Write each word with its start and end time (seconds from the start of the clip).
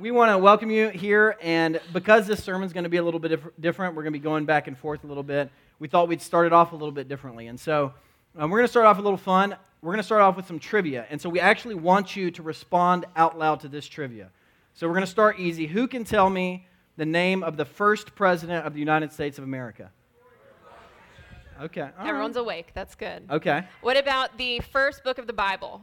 we 0.00 0.10
want 0.10 0.30
to 0.30 0.38
welcome 0.38 0.70
you 0.70 0.88
here, 0.88 1.36
and 1.42 1.78
because 1.92 2.26
this 2.26 2.42
sermon's 2.42 2.72
going 2.72 2.84
to 2.84 2.90
be 2.90 2.96
a 2.96 3.02
little 3.02 3.20
bit 3.20 3.28
diff- 3.28 3.60
different, 3.60 3.94
we're 3.94 4.02
going 4.02 4.12
to 4.14 4.18
be 4.18 4.22
going 4.22 4.46
back 4.46 4.66
and 4.66 4.76
forth 4.76 5.04
a 5.04 5.06
little 5.06 5.22
bit. 5.22 5.50
We 5.78 5.88
thought 5.88 6.08
we'd 6.08 6.22
start 6.22 6.46
it 6.46 6.52
off 6.54 6.72
a 6.72 6.74
little 6.74 6.92
bit 6.92 7.06
differently, 7.06 7.48
and 7.48 7.60
so 7.60 7.92
um, 8.38 8.50
we're 8.50 8.58
going 8.58 8.66
to 8.66 8.70
start 8.70 8.86
off 8.86 8.98
a 8.98 9.02
little 9.02 9.18
fun. 9.18 9.54
We're 9.82 9.92
going 9.92 9.98
to 9.98 10.04
start 10.04 10.22
off 10.22 10.36
with 10.36 10.46
some 10.46 10.58
trivia, 10.58 11.06
and 11.10 11.20
so 11.20 11.28
we 11.28 11.38
actually 11.38 11.74
want 11.74 12.16
you 12.16 12.30
to 12.30 12.42
respond 12.42 13.04
out 13.14 13.38
loud 13.38 13.60
to 13.60 13.68
this 13.68 13.86
trivia. 13.86 14.30
So 14.72 14.86
we're 14.86 14.94
going 14.94 15.04
to 15.04 15.10
start 15.10 15.38
easy. 15.38 15.66
Who 15.66 15.86
can 15.86 16.04
tell 16.04 16.30
me 16.30 16.66
the 16.96 17.06
name 17.06 17.42
of 17.42 17.58
the 17.58 17.66
first 17.66 18.14
president 18.14 18.66
of 18.66 18.72
the 18.72 18.80
United 18.80 19.12
States 19.12 19.36
of 19.36 19.44
America? 19.44 19.90
Okay. 21.60 21.82
all 21.82 21.88
right. 21.98 22.08
Everyone's 22.08 22.36
awake. 22.36 22.68
That's 22.72 22.94
good. 22.94 23.26
Okay. 23.30 23.64
What 23.82 23.98
about 23.98 24.38
the 24.38 24.60
first 24.60 25.04
book 25.04 25.18
of 25.18 25.26
the 25.26 25.34
Bible? 25.34 25.82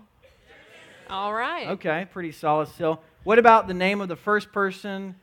All 1.09 1.33
right. 1.33 1.67
Okay, 1.69 2.07
pretty 2.11 2.31
solid 2.31 2.67
still. 2.69 3.01
What 3.27 3.39
about 3.39 3.67
the 3.67 3.73
name 3.73 3.99
of 3.99 4.07
the 4.07 4.15
first 4.15 4.53
person 4.53 5.15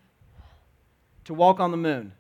to 1.24 1.32
walk 1.32 1.58
on 1.58 1.70
the 1.70 1.78
moon? 1.78 2.12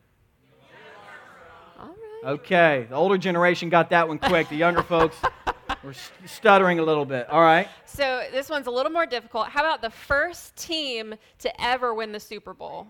All 1.78 1.88
right. 1.88 2.30
Okay, 2.32 2.86
the 2.88 2.94
older 2.94 3.18
generation 3.18 3.68
got 3.68 3.90
that 3.90 4.08
one 4.08 4.18
quick. 4.18 4.48
The 4.48 4.56
younger 4.56 4.82
folks 4.82 5.18
were 5.84 5.92
st- 5.92 6.30
stuttering 6.30 6.78
a 6.78 6.82
little 6.82 7.04
bit. 7.04 7.28
All 7.28 7.42
right. 7.42 7.68
So 7.84 8.24
this 8.32 8.48
one's 8.48 8.66
a 8.66 8.70
little 8.70 8.92
more 8.92 9.04
difficult. 9.04 9.48
How 9.48 9.60
about 9.60 9.82
the 9.82 9.90
first 9.90 10.56
team 10.56 11.16
to 11.40 11.62
ever 11.62 11.92
win 11.92 12.12
the 12.12 12.20
Super 12.20 12.54
Bowl? 12.54 12.86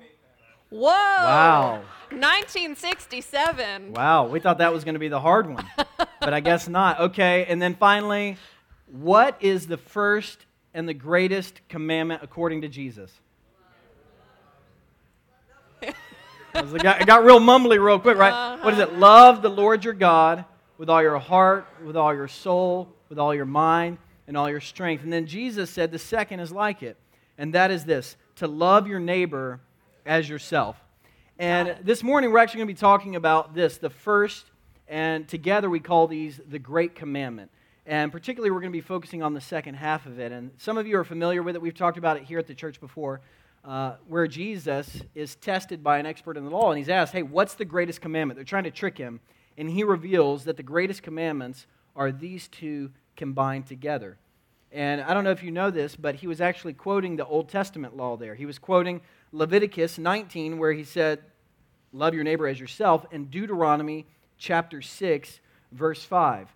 Whoa! 0.71 0.87
Wow. 0.87 1.83
1967. 2.11 3.93
Wow, 3.93 4.29
we 4.29 4.39
thought 4.39 4.59
that 4.59 4.73
was 4.73 4.85
going 4.85 4.95
to 4.95 5.01
be 5.01 5.09
the 5.09 5.19
hard 5.19 5.53
one, 5.53 5.69
but 6.21 6.33
I 6.33 6.39
guess 6.39 6.69
not. 6.69 7.01
Okay, 7.01 7.45
and 7.47 7.61
then 7.61 7.75
finally, 7.75 8.37
what 8.87 9.37
is 9.41 9.67
the 9.67 9.79
first 9.79 10.47
and 10.75 10.89
the 10.89 10.95
greatest 10.95 11.61
commandment 11.69 12.23
according 12.23 12.63
to 12.63 12.69
Jesus? 12.69 13.11
It 16.57 16.83
got, 16.85 17.01
it 17.01 17.07
got 17.09 17.25
real 17.25 17.41
mumbly 17.41 17.85
real 17.85 17.99
quick, 17.99 18.17
right? 18.17 18.63
What 18.63 18.75
is 18.75 18.79
it? 18.79 18.89
Uh-huh. 18.89 18.99
Love 18.99 19.43
the 19.43 19.51
Lord 19.51 19.85
your 19.85 19.93
God 19.93 20.45
with 20.79 20.89
all 20.89 21.03
your 21.03 21.19
heart, 21.19 21.67
with 21.85 21.97
all 21.97 22.15
your 22.15 22.29
soul, 22.29 22.89
with 23.09 23.19
all 23.19 23.35
your 23.35 23.45
mind, 23.45 23.99
and 24.29 24.37
all 24.37 24.49
your 24.49 24.61
strength. 24.61 25.03
And 25.03 25.13
then 25.13 25.27
Jesus 25.27 25.69
said 25.69 25.91
the 25.91 25.99
second 25.99 26.39
is 26.39 26.53
like 26.53 26.83
it, 26.85 26.97
and 27.39 27.55
that 27.55 27.73
is 27.73 27.85
this 27.85 28.17
to 28.37 28.47
love 28.47 28.87
your 28.87 29.01
neighbor 29.01 29.61
as 30.07 30.29
yourself. 30.29 30.77
And 31.39 31.77
this 31.83 32.03
morning, 32.03 32.31
we're 32.31 32.39
actually 32.39 32.59
going 32.59 32.69
to 32.69 32.75
be 32.75 32.81
talking 32.81 33.17
about 33.17 33.55
this 33.55 33.79
the 33.79 33.91
first, 33.91 34.45
and 34.87 35.27
together 35.27 35.69
we 35.69 35.81
call 35.81 36.07
these 36.07 36.41
the 36.49 36.59
Great 36.61 36.95
Commandment. 36.95 37.51
And 37.87 38.11
particularly, 38.11 38.51
we're 38.51 38.61
going 38.61 38.73
to 38.73 38.77
be 38.77 38.81
focusing 38.81 39.23
on 39.23 39.35
the 39.35 39.41
second 39.41 39.75
half 39.75 40.07
of 40.07 40.19
it. 40.19 40.33
And 40.33 40.53
some 40.57 40.79
of 40.79 40.87
you 40.87 40.97
are 40.99 41.05
familiar 41.05 41.43
with 41.43 41.55
it. 41.55 41.61
We've 41.61 41.75
talked 41.75 41.99
about 41.99 42.17
it 42.17 42.23
here 42.23 42.39
at 42.39 42.47
the 42.47 42.55
church 42.55 42.81
before, 42.81 43.21
uh, 43.65 43.97
where 44.09 44.27
Jesus 44.27 45.03
is 45.15 45.37
tested 45.37 45.83
by 45.83 45.99
an 45.99 46.07
expert 46.07 46.37
in 46.37 46.45
the 46.45 46.51
law. 46.51 46.71
And 46.71 46.79
he's 46.79 46.89
asked, 46.89 47.13
Hey, 47.13 47.23
what's 47.23 47.55
the 47.55 47.65
greatest 47.65 48.01
commandment? 48.01 48.37
They're 48.37 48.45
trying 48.45 48.65
to 48.65 48.71
trick 48.71 48.97
him. 48.97 49.21
And 49.59 49.69
he 49.69 49.85
reveals 49.85 50.45
that 50.45 50.57
the 50.57 50.63
greatest 50.63 51.03
commandments 51.03 51.67
are 51.95 52.11
these 52.11 52.49
two 52.49 52.91
combined 53.17 53.67
together. 53.67 54.17
And 54.73 55.01
I 55.03 55.15
don't 55.15 55.23
know 55.23 55.31
if 55.31 55.43
you 55.43 55.53
know 55.53 55.71
this, 55.71 55.95
but 55.95 56.17
he 56.17 56.27
was 56.27 56.41
actually 56.41 56.73
quoting 56.73 57.17
the 57.17 57.27
Old 57.27 57.49
Testament 57.49 57.97
law 57.97 58.17
there. 58.17 58.35
He 58.35 58.47
was 58.47 58.59
quoting 58.59 59.03
Leviticus 59.31 59.99
19, 59.99 60.59
where 60.59 60.73
he 60.73 60.83
said, 60.85 61.21
Love 61.93 62.13
your 62.15 62.25
neighbor 62.25 62.49
as 62.49 62.59
yourself, 62.59 63.07
and 63.13 63.31
Deuteronomy 63.31 64.05
chapter 64.37 64.83
6, 64.83 65.41
verse 65.71 66.03
5. 66.03 66.49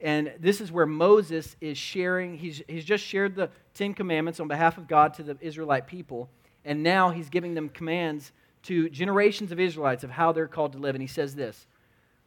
And 0.00 0.32
this 0.38 0.60
is 0.60 0.70
where 0.70 0.86
Moses 0.86 1.56
is 1.60 1.78
sharing, 1.78 2.36
he's, 2.36 2.62
he's 2.68 2.84
just 2.84 3.04
shared 3.04 3.34
the 3.34 3.50
Ten 3.74 3.94
Commandments 3.94 4.40
on 4.40 4.48
behalf 4.48 4.76
of 4.76 4.86
God 4.88 5.14
to 5.14 5.22
the 5.22 5.36
Israelite 5.40 5.86
people. 5.86 6.28
And 6.64 6.82
now 6.82 7.10
he's 7.10 7.28
giving 7.28 7.54
them 7.54 7.68
commands 7.68 8.32
to 8.64 8.88
generations 8.88 9.52
of 9.52 9.60
Israelites 9.60 10.04
of 10.04 10.10
how 10.10 10.32
they're 10.32 10.48
called 10.48 10.72
to 10.72 10.78
live. 10.78 10.94
And 10.94 11.02
he 11.02 11.08
says 11.08 11.34
this 11.34 11.66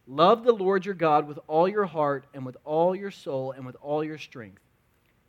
Love 0.06 0.44
the 0.44 0.52
Lord 0.52 0.86
your 0.86 0.94
God 0.94 1.28
with 1.28 1.38
all 1.46 1.68
your 1.68 1.84
heart, 1.84 2.24
and 2.32 2.46
with 2.46 2.56
all 2.64 2.96
your 2.96 3.10
soul, 3.10 3.52
and 3.52 3.66
with 3.66 3.76
all 3.82 4.02
your 4.02 4.18
strength. 4.18 4.62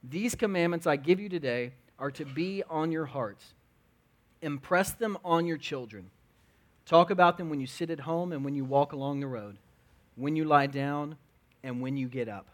These 0.03 0.36
commandments 0.36 0.88
I 0.88 0.96
give 0.96 1.19
you 1.19 1.28
today 1.28 1.74
are 1.97 2.12
to 2.12 2.25
be 2.25 2.63
on 2.69 2.92
your 2.92 3.06
hearts. 3.06 3.44
Impress 4.42 4.92
them 4.92 5.18
on 5.25 5.46
your 5.46 5.58
children. 5.58 6.09
Talk 6.86 7.09
about 7.09 7.38
them 7.38 7.50
when 7.50 7.59
you 7.59 7.68
sit 7.68 7.90
at 7.90 8.00
home 8.00 8.31
and 8.31 8.46
when 8.46 8.56
you 8.56 8.63
walk 8.63 8.94
along 8.94 9.19
the 9.19 9.28
road, 9.28 9.58
when 10.16 10.38
you 10.38 10.46
lie 10.46 10.68
down 10.68 11.18
and 11.64 11.81
when 11.81 11.97
you 11.97 12.08
get 12.08 12.30
up. 12.30 12.47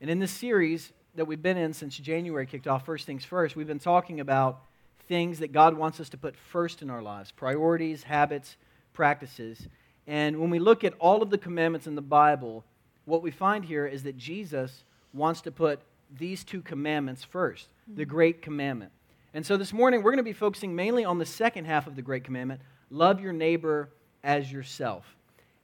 And 0.00 0.10
in 0.10 0.18
this 0.18 0.30
series 0.30 0.92
that 1.14 1.26
we've 1.26 1.42
been 1.42 1.56
in 1.56 1.72
since 1.72 1.96
January 1.96 2.46
kicked 2.46 2.66
off, 2.66 2.84
First 2.84 3.06
Things 3.06 3.24
First, 3.24 3.56
we've 3.56 3.66
been 3.66 3.78
talking 3.78 4.20
about 4.20 4.62
things 5.08 5.38
that 5.40 5.52
God 5.52 5.76
wants 5.76 6.00
us 6.00 6.08
to 6.10 6.16
put 6.16 6.36
first 6.36 6.82
in 6.82 6.90
our 6.90 7.02
lives 7.02 7.32
priorities, 7.32 8.02
habits, 8.02 8.56
practices. 8.92 9.68
And 10.06 10.38
when 10.38 10.50
we 10.50 10.58
look 10.58 10.84
at 10.84 10.94
all 10.98 11.22
of 11.22 11.30
the 11.30 11.38
commandments 11.38 11.86
in 11.86 11.94
the 11.94 12.02
Bible, 12.02 12.64
what 13.04 13.22
we 13.22 13.30
find 13.30 13.64
here 13.64 13.86
is 13.86 14.02
that 14.02 14.16
Jesus 14.16 14.84
wants 15.12 15.40
to 15.42 15.50
put 15.50 15.80
these 16.18 16.44
two 16.44 16.62
commandments 16.62 17.24
first, 17.24 17.68
the 17.86 18.02
mm-hmm. 18.02 18.10
great 18.10 18.42
commandment. 18.42 18.92
And 19.32 19.44
so 19.44 19.56
this 19.56 19.72
morning, 19.72 20.02
we're 20.02 20.12
going 20.12 20.18
to 20.18 20.22
be 20.22 20.32
focusing 20.32 20.74
mainly 20.74 21.04
on 21.04 21.18
the 21.18 21.26
second 21.26 21.64
half 21.64 21.86
of 21.86 21.96
the 21.96 22.02
great 22.02 22.24
commandment 22.24 22.60
love 22.90 23.20
your 23.20 23.32
neighbor 23.32 23.90
as 24.22 24.52
yourself. 24.52 25.04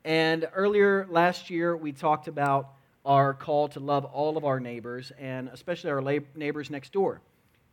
And 0.04 0.48
earlier 0.54 1.06
last 1.10 1.50
year, 1.50 1.76
we 1.76 1.92
talked 1.92 2.28
about 2.28 2.70
our 3.04 3.34
call 3.34 3.68
to 3.68 3.80
love 3.80 4.04
all 4.04 4.36
of 4.36 4.44
our 4.44 4.60
neighbors, 4.60 5.12
and 5.18 5.48
especially 5.48 5.90
our 5.90 6.02
lab- 6.02 6.26
neighbors 6.34 6.70
next 6.70 6.92
door. 6.92 7.20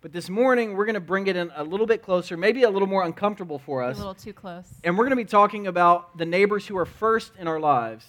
But 0.01 0.13
this 0.13 0.29
morning, 0.29 0.75
we're 0.75 0.85
going 0.85 0.95
to 0.95 0.99
bring 0.99 1.27
it 1.27 1.35
in 1.35 1.51
a 1.55 1.63
little 1.63 1.85
bit 1.85 2.01
closer, 2.01 2.37
maybe 2.37 2.63
a 2.63 2.69
little 2.69 2.87
more 2.87 3.03
uncomfortable 3.03 3.59
for 3.59 3.81
us. 3.81 3.95
A 3.95 3.99
little 3.99 4.13
too 4.13 4.33
close. 4.33 4.65
And 4.83 4.97
we're 4.97 5.05
going 5.05 5.17
to 5.17 5.23
be 5.23 5.25
talking 5.25 5.67
about 5.67 6.17
the 6.17 6.25
neighbors 6.25 6.67
who 6.67 6.77
are 6.77 6.85
first 6.85 7.31
in 7.39 7.47
our 7.47 7.59
lives, 7.59 8.05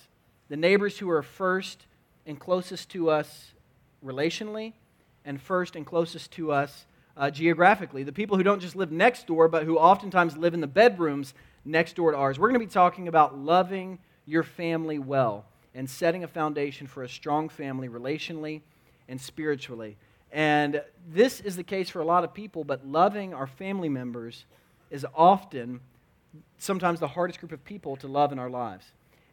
the 0.48 0.56
neighbors 0.56 0.98
who 0.98 1.08
are 1.10 1.22
first 1.22 1.86
and 2.26 2.38
closest 2.38 2.90
to 2.90 3.10
us 3.10 3.52
relationally, 4.04 4.74
and 5.24 5.40
first 5.40 5.76
and 5.76 5.86
closest 5.86 6.30
to 6.32 6.52
us 6.52 6.86
uh, 7.16 7.30
geographically. 7.30 8.02
The 8.02 8.12
people 8.12 8.36
who 8.36 8.42
don't 8.42 8.60
just 8.60 8.76
live 8.76 8.92
next 8.92 9.26
door, 9.26 9.48
but 9.48 9.64
who 9.64 9.78
oftentimes 9.78 10.36
live 10.36 10.54
in 10.54 10.60
the 10.60 10.66
bedrooms 10.66 11.34
next 11.64 11.96
door 11.96 12.12
to 12.12 12.16
ours. 12.16 12.38
We're 12.38 12.48
going 12.48 12.60
to 12.60 12.66
be 12.66 12.72
talking 12.72 13.08
about 13.08 13.36
loving 13.36 13.98
your 14.28 14.42
family 14.42 14.98
well 14.98 15.46
and 15.74 15.88
setting 15.88 16.22
a 16.22 16.28
foundation 16.28 16.86
for 16.86 17.02
a 17.02 17.08
strong 17.08 17.48
family 17.48 17.88
relationally 17.88 18.60
and 19.08 19.20
spiritually. 19.20 19.96
And 20.30 20.82
this 21.10 21.40
is 21.40 21.56
the 21.56 21.62
case 21.64 21.88
for 21.88 22.00
a 22.00 22.04
lot 22.04 22.24
of 22.24 22.34
people, 22.34 22.62
but 22.62 22.86
loving 22.86 23.32
our 23.32 23.46
family 23.46 23.88
members 23.88 24.44
is 24.90 25.06
often 25.14 25.80
sometimes 26.58 27.00
the 27.00 27.08
hardest 27.08 27.40
group 27.40 27.52
of 27.52 27.64
people 27.64 27.96
to 27.96 28.06
love 28.06 28.30
in 28.32 28.38
our 28.38 28.50
lives. 28.50 28.84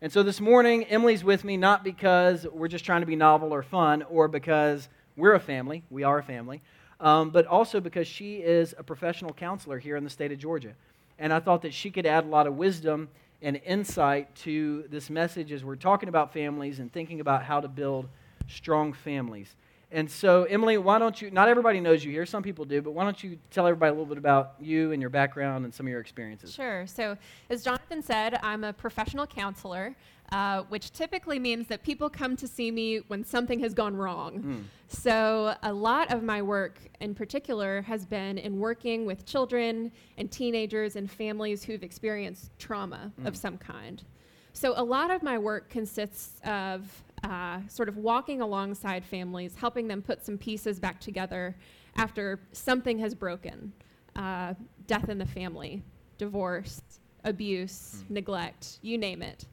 And 0.01 0.11
so 0.11 0.23
this 0.23 0.39
morning, 0.39 0.85
Emily's 0.85 1.23
with 1.23 1.43
me 1.43 1.57
not 1.57 1.83
because 1.83 2.47
we're 2.51 2.67
just 2.67 2.85
trying 2.85 3.01
to 3.01 3.07
be 3.07 3.15
novel 3.15 3.53
or 3.53 3.63
fun 3.63 4.03
or 4.03 4.27
because 4.27 4.87
we're 5.17 5.33
a 5.33 5.39
family, 5.39 5.83
we 5.89 6.03
are 6.03 6.19
a 6.19 6.23
family, 6.23 6.61
um, 7.01 7.31
but 7.31 7.45
also 7.47 7.81
because 7.81 8.07
she 8.07 8.37
is 8.37 8.73
a 8.77 8.83
professional 8.83 9.33
counselor 9.33 9.79
here 9.79 9.97
in 9.97 10.03
the 10.03 10.09
state 10.09 10.31
of 10.31 10.37
Georgia. 10.37 10.73
And 11.19 11.33
I 11.33 11.39
thought 11.39 11.61
that 11.63 11.73
she 11.73 11.91
could 11.91 12.05
add 12.05 12.23
a 12.23 12.27
lot 12.27 12.47
of 12.47 12.55
wisdom 12.55 13.09
and 13.41 13.59
insight 13.65 14.33
to 14.35 14.85
this 14.89 15.09
message 15.09 15.51
as 15.51 15.63
we're 15.63 15.75
talking 15.75 16.09
about 16.09 16.33
families 16.33 16.79
and 16.79 16.91
thinking 16.91 17.19
about 17.19 17.43
how 17.43 17.59
to 17.59 17.67
build 17.67 18.07
strong 18.47 18.93
families. 18.93 19.55
And 19.91 20.09
so, 20.09 20.43
Emily, 20.45 20.77
why 20.77 20.99
don't 20.99 21.21
you? 21.21 21.31
Not 21.31 21.47
everybody 21.47 21.79
knows 21.79 22.03
you 22.03 22.11
here. 22.11 22.25
Some 22.25 22.43
people 22.43 22.65
do, 22.65 22.81
but 22.81 22.91
why 22.91 23.03
don't 23.03 23.23
you 23.23 23.37
tell 23.51 23.67
everybody 23.67 23.91
a 23.91 23.93
little 23.93 24.07
bit 24.07 24.17
about 24.17 24.55
you 24.59 24.91
and 24.91 24.99
your 24.99 25.09
background 25.09 25.63
and 25.63 25.73
some 25.73 25.85
of 25.85 25.89
your 25.89 26.01
experiences? 26.01 26.53
Sure. 26.53 26.85
So, 26.87 27.17
as 27.49 27.63
Jonathan 27.63 28.01
said, 28.01 28.39
I'm 28.41 28.63
a 28.63 28.73
professional 28.73 29.27
counselor, 29.27 29.95
uh, 30.31 30.63
which 30.69 30.91
typically 30.91 31.39
means 31.39 31.67
that 31.67 31.83
people 31.83 32.09
come 32.09 32.35
to 32.35 32.47
see 32.47 32.71
me 32.71 32.97
when 33.07 33.23
something 33.23 33.59
has 33.59 33.73
gone 33.73 33.95
wrong. 33.95 34.67
So, 34.87 35.55
a 35.63 35.73
lot 35.73 36.11
of 36.11 36.23
my 36.23 36.41
work 36.41 36.79
in 36.99 37.13
particular 37.15 37.81
has 37.83 38.05
been 38.05 38.37
in 38.37 38.59
working 38.59 39.05
with 39.05 39.25
children 39.25 39.91
and 40.17 40.31
teenagers 40.31 40.95
and 40.95 41.09
families 41.09 41.63
who've 41.63 41.83
experienced 41.83 42.51
trauma 42.59 43.11
of 43.25 43.35
some 43.37 43.57
kind. 43.57 44.03
So, 44.53 44.73
a 44.77 44.83
lot 44.83 45.11
of 45.11 45.21
my 45.23 45.37
work 45.37 45.69
consists 45.69 46.39
of 46.45 47.03
uh, 47.23 47.59
sort 47.67 47.89
of 47.89 47.97
walking 47.97 48.41
alongside 48.41 49.03
families, 49.03 49.55
helping 49.55 49.87
them 49.87 50.01
put 50.01 50.25
some 50.25 50.37
pieces 50.37 50.79
back 50.79 50.99
together 50.99 51.55
after 51.97 52.39
something 52.51 52.99
has 52.99 53.15
broken 53.15 53.73
uh, 54.15 54.53
death 54.87 55.09
in 55.09 55.17
the 55.17 55.25
family, 55.25 55.83
divorce, 56.17 56.81
abuse, 57.23 58.03
neglect, 58.09 58.79
you 58.81 58.97
name 58.97 59.21
it. 59.21 59.45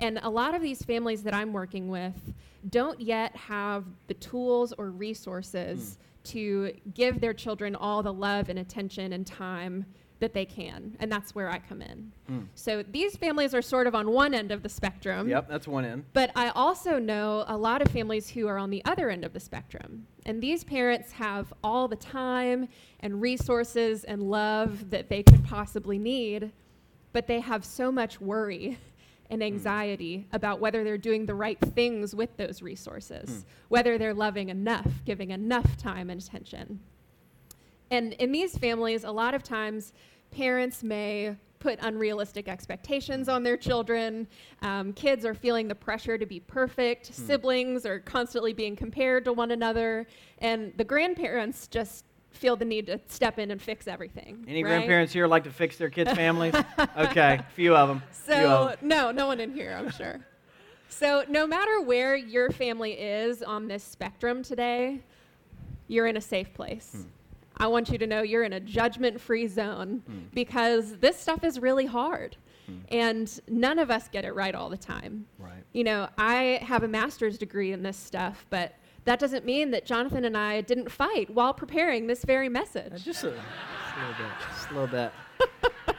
And 0.00 0.18
a 0.22 0.30
lot 0.30 0.54
of 0.54 0.62
these 0.62 0.82
families 0.82 1.22
that 1.22 1.34
I'm 1.34 1.52
working 1.52 1.88
with 1.88 2.34
don't 2.68 3.00
yet 3.00 3.34
have 3.36 3.84
the 4.08 4.14
tools 4.14 4.72
or 4.76 4.90
resources 4.90 5.98
to 6.24 6.72
give 6.94 7.20
their 7.20 7.32
children 7.32 7.76
all 7.76 8.02
the 8.02 8.12
love 8.12 8.48
and 8.48 8.58
attention 8.58 9.12
and 9.12 9.26
time 9.26 9.86
that 10.18 10.32
they 10.32 10.44
can. 10.44 10.96
And 10.98 11.12
that's 11.12 11.34
where 11.34 11.50
I 11.50 11.58
come 11.58 11.82
in. 11.82 12.10
Mm. 12.30 12.46
So 12.54 12.82
these 12.82 13.16
families 13.16 13.54
are 13.54 13.60
sort 13.60 13.86
of 13.86 13.94
on 13.94 14.10
one 14.10 14.32
end 14.32 14.50
of 14.50 14.62
the 14.62 14.68
spectrum. 14.68 15.28
Yep, 15.28 15.48
that's 15.48 15.68
one 15.68 15.84
end. 15.84 16.04
But 16.14 16.30
I 16.34 16.48
also 16.50 16.98
know 16.98 17.44
a 17.48 17.56
lot 17.56 17.82
of 17.82 17.88
families 17.88 18.30
who 18.30 18.48
are 18.48 18.56
on 18.56 18.70
the 18.70 18.82
other 18.86 19.10
end 19.10 19.24
of 19.24 19.32
the 19.34 19.40
spectrum. 19.40 20.06
And 20.24 20.42
these 20.42 20.64
parents 20.64 21.12
have 21.12 21.52
all 21.62 21.86
the 21.86 21.96
time 21.96 22.68
and 23.00 23.20
resources 23.20 24.04
and 24.04 24.22
love 24.22 24.90
that 24.90 25.10
they 25.10 25.22
could 25.22 25.44
possibly 25.44 25.98
need, 25.98 26.50
but 27.12 27.26
they 27.26 27.40
have 27.40 27.64
so 27.64 27.92
much 27.92 28.20
worry 28.20 28.78
and 29.30 29.42
anxiety 29.42 30.26
about 30.32 30.60
whether 30.60 30.84
they're 30.84 30.98
doing 30.98 31.26
the 31.26 31.34
right 31.34 31.58
things 31.60 32.14
with 32.14 32.36
those 32.36 32.62
resources, 32.62 33.28
Mm. 33.30 33.44
whether 33.68 33.98
they're 33.98 34.14
loving 34.14 34.48
enough, 34.48 35.02
giving 35.04 35.30
enough 35.30 35.76
time 35.76 36.10
and 36.10 36.20
attention. 36.20 36.80
And 37.90 38.12
in 38.14 38.32
these 38.32 38.56
families, 38.58 39.04
a 39.04 39.10
lot 39.10 39.34
of 39.34 39.42
times 39.42 39.92
parents 40.30 40.82
may 40.82 41.36
put 41.58 41.78
unrealistic 41.80 42.48
expectations 42.48 43.28
on 43.28 43.42
their 43.42 43.56
children. 43.56 44.28
Um, 44.62 44.92
kids 44.92 45.24
are 45.24 45.34
feeling 45.34 45.68
the 45.68 45.74
pressure 45.74 46.18
to 46.18 46.26
be 46.26 46.40
perfect. 46.40 47.06
Siblings 47.14 47.86
are 47.86 47.98
constantly 48.00 48.52
being 48.52 48.76
compared 48.76 49.24
to 49.24 49.32
one 49.32 49.50
another. 49.50 50.06
And 50.38 50.72
the 50.76 50.84
grandparents 50.84 51.66
just 51.66 52.04
feel 52.36 52.56
the 52.56 52.64
need 52.64 52.86
to 52.86 53.00
step 53.08 53.38
in 53.38 53.50
and 53.50 53.60
fix 53.60 53.86
everything. 53.88 54.44
Any 54.46 54.62
right? 54.62 54.70
grandparents 54.70 55.12
here 55.12 55.26
like 55.26 55.44
to 55.44 55.50
fix 55.50 55.76
their 55.76 55.90
kids' 55.90 56.12
families? 56.12 56.54
okay, 56.96 57.40
a 57.40 57.46
few 57.54 57.74
of 57.74 57.88
them. 57.88 58.02
few 58.12 58.34
of 58.34 58.38
So, 58.40 58.66
'em. 58.68 58.76
no, 58.88 59.10
no 59.10 59.26
one 59.26 59.40
in 59.40 59.52
here, 59.52 59.74
I'm 59.78 59.90
sure. 59.90 60.20
So, 60.88 61.24
no 61.28 61.46
matter 61.46 61.80
where 61.80 62.14
your 62.16 62.50
family 62.50 62.92
is 62.92 63.42
on 63.42 63.66
this 63.68 63.82
spectrum 63.82 64.42
today, 64.42 65.00
you're 65.88 66.06
in 66.06 66.16
a 66.16 66.20
safe 66.20 66.52
place. 66.54 66.90
Hmm. 66.92 67.02
I 67.58 67.66
want 67.68 67.88
you 67.90 67.98
to 67.98 68.06
know 68.06 68.22
you're 68.22 68.44
in 68.44 68.52
a 68.52 68.60
judgment 68.60 69.20
free 69.20 69.46
zone 69.46 70.02
Hmm. 70.06 70.18
because 70.34 70.96
this 70.98 71.18
stuff 71.18 71.42
is 71.44 71.58
really 71.58 71.86
hard. 71.86 72.36
Hmm. 72.66 72.72
And 72.88 73.40
none 73.48 73.78
of 73.78 73.90
us 73.90 74.08
get 74.08 74.24
it 74.24 74.34
right 74.34 74.54
all 74.54 74.68
the 74.68 74.76
time. 74.76 75.26
Right. 75.38 75.64
You 75.72 75.84
know, 75.84 76.08
I 76.18 76.60
have 76.62 76.82
a 76.82 76.88
master's 76.88 77.38
degree 77.38 77.72
in 77.72 77.82
this 77.82 77.96
stuff, 77.96 78.44
but 78.50 78.74
that 79.06 79.18
doesn't 79.18 79.44
mean 79.44 79.70
that 79.70 79.86
Jonathan 79.86 80.24
and 80.24 80.36
I 80.36 80.60
didn't 80.60 80.90
fight 80.92 81.30
while 81.30 81.54
preparing 81.54 82.06
this 82.06 82.24
very 82.24 82.48
message. 82.48 82.92
Uh, 82.92 82.98
Just 82.98 83.24
a, 83.24 83.30
just 83.30 83.36
a 83.96 84.00
little 84.00 84.14
bit. 84.18 84.32
Just 84.50 84.70
a 84.70 84.74
little 84.74 84.86
bit. 84.88 85.12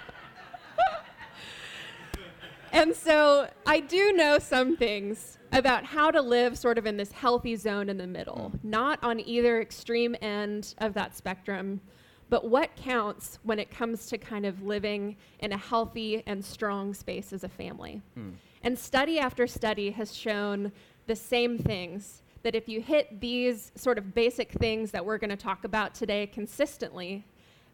And 2.77 2.95
so 2.95 3.49
I 3.65 3.79
do 3.79 4.13
know 4.13 4.37
some 4.37 4.77
things 4.77 5.39
about 5.51 5.83
how 5.83 6.11
to 6.11 6.21
live 6.21 6.55
sort 6.59 6.77
of 6.77 6.85
in 6.85 6.95
this 6.95 7.11
healthy 7.11 7.55
zone 7.55 7.89
in 7.89 7.97
the 7.97 8.05
middle, 8.05 8.51
not 8.61 9.03
on 9.03 9.19
either 9.21 9.59
extreme 9.59 10.15
end 10.21 10.75
of 10.77 10.93
that 10.93 11.17
spectrum, 11.17 11.81
but 12.29 12.47
what 12.47 12.75
counts 12.75 13.39
when 13.41 13.57
it 13.57 13.71
comes 13.71 14.05
to 14.07 14.19
kind 14.19 14.45
of 14.45 14.61
living 14.61 15.15
in 15.39 15.53
a 15.53 15.57
healthy 15.57 16.21
and 16.27 16.45
strong 16.45 16.93
space 16.93 17.33
as 17.33 17.43
a 17.43 17.49
family. 17.49 18.03
Hmm. 18.13 18.31
And 18.61 18.77
study 18.77 19.17
after 19.17 19.47
study 19.47 19.89
has 19.91 20.15
shown 20.15 20.71
the 21.07 21.15
same 21.15 21.57
things 21.57 22.21
that 22.47 22.55
if 22.55 22.69
you 22.69 22.79
hit 22.79 23.19
these 23.19 23.73
sort 23.75 23.97
of 23.97 24.15
basic 24.15 24.53
things 24.53 24.91
that 24.91 25.05
we're 25.05 25.17
going 25.17 25.29
to 25.29 25.35
talk 25.35 25.65
about 25.65 25.93
today 25.93 26.25
consistently, 26.27 27.25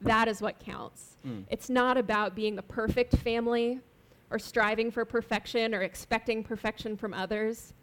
that 0.01 0.27
is 0.27 0.41
what 0.41 0.59
counts. 0.59 1.15
Mm. 1.23 1.43
It's 1.51 1.69
not 1.69 1.95
about 1.95 2.33
being 2.33 2.55
the 2.55 2.63
perfect 2.63 3.15
family 3.17 3.81
or 4.31 4.39
striving 4.39 4.89
for 4.89 5.05
perfection 5.05 5.75
or 5.75 5.83
expecting 5.83 6.43
perfection 6.43 6.97
from 6.97 7.13
others, 7.13 7.73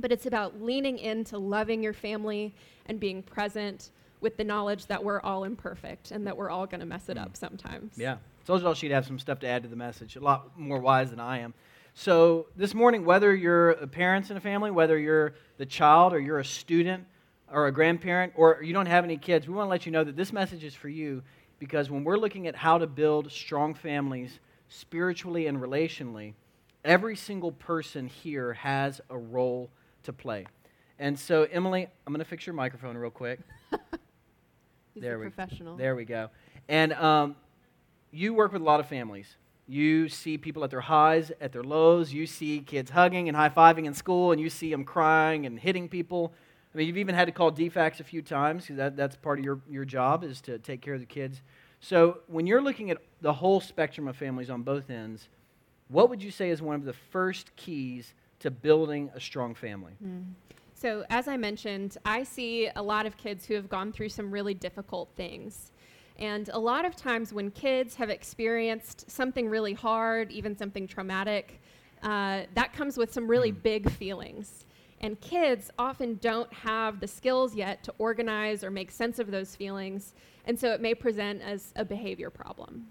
but 0.00 0.10
it's 0.10 0.24
about 0.24 0.62
leaning 0.62 0.96
into 0.96 1.36
loving 1.36 1.82
your 1.82 1.92
family 1.92 2.54
and 2.86 2.98
being 2.98 3.22
present 3.22 3.90
with 4.22 4.38
the 4.38 4.44
knowledge 4.44 4.86
that 4.86 5.04
we're 5.04 5.20
all 5.20 5.44
imperfect 5.44 6.12
and 6.12 6.26
that 6.26 6.34
we're 6.34 6.48
all 6.48 6.64
going 6.64 6.80
to 6.80 6.86
mess 6.86 7.10
it 7.10 7.18
up 7.18 7.36
sometimes. 7.36 7.92
Yeah. 7.98 8.16
Told 8.46 8.62
y'all 8.62 8.72
she'd 8.72 8.90
have 8.90 9.04
some 9.04 9.18
stuff 9.18 9.38
to 9.40 9.46
add 9.46 9.64
to 9.64 9.68
the 9.68 9.76
message. 9.76 10.16
A 10.16 10.20
lot 10.20 10.58
more 10.58 10.78
wise 10.78 11.10
than 11.10 11.20
I 11.20 11.40
am. 11.40 11.52
So 11.94 12.46
this 12.56 12.74
morning, 12.74 13.04
whether 13.04 13.34
you're 13.34 13.72
a 13.72 13.86
parents 13.86 14.30
in 14.30 14.36
a 14.36 14.40
family, 14.40 14.70
whether 14.70 14.98
you're 14.98 15.34
the 15.58 15.66
child 15.66 16.12
or 16.12 16.18
you're 16.18 16.38
a 16.38 16.44
student 16.44 17.04
or 17.52 17.66
a 17.66 17.72
grandparent 17.72 18.32
or 18.34 18.62
you 18.62 18.72
don't 18.72 18.86
have 18.86 19.04
any 19.04 19.16
kids, 19.18 19.46
we 19.46 19.54
want 19.54 19.66
to 19.66 19.70
let 19.70 19.84
you 19.84 19.92
know 19.92 20.02
that 20.02 20.16
this 20.16 20.32
message 20.32 20.64
is 20.64 20.74
for 20.74 20.88
you 20.88 21.22
because 21.58 21.90
when 21.90 22.02
we're 22.02 22.16
looking 22.16 22.46
at 22.46 22.56
how 22.56 22.78
to 22.78 22.86
build 22.86 23.30
strong 23.30 23.74
families 23.74 24.40
spiritually 24.68 25.46
and 25.46 25.58
relationally, 25.58 26.32
every 26.84 27.14
single 27.14 27.52
person 27.52 28.06
here 28.06 28.54
has 28.54 29.00
a 29.10 29.18
role 29.18 29.70
to 30.04 30.12
play. 30.12 30.46
And 30.98 31.18
so, 31.18 31.46
Emily, 31.52 31.86
I'm 32.06 32.12
going 32.12 32.24
to 32.24 32.28
fix 32.28 32.46
your 32.46 32.54
microphone 32.54 32.96
real 32.96 33.10
quick. 33.10 33.40
He's 34.94 35.02
There 35.02 35.18
we- 35.18 35.26
professional. 35.26 35.76
There 35.76 35.94
we 35.94 36.04
go. 36.04 36.30
And 36.68 36.92
um, 36.94 37.36
you 38.10 38.32
work 38.34 38.52
with 38.52 38.62
a 38.62 38.64
lot 38.64 38.80
of 38.80 38.86
families. 38.88 39.36
You 39.72 40.10
see 40.10 40.36
people 40.36 40.64
at 40.64 40.70
their 40.70 40.82
highs, 40.82 41.32
at 41.40 41.52
their 41.52 41.62
lows. 41.62 42.12
You 42.12 42.26
see 42.26 42.60
kids 42.60 42.90
hugging 42.90 43.28
and 43.28 43.34
high 43.34 43.48
fiving 43.48 43.86
in 43.86 43.94
school, 43.94 44.30
and 44.30 44.38
you 44.38 44.50
see 44.50 44.70
them 44.70 44.84
crying 44.84 45.46
and 45.46 45.58
hitting 45.58 45.88
people. 45.88 46.34
I 46.74 46.76
mean, 46.76 46.86
you've 46.86 46.98
even 46.98 47.14
had 47.14 47.24
to 47.24 47.32
call 47.32 47.50
DFACS 47.50 47.98
a 47.98 48.04
few 48.04 48.20
times 48.20 48.64
because 48.64 48.76
that, 48.76 48.98
that's 48.98 49.16
part 49.16 49.38
of 49.38 49.46
your, 49.46 49.62
your 49.70 49.86
job 49.86 50.24
is 50.24 50.42
to 50.42 50.58
take 50.58 50.82
care 50.82 50.92
of 50.92 51.00
the 51.00 51.06
kids. 51.06 51.40
So 51.80 52.18
when 52.26 52.46
you're 52.46 52.60
looking 52.60 52.90
at 52.90 52.98
the 53.22 53.32
whole 53.32 53.62
spectrum 53.62 54.08
of 54.08 54.14
families 54.14 54.50
on 54.50 54.62
both 54.62 54.90
ends, 54.90 55.30
what 55.88 56.10
would 56.10 56.22
you 56.22 56.30
say 56.30 56.50
is 56.50 56.60
one 56.60 56.74
of 56.74 56.84
the 56.84 56.92
first 56.92 57.56
keys 57.56 58.12
to 58.40 58.50
building 58.50 59.10
a 59.14 59.20
strong 59.20 59.54
family? 59.54 59.94
Hmm. 60.02 60.20
So, 60.74 61.06
as 61.08 61.28
I 61.28 61.38
mentioned, 61.38 61.96
I 62.04 62.24
see 62.24 62.68
a 62.76 62.82
lot 62.82 63.06
of 63.06 63.16
kids 63.16 63.46
who 63.46 63.54
have 63.54 63.70
gone 63.70 63.90
through 63.90 64.10
some 64.10 64.30
really 64.30 64.52
difficult 64.52 65.08
things. 65.16 65.71
And 66.18 66.48
a 66.52 66.58
lot 66.58 66.84
of 66.84 66.94
times, 66.94 67.32
when 67.32 67.50
kids 67.50 67.94
have 67.96 68.10
experienced 68.10 69.10
something 69.10 69.48
really 69.48 69.72
hard, 69.72 70.30
even 70.30 70.56
something 70.56 70.86
traumatic, 70.86 71.60
uh, 72.02 72.42
that 72.54 72.72
comes 72.72 72.96
with 72.96 73.12
some 73.12 73.28
really 73.28 73.50
big 73.52 73.90
feelings. 73.90 74.64
And 75.00 75.20
kids 75.20 75.70
often 75.78 76.18
don't 76.20 76.52
have 76.52 77.00
the 77.00 77.08
skills 77.08 77.56
yet 77.56 77.82
to 77.84 77.94
organize 77.98 78.62
or 78.62 78.70
make 78.70 78.90
sense 78.90 79.18
of 79.18 79.30
those 79.30 79.56
feelings. 79.56 80.14
And 80.46 80.58
so 80.58 80.72
it 80.72 80.80
may 80.80 80.94
present 80.94 81.42
as 81.42 81.72
a 81.74 81.84
behavior 81.84 82.30
problem. 82.30 82.86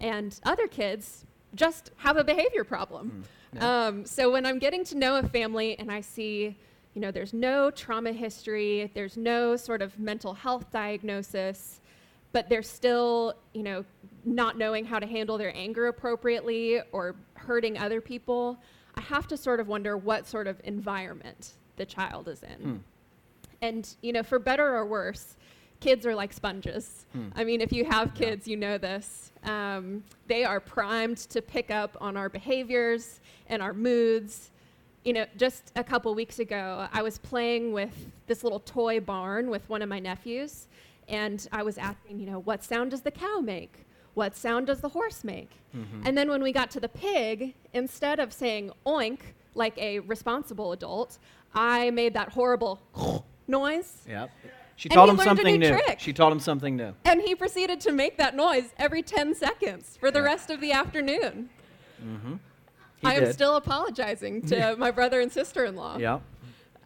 And 0.00 0.38
other 0.44 0.66
kids 0.66 1.24
just 1.54 1.90
have 1.96 2.16
a 2.16 2.24
behavior 2.24 2.64
problem. 2.64 3.24
Yeah. 3.54 3.86
Um, 3.86 4.04
so 4.04 4.30
when 4.30 4.46
I'm 4.46 4.58
getting 4.58 4.84
to 4.84 4.96
know 4.96 5.16
a 5.16 5.22
family 5.22 5.78
and 5.78 5.90
I 5.90 6.00
see, 6.00 6.56
you 6.94 7.00
know, 7.00 7.10
there's 7.10 7.32
no 7.32 7.70
trauma 7.70 8.12
history, 8.12 8.90
there's 8.94 9.16
no 9.16 9.56
sort 9.56 9.82
of 9.82 9.98
mental 9.98 10.34
health 10.34 10.70
diagnosis, 10.70 11.80
but 12.32 12.48
they're 12.48 12.62
still, 12.62 13.34
you 13.54 13.62
know, 13.62 13.84
not 14.24 14.58
knowing 14.58 14.84
how 14.84 14.98
to 14.98 15.06
handle 15.06 15.38
their 15.38 15.56
anger 15.56 15.86
appropriately 15.86 16.80
or 16.92 17.16
hurting 17.34 17.78
other 17.78 18.00
people, 18.00 18.58
I 18.94 19.00
have 19.02 19.26
to 19.28 19.36
sort 19.36 19.60
of 19.60 19.68
wonder 19.68 19.96
what 19.96 20.26
sort 20.26 20.46
of 20.46 20.60
environment 20.64 21.52
the 21.76 21.86
child 21.86 22.28
is 22.28 22.42
in. 22.42 22.60
Hmm. 22.60 22.76
And, 23.62 23.88
you 24.02 24.12
know, 24.12 24.22
for 24.22 24.38
better 24.38 24.74
or 24.76 24.84
worse, 24.86 25.36
kids 25.80 26.04
are 26.06 26.14
like 26.14 26.32
sponges. 26.32 27.06
Hmm. 27.12 27.28
I 27.34 27.44
mean, 27.44 27.60
if 27.60 27.72
you 27.72 27.84
have 27.84 28.08
Yeah. 28.14 28.26
kids, 28.26 28.48
you 28.48 28.56
know 28.56 28.78
this. 28.78 29.32
Um, 29.44 30.04
they 30.26 30.44
are 30.44 30.60
primed 30.60 31.18
to 31.18 31.40
pick 31.40 31.70
up 31.70 31.96
on 32.00 32.16
our 32.16 32.28
behaviors 32.28 33.20
and 33.48 33.62
our 33.62 33.72
moods. 33.72 34.50
You 35.04 35.12
know, 35.12 35.26
just 35.36 35.72
a 35.76 35.84
couple 35.84 36.14
weeks 36.14 36.40
ago, 36.40 36.88
I 36.92 37.02
was 37.02 37.18
playing 37.18 37.72
with 37.72 37.94
this 38.26 38.42
little 38.42 38.60
toy 38.60 39.00
barn 39.00 39.48
with 39.48 39.68
one 39.68 39.80
of 39.80 39.88
my 39.88 40.00
nephews, 40.00 40.66
and 41.08 41.46
I 41.52 41.62
was 41.62 41.78
asking, 41.78 42.20
you 42.20 42.26
know, 42.26 42.40
what 42.40 42.62
sound 42.64 42.90
does 42.90 43.02
the 43.02 43.10
cow 43.10 43.40
make? 43.40 43.84
What 44.14 44.36
sound 44.36 44.66
does 44.66 44.80
the 44.80 44.88
horse 44.90 45.24
make? 45.24 45.50
Mhm. 45.74 46.02
And 46.06 46.18
then 46.18 46.28
when 46.28 46.42
we 46.42 46.52
got 46.52 46.70
to 46.72 46.80
the 46.80 46.88
pig, 46.88 47.54
instead 47.72 48.18
of 48.18 48.32
saying 48.32 48.72
oink 48.86 49.20
like 49.54 49.76
a 49.78 50.00
responsible 50.00 50.72
adult, 50.72 51.18
I 51.54 51.90
made 51.90 52.14
that 52.14 52.30
horrible 52.30 52.80
noise. 53.46 54.04
Yep. 54.08 54.30
She 54.76 54.88
taught 54.88 55.08
him 55.08 55.16
something 55.18 55.58
new 55.58 55.70
new. 55.72 55.80
She 55.98 56.12
taught 56.12 56.30
him 56.30 56.38
something 56.38 56.76
new. 56.76 56.94
And 57.04 57.20
he 57.20 57.34
proceeded 57.34 57.80
to 57.80 57.92
make 57.92 58.16
that 58.18 58.36
noise 58.36 58.72
every 58.78 59.02
10 59.02 59.34
seconds 59.34 59.96
for 59.98 60.10
the 60.12 60.20
Yeah. 60.20 60.24
rest 60.26 60.50
of 60.50 60.60
the 60.60 60.70
afternoon. 60.72 61.50
He 63.00 63.06
I 63.06 63.14
am 63.14 63.32
still 63.32 63.56
apologizing 63.56 64.42
to 64.48 64.76
my 64.78 64.90
brother 64.90 65.20
and 65.20 65.32
sister 65.32 65.64
in 65.64 65.74
law. 65.76 65.98
Yeah. 65.98 66.20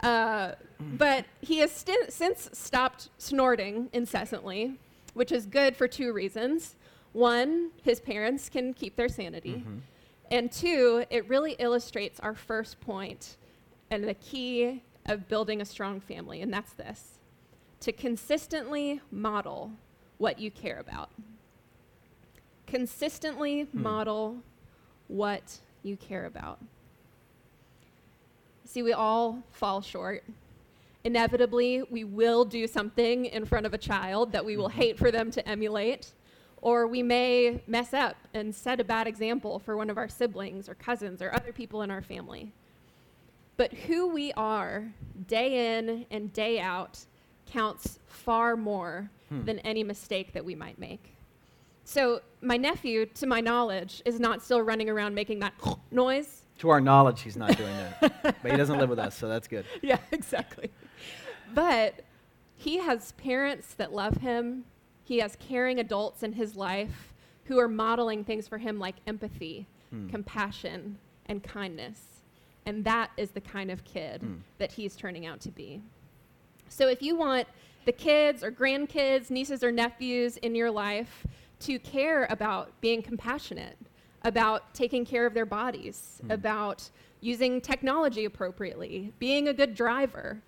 Uh, 0.01 0.53
but 0.79 1.25
he 1.41 1.59
has 1.59 1.71
sti- 1.71 2.09
since 2.09 2.49
stopped 2.53 3.09
snorting 3.17 3.89
incessantly, 3.93 4.79
which 5.13 5.31
is 5.31 5.45
good 5.45 5.75
for 5.75 5.87
two 5.87 6.11
reasons. 6.13 6.75
One, 7.13 7.71
his 7.83 7.99
parents 7.99 8.49
can 8.49 8.73
keep 8.73 8.95
their 8.95 9.09
sanity. 9.09 9.63
Mhm. 9.65 9.81
And 10.31 10.51
two, 10.51 11.05
it 11.09 11.27
really 11.29 11.53
illustrates 11.59 12.19
our 12.19 12.33
first 12.33 12.79
point 12.81 13.37
and 13.91 14.03
the 14.03 14.15
key 14.15 14.81
of 15.05 15.27
building 15.27 15.61
a 15.61 15.65
strong 15.65 15.99
family, 15.99 16.41
and 16.41 16.51
that's 16.51 16.73
this 16.73 17.19
to 17.81 17.91
consistently 17.91 19.01
model 19.11 19.71
what 20.17 20.39
you 20.39 20.49
care 20.49 20.79
about. 20.79 21.09
Consistently 22.65 23.67
model 23.73 24.41
what 25.07 25.59
you 25.83 25.97
care 25.97 26.25
about. 26.25 26.59
See, 28.65 28.81
we 28.81 28.93
all 28.93 29.43
fall 29.51 29.81
short. 29.81 30.23
Inevitably 31.03 31.83
we 31.89 32.03
will 32.03 32.45
do 32.45 32.67
something 32.67 33.25
in 33.25 33.45
front 33.45 33.65
of 33.65 33.73
a 33.73 33.77
child 33.77 34.31
that 34.31 34.43
we 34.45 34.57
will 34.57 34.69
Mm-hmm. 34.69 34.79
hate 34.81 34.97
for 34.97 35.11
them 35.11 35.31
to 35.31 35.47
emulate. 35.47 36.13
Or 36.61 36.87
we 36.87 37.03
may 37.03 37.61
mess 37.67 37.93
up 37.93 38.15
and 38.33 38.55
set 38.55 38.79
a 38.79 38.85
bad 38.85 39.05
example 39.05 39.59
for 39.59 39.75
one 39.75 39.89
of 39.89 39.97
our 39.97 40.07
siblings 40.07 40.69
or 40.69 40.75
cousins 40.75 41.21
or 41.21 41.33
other 41.33 41.51
people 41.51 41.81
in 41.81 41.91
our 41.91 42.01
family. 42.01 42.53
But 43.57 43.73
who 43.73 44.07
we 44.07 44.31
are 44.33 44.93
day 45.27 45.77
in 45.77 46.05
and 46.09 46.31
day 46.31 46.59
out 46.59 46.99
counts 47.45 47.99
far 48.07 48.55
more 48.55 49.09
Hmm. 49.29 49.45
than 49.45 49.59
any 49.59 49.83
mistake 49.83 50.33
that 50.33 50.43
we 50.45 50.55
might 50.55 50.77
make. 50.79 51.15
So, 51.85 52.21
my 52.41 52.55
nephew, 52.57 53.05
to 53.07 53.25
my 53.27 53.41
knowledge, 53.41 54.01
is 54.05 54.19
not 54.19 54.41
still 54.41 54.61
running 54.61 54.89
around 54.89 55.15
making 55.15 55.39
that 55.39 55.53
noise. 55.91 56.43
To 56.59 56.69
our 56.69 56.79
knowledge, 56.79 57.21
he's 57.21 57.35
not 57.35 57.55
doing 57.57 57.75
that. 57.75 58.21
but 58.41 58.51
he 58.51 58.55
doesn't 58.57 58.77
live 58.79 58.89
with 58.89 58.99
us, 58.99 59.15
so 59.17 59.27
that's 59.27 59.47
good. 59.49 59.65
yeah, 59.81 59.97
exactly. 60.11 60.71
But 61.53 62.01
he 62.55 62.77
has 62.77 63.11
parents 63.13 63.73
that 63.75 63.93
love 63.93 64.17
him. 64.17 64.65
He 65.03 65.19
has 65.19 65.35
caring 65.37 65.79
adults 65.79 66.23
in 66.23 66.33
his 66.33 66.55
life 66.55 67.13
who 67.45 67.59
are 67.59 67.67
modeling 67.67 68.23
things 68.23 68.47
for 68.47 68.57
him 68.57 68.79
like 68.79 68.95
empathy, 69.05 69.67
Hmm. 69.89 70.09
compassion, 70.09 70.97
and 71.25 71.43
kindness. 71.43 72.23
And 72.65 72.85
that 72.85 73.11
is 73.17 73.31
the 73.31 73.41
kind 73.41 73.69
of 73.69 73.83
kid 73.83 74.21
Hmm. 74.21 74.35
that 74.57 74.71
he's 74.71 74.95
turning 74.95 75.25
out 75.25 75.41
to 75.41 75.51
be. 75.51 75.81
So 76.69 76.87
if 76.87 77.01
you 77.01 77.15
want 77.15 77.47
the 77.85 77.91
kids 77.91 78.43
or 78.43 78.51
grandkids, 78.51 79.29
nieces 79.29 79.63
or 79.63 79.71
nephews 79.71 80.37
in 80.37 80.55
your 80.55 80.71
life 80.71 81.27
to 81.59 81.77
care 81.79 82.25
about 82.29 82.79
being 82.81 83.01
compassionate, 83.01 83.77
about 84.23 84.73
taking 84.73 85.05
care 85.05 85.25
of 85.25 85.33
their 85.33 85.45
bodies, 85.45 86.21
Hmm. 86.23 86.31
about 86.31 86.89
using 87.19 87.59
technology 87.61 88.23
appropriately, 88.25 89.11
being 89.19 89.47
a 89.49 89.53
good 89.53 89.75
driver, 89.75 90.41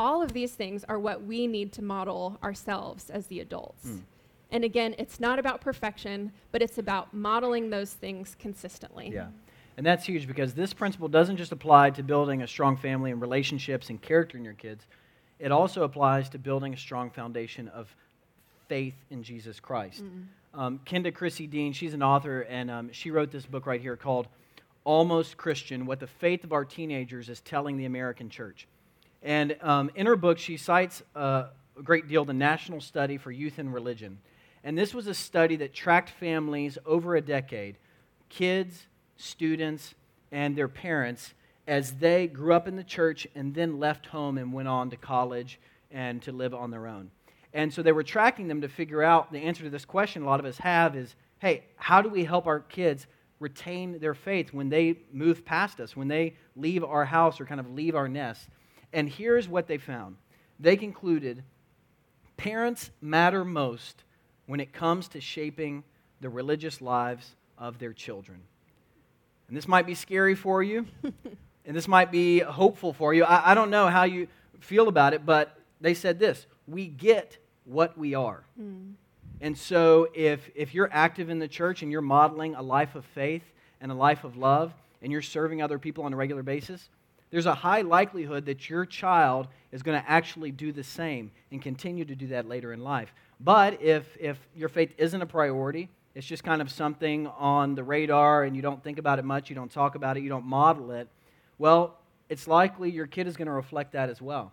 all 0.00 0.22
of 0.22 0.32
these 0.32 0.52
things 0.52 0.82
are 0.84 0.98
what 0.98 1.24
we 1.24 1.46
need 1.46 1.72
to 1.74 1.82
model 1.82 2.38
ourselves 2.42 3.10
as 3.10 3.26
the 3.26 3.38
adults. 3.38 3.84
Hmm. 3.84 3.98
And 4.50 4.64
again, 4.64 4.94
it's 4.98 5.20
not 5.20 5.38
about 5.38 5.60
perfection, 5.60 6.32
but 6.50 6.62
it's 6.62 6.78
about 6.78 7.12
modeling 7.14 7.70
those 7.70 7.92
things 7.92 8.34
consistently. 8.40 9.10
Yeah. 9.12 9.28
And 9.76 9.86
that's 9.86 10.06
huge 10.06 10.26
because 10.26 10.54
this 10.54 10.72
principle 10.72 11.08
doesn't 11.08 11.36
just 11.36 11.52
apply 11.52 11.90
to 11.90 12.02
building 12.02 12.42
a 12.42 12.46
strong 12.46 12.76
family 12.76 13.12
and 13.12 13.20
relationships 13.20 13.90
and 13.90 14.00
character 14.00 14.36
in 14.36 14.44
your 14.44 14.54
kids. 14.54 14.86
It 15.38 15.52
also 15.52 15.84
applies 15.84 16.30
to 16.30 16.38
building 16.38 16.74
a 16.74 16.76
strong 16.76 17.10
foundation 17.10 17.68
of 17.68 17.94
faith 18.68 18.94
in 19.10 19.22
Jesus 19.22 19.60
Christ. 19.60 20.02
Um, 20.54 20.80
Kenda 20.84 21.14
Creasy 21.14 21.46
Dean, 21.46 21.72
she's 21.72 21.94
an 21.94 22.02
author, 22.02 22.40
and 22.42 22.70
um, 22.70 22.92
she 22.92 23.10
wrote 23.10 23.30
this 23.30 23.46
book 23.46 23.66
right 23.66 23.80
here 23.80 23.96
called 23.96 24.26
Almost 24.84 25.36
Christian 25.36 25.86
What 25.86 26.00
the 26.00 26.06
Faith 26.06 26.42
of 26.42 26.52
Our 26.52 26.64
Teenagers 26.64 27.28
is 27.28 27.40
Telling 27.40 27.76
the 27.76 27.84
American 27.84 28.30
Church. 28.30 28.66
And 29.22 29.56
um, 29.60 29.90
in 29.94 30.06
her 30.06 30.16
book, 30.16 30.38
she 30.38 30.56
cites 30.56 31.02
uh, 31.14 31.44
a 31.78 31.82
great 31.82 32.08
deal 32.08 32.24
the 32.24 32.32
National 32.32 32.80
Study 32.80 33.18
for 33.18 33.30
Youth 33.30 33.58
and 33.58 33.72
Religion. 33.72 34.18
And 34.64 34.76
this 34.76 34.94
was 34.94 35.06
a 35.06 35.14
study 35.14 35.56
that 35.56 35.72
tracked 35.72 36.10
families 36.10 36.78
over 36.84 37.16
a 37.16 37.20
decade 37.20 37.76
kids, 38.28 38.86
students, 39.16 39.94
and 40.30 40.54
their 40.54 40.68
parents 40.68 41.34
as 41.66 41.94
they 41.94 42.26
grew 42.26 42.54
up 42.54 42.68
in 42.68 42.76
the 42.76 42.84
church 42.84 43.26
and 43.34 43.54
then 43.54 43.78
left 43.78 44.06
home 44.06 44.38
and 44.38 44.52
went 44.52 44.68
on 44.68 44.90
to 44.90 44.96
college 44.96 45.58
and 45.90 46.22
to 46.22 46.32
live 46.32 46.54
on 46.54 46.70
their 46.70 46.86
own. 46.86 47.10
And 47.52 47.72
so 47.72 47.82
they 47.82 47.92
were 47.92 48.04
tracking 48.04 48.48
them 48.48 48.60
to 48.60 48.68
figure 48.68 49.02
out 49.02 49.32
the 49.32 49.40
answer 49.40 49.64
to 49.64 49.70
this 49.70 49.84
question 49.84 50.22
a 50.22 50.26
lot 50.26 50.40
of 50.40 50.46
us 50.46 50.58
have 50.58 50.96
is 50.96 51.14
hey, 51.40 51.64
how 51.76 52.02
do 52.02 52.08
we 52.10 52.22
help 52.22 52.46
our 52.46 52.60
kids 52.60 53.06
retain 53.38 53.98
their 53.98 54.14
faith 54.14 54.52
when 54.52 54.68
they 54.68 54.98
move 55.10 55.42
past 55.42 55.80
us, 55.80 55.96
when 55.96 56.06
they 56.06 56.36
leave 56.54 56.84
our 56.84 57.06
house 57.06 57.40
or 57.40 57.46
kind 57.46 57.58
of 57.58 57.70
leave 57.70 57.94
our 57.94 58.08
nest? 58.08 58.48
And 58.92 59.08
here's 59.08 59.48
what 59.48 59.66
they 59.66 59.78
found 59.78 60.16
they 60.58 60.76
concluded 60.76 61.42
parents 62.36 62.90
matter 63.00 63.44
most 63.44 64.02
when 64.46 64.60
it 64.60 64.72
comes 64.72 65.08
to 65.08 65.20
shaping 65.20 65.84
the 66.20 66.28
religious 66.28 66.80
lives 66.80 67.34
of 67.58 67.78
their 67.78 67.92
children. 67.92 68.40
And 69.48 69.56
this 69.56 69.68
might 69.68 69.86
be 69.86 69.94
scary 69.94 70.34
for 70.34 70.62
you, 70.62 70.86
and 71.02 71.76
this 71.76 71.88
might 71.88 72.10
be 72.10 72.40
hopeful 72.40 72.92
for 72.92 73.12
you. 73.12 73.24
I, 73.24 73.52
I 73.52 73.54
don't 73.54 73.70
know 73.70 73.88
how 73.88 74.04
you 74.04 74.28
feel 74.60 74.88
about 74.88 75.14
it, 75.14 75.26
but 75.26 75.58
they 75.80 75.94
said 75.94 76.18
this 76.18 76.46
we 76.66 76.86
get 76.86 77.38
what 77.64 77.96
we 77.98 78.14
are. 78.14 78.42
Hmm. 78.56 78.92
And 79.40 79.56
so 79.56 80.08
if, 80.14 80.50
if 80.54 80.74
you're 80.74 80.90
active 80.92 81.30
in 81.30 81.38
the 81.38 81.48
church 81.48 81.82
and 81.82 81.90
you're 81.90 82.02
modeling 82.02 82.54
a 82.54 82.62
life 82.62 82.94
of 82.94 83.04
faith 83.06 83.42
and 83.80 83.90
a 83.90 83.94
life 83.94 84.24
of 84.24 84.36
love, 84.36 84.72
and 85.02 85.10
you're 85.10 85.22
serving 85.22 85.62
other 85.62 85.78
people 85.78 86.04
on 86.04 86.12
a 86.12 86.16
regular 86.16 86.42
basis, 86.42 86.90
there's 87.30 87.46
a 87.46 87.54
high 87.54 87.82
likelihood 87.82 88.46
that 88.46 88.68
your 88.68 88.84
child 88.84 89.48
is 89.72 89.82
going 89.82 90.00
to 90.00 90.10
actually 90.10 90.50
do 90.50 90.72
the 90.72 90.82
same 90.82 91.30
and 91.50 91.62
continue 91.62 92.04
to 92.04 92.14
do 92.14 92.28
that 92.28 92.48
later 92.48 92.72
in 92.72 92.82
life. 92.82 93.12
But 93.38 93.82
if, 93.82 94.16
if 94.18 94.38
your 94.54 94.68
faith 94.68 94.92
isn't 94.98 95.22
a 95.22 95.26
priority, 95.26 95.88
it's 96.14 96.26
just 96.26 96.42
kind 96.42 96.60
of 96.60 96.70
something 96.70 97.28
on 97.28 97.74
the 97.74 97.84
radar 97.84 98.44
and 98.44 98.56
you 98.56 98.62
don't 98.62 98.82
think 98.82 98.98
about 98.98 99.18
it 99.18 99.24
much, 99.24 99.48
you 99.48 99.54
don't 99.54 99.70
talk 99.70 99.94
about 99.94 100.16
it, 100.16 100.22
you 100.22 100.28
don't 100.28 100.44
model 100.44 100.90
it, 100.90 101.08
well, 101.58 101.98
it's 102.28 102.48
likely 102.48 102.90
your 102.90 103.06
kid 103.06 103.26
is 103.26 103.36
going 103.36 103.46
to 103.46 103.52
reflect 103.52 103.92
that 103.92 104.08
as 104.08 104.20
well. 104.20 104.52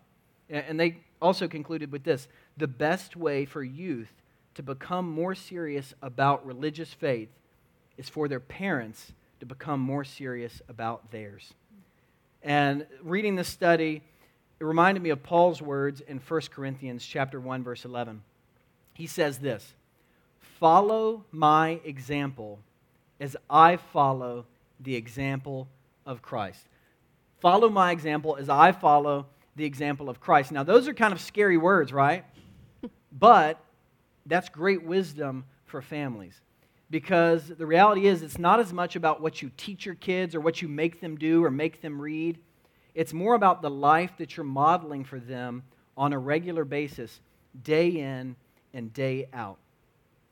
And 0.50 0.78
they 0.78 0.98
also 1.20 1.48
concluded 1.48 1.92
with 1.92 2.04
this 2.04 2.28
the 2.56 2.66
best 2.66 3.16
way 3.16 3.44
for 3.44 3.62
youth 3.62 4.12
to 4.54 4.62
become 4.62 5.08
more 5.08 5.34
serious 5.34 5.94
about 6.02 6.46
religious 6.46 6.92
faith 6.92 7.28
is 7.96 8.08
for 8.08 8.28
their 8.28 8.40
parents 8.40 9.12
to 9.40 9.46
become 9.46 9.80
more 9.80 10.04
serious 10.04 10.60
about 10.68 11.10
theirs. 11.10 11.54
And 12.42 12.86
reading 13.02 13.36
this 13.36 13.48
study, 13.48 14.02
it 14.60 14.64
reminded 14.64 15.02
me 15.02 15.10
of 15.10 15.22
Paul's 15.22 15.60
words 15.60 16.00
in 16.00 16.18
1 16.18 16.40
Corinthians 16.50 17.04
chapter 17.04 17.40
1 17.40 17.62
verse 17.62 17.84
11. 17.84 18.22
He 18.94 19.06
says 19.06 19.38
this, 19.38 19.74
"Follow 20.38 21.24
my 21.30 21.80
example 21.84 22.58
as 23.20 23.36
I 23.48 23.76
follow 23.76 24.46
the 24.80 24.96
example 24.96 25.68
of 26.04 26.22
Christ." 26.22 26.66
Follow 27.40 27.68
my 27.68 27.92
example 27.92 28.36
as 28.36 28.48
I 28.48 28.72
follow 28.72 29.26
the 29.54 29.64
example 29.64 30.08
of 30.08 30.20
Christ. 30.20 30.50
Now, 30.50 30.64
those 30.64 30.88
are 30.88 30.94
kind 30.94 31.12
of 31.12 31.20
scary 31.20 31.56
words, 31.56 31.92
right? 31.92 32.24
but 33.12 33.60
that's 34.26 34.48
great 34.48 34.82
wisdom 34.82 35.44
for 35.66 35.80
families. 35.80 36.40
Because 36.90 37.48
the 37.48 37.66
reality 37.66 38.06
is, 38.06 38.22
it's 38.22 38.38
not 38.38 38.60
as 38.60 38.72
much 38.72 38.96
about 38.96 39.20
what 39.20 39.42
you 39.42 39.50
teach 39.56 39.84
your 39.84 39.94
kids 39.94 40.34
or 40.34 40.40
what 40.40 40.62
you 40.62 40.68
make 40.68 41.00
them 41.00 41.16
do 41.16 41.44
or 41.44 41.50
make 41.50 41.82
them 41.82 42.00
read. 42.00 42.38
It's 42.94 43.12
more 43.12 43.34
about 43.34 43.60
the 43.62 43.70
life 43.70 44.12
that 44.18 44.36
you're 44.36 44.44
modeling 44.44 45.04
for 45.04 45.20
them 45.20 45.62
on 45.96 46.12
a 46.12 46.18
regular 46.18 46.64
basis, 46.64 47.20
day 47.62 47.88
in 47.88 48.36
and 48.72 48.92
day 48.92 49.28
out. 49.32 49.58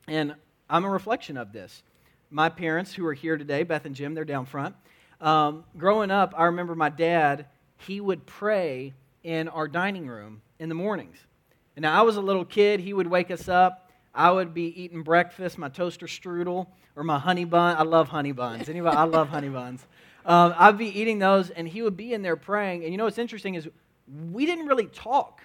And 0.07 0.35
I'm 0.69 0.83
a 0.83 0.89
reflection 0.89 1.37
of 1.37 1.53
this. 1.53 1.83
My 2.29 2.49
parents, 2.49 2.93
who 2.93 3.05
are 3.05 3.13
here 3.13 3.37
today, 3.37 3.63
Beth 3.63 3.85
and 3.85 3.95
Jim, 3.95 4.13
they're 4.13 4.25
down 4.25 4.45
front. 4.45 4.75
Um, 5.21 5.63
growing 5.77 6.11
up, 6.11 6.33
I 6.37 6.45
remember 6.45 6.75
my 6.75 6.89
dad, 6.89 7.45
he 7.77 8.01
would 8.01 8.25
pray 8.25 8.93
in 9.23 9.47
our 9.47 9.67
dining 9.67 10.07
room 10.07 10.41
in 10.59 10.69
the 10.69 10.75
mornings. 10.75 11.17
And 11.75 11.83
now 11.83 11.97
I 11.97 12.01
was 12.01 12.17
a 12.17 12.21
little 12.21 12.45
kid, 12.45 12.79
he 12.79 12.93
would 12.93 13.07
wake 13.07 13.31
us 13.31 13.47
up. 13.47 13.86
I 14.17 14.31
would 14.31 14.53
be 14.53 14.63
eating 14.81 15.03
breakfast, 15.03 15.59
my 15.59 15.69
toaster 15.69 16.07
strudel 16.07 16.65
or 16.95 17.03
my 17.03 17.19
honey 17.19 17.45
bun. 17.45 17.77
I 17.77 17.83
love 17.83 18.09
honey 18.09 18.31
buns. 18.31 18.67
Anybody? 18.67 18.97
I 18.97 19.03
love 19.03 19.29
honey 19.29 19.49
buns. 19.49 19.85
Um, 20.25 20.55
I'd 20.57 20.77
be 20.77 20.87
eating 20.99 21.19
those, 21.19 21.51
and 21.51 21.67
he 21.67 21.83
would 21.83 21.95
be 21.95 22.13
in 22.13 22.23
there 22.23 22.35
praying. 22.35 22.83
And 22.83 22.91
you 22.91 22.97
know 22.97 23.05
what's 23.05 23.19
interesting 23.19 23.53
is 23.53 23.69
we 24.31 24.47
didn't 24.47 24.65
really 24.65 24.87
talk 24.87 25.43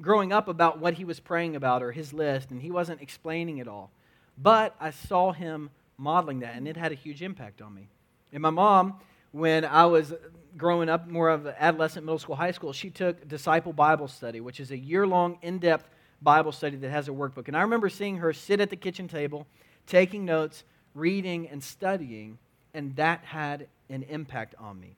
growing 0.00 0.32
up 0.32 0.48
about 0.48 0.80
what 0.80 0.94
he 0.94 1.04
was 1.04 1.20
praying 1.20 1.54
about 1.54 1.82
or 1.82 1.92
his 1.92 2.14
list, 2.14 2.50
and 2.50 2.62
he 2.62 2.70
wasn't 2.70 3.02
explaining 3.02 3.58
it 3.58 3.68
all. 3.68 3.90
But 4.38 4.74
I 4.80 4.90
saw 4.90 5.32
him 5.32 5.70
modeling 5.98 6.40
that, 6.40 6.56
and 6.56 6.66
it 6.66 6.78
had 6.78 6.92
a 6.92 6.96
huge 6.96 7.22
impact 7.22 7.60
on 7.60 7.74
me. 7.74 7.88
And 8.32 8.40
my 8.40 8.50
mom, 8.50 9.00
when 9.32 9.66
I 9.66 9.84
was 9.84 10.14
growing 10.56 10.88
up, 10.88 11.08
more 11.08 11.28
of 11.28 11.46
adolescent, 11.46 12.06
middle 12.06 12.18
school, 12.18 12.36
high 12.36 12.52
school, 12.52 12.72
she 12.72 12.88
took 12.88 13.28
Disciple 13.28 13.74
Bible 13.74 14.08
Study, 14.08 14.40
which 14.40 14.60
is 14.60 14.70
a 14.70 14.78
year 14.78 15.06
long, 15.06 15.38
in 15.42 15.58
depth 15.58 15.90
Bible 16.22 16.52
study 16.52 16.76
that 16.76 16.90
has 16.90 17.08
a 17.08 17.12
workbook. 17.12 17.48
And 17.48 17.56
I 17.56 17.62
remember 17.62 17.88
seeing 17.88 18.18
her 18.18 18.32
sit 18.32 18.60
at 18.60 18.70
the 18.70 18.76
kitchen 18.76 19.08
table, 19.08 19.46
taking 19.86 20.24
notes, 20.24 20.64
reading, 20.94 21.48
and 21.48 21.62
studying, 21.62 22.38
and 22.72 22.94
that 22.96 23.24
had 23.24 23.68
an 23.90 24.04
impact 24.04 24.54
on 24.58 24.80
me. 24.80 24.96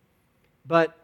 But 0.66 0.96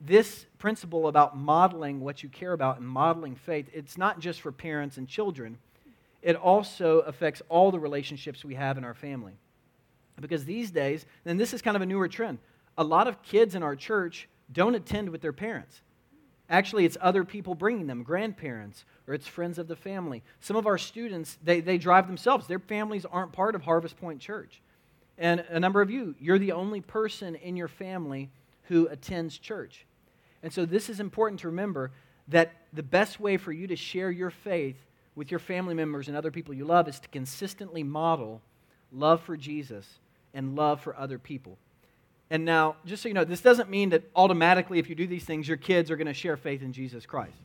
this 0.00 0.46
principle 0.58 1.06
about 1.06 1.36
modeling 1.36 2.00
what 2.00 2.22
you 2.22 2.28
care 2.28 2.52
about 2.52 2.78
and 2.78 2.86
modeling 2.86 3.36
faith, 3.36 3.68
it's 3.72 3.96
not 3.96 4.18
just 4.18 4.40
for 4.40 4.50
parents 4.52 4.96
and 4.96 5.08
children, 5.08 5.58
it 6.22 6.36
also 6.36 7.00
affects 7.00 7.42
all 7.48 7.70
the 7.70 7.80
relationships 7.80 8.44
we 8.44 8.54
have 8.54 8.78
in 8.78 8.84
our 8.84 8.94
family. 8.94 9.32
Because 10.20 10.44
these 10.44 10.70
days, 10.70 11.06
and 11.24 11.38
this 11.38 11.52
is 11.52 11.62
kind 11.62 11.76
of 11.76 11.82
a 11.82 11.86
newer 11.86 12.08
trend, 12.08 12.38
a 12.78 12.84
lot 12.84 13.08
of 13.08 13.22
kids 13.22 13.54
in 13.54 13.62
our 13.62 13.74
church 13.74 14.28
don't 14.52 14.74
attend 14.74 15.10
with 15.10 15.20
their 15.20 15.32
parents. 15.32 15.80
Actually, 16.52 16.84
it's 16.84 16.98
other 17.00 17.24
people 17.24 17.54
bringing 17.54 17.86
them, 17.86 18.02
grandparents, 18.02 18.84
or 19.08 19.14
it's 19.14 19.26
friends 19.26 19.58
of 19.58 19.68
the 19.68 19.74
family. 19.74 20.22
Some 20.40 20.54
of 20.54 20.66
our 20.66 20.76
students, 20.76 21.38
they, 21.42 21.60
they 21.60 21.78
drive 21.78 22.06
themselves. 22.06 22.46
Their 22.46 22.58
families 22.58 23.06
aren't 23.06 23.32
part 23.32 23.54
of 23.54 23.62
Harvest 23.62 23.96
Point 23.96 24.20
Church. 24.20 24.60
And 25.16 25.40
a 25.48 25.58
number 25.58 25.80
of 25.80 25.90
you, 25.90 26.14
you're 26.20 26.38
the 26.38 26.52
only 26.52 26.82
person 26.82 27.36
in 27.36 27.56
your 27.56 27.68
family 27.68 28.28
who 28.64 28.86
attends 28.88 29.38
church. 29.38 29.86
And 30.42 30.52
so 30.52 30.66
this 30.66 30.90
is 30.90 31.00
important 31.00 31.40
to 31.40 31.46
remember 31.46 31.90
that 32.28 32.52
the 32.74 32.82
best 32.82 33.18
way 33.18 33.38
for 33.38 33.50
you 33.50 33.66
to 33.68 33.76
share 33.76 34.10
your 34.10 34.30
faith 34.30 34.76
with 35.14 35.30
your 35.30 35.40
family 35.40 35.74
members 35.74 36.08
and 36.08 36.16
other 36.18 36.30
people 36.30 36.52
you 36.52 36.66
love 36.66 36.86
is 36.86 37.00
to 37.00 37.08
consistently 37.08 37.82
model 37.82 38.42
love 38.92 39.22
for 39.22 39.38
Jesus 39.38 39.88
and 40.34 40.54
love 40.54 40.82
for 40.82 40.94
other 40.96 41.18
people. 41.18 41.56
And 42.32 42.46
now, 42.46 42.76
just 42.86 43.02
so 43.02 43.10
you 43.10 43.14
know, 43.14 43.24
this 43.24 43.42
doesn't 43.42 43.68
mean 43.68 43.90
that 43.90 44.04
automatically, 44.16 44.78
if 44.78 44.88
you 44.88 44.94
do 44.94 45.06
these 45.06 45.24
things, 45.24 45.46
your 45.46 45.58
kids 45.58 45.90
are 45.90 45.96
going 45.96 46.06
to 46.06 46.14
share 46.14 46.38
faith 46.38 46.62
in 46.62 46.72
Jesus 46.72 47.04
Christ. 47.04 47.36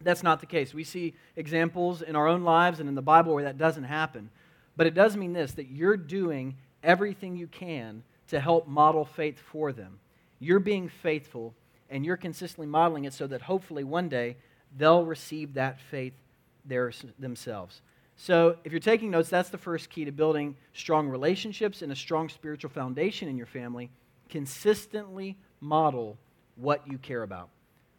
That's 0.00 0.22
not 0.22 0.38
the 0.38 0.46
case. 0.46 0.72
We 0.72 0.84
see 0.84 1.14
examples 1.34 2.02
in 2.02 2.14
our 2.14 2.28
own 2.28 2.44
lives 2.44 2.78
and 2.78 2.88
in 2.88 2.94
the 2.94 3.02
Bible 3.02 3.34
where 3.34 3.42
that 3.42 3.58
doesn't 3.58 3.82
happen. 3.82 4.30
But 4.76 4.86
it 4.86 4.94
does 4.94 5.16
mean 5.16 5.32
this 5.32 5.54
that 5.54 5.72
you're 5.72 5.96
doing 5.96 6.54
everything 6.84 7.36
you 7.36 7.48
can 7.48 8.04
to 8.28 8.38
help 8.38 8.68
model 8.68 9.04
faith 9.04 9.40
for 9.40 9.72
them. 9.72 9.98
You're 10.38 10.60
being 10.60 10.88
faithful 10.88 11.52
and 11.90 12.06
you're 12.06 12.16
consistently 12.16 12.68
modeling 12.68 13.06
it 13.06 13.12
so 13.12 13.26
that 13.26 13.42
hopefully 13.42 13.82
one 13.82 14.08
day 14.08 14.36
they'll 14.78 15.04
receive 15.04 15.54
that 15.54 15.80
faith 15.80 16.14
themselves. 16.64 17.80
So, 18.16 18.56
if 18.64 18.72
you're 18.72 18.80
taking 18.80 19.10
notes, 19.10 19.28
that's 19.28 19.50
the 19.50 19.58
first 19.58 19.90
key 19.90 20.06
to 20.06 20.12
building 20.12 20.56
strong 20.72 21.08
relationships 21.08 21.82
and 21.82 21.92
a 21.92 21.96
strong 21.96 22.30
spiritual 22.30 22.70
foundation 22.70 23.28
in 23.28 23.36
your 23.36 23.46
family. 23.46 23.90
Consistently 24.30 25.36
model 25.60 26.16
what 26.56 26.82
you 26.90 26.96
care 26.96 27.22
about. 27.22 27.50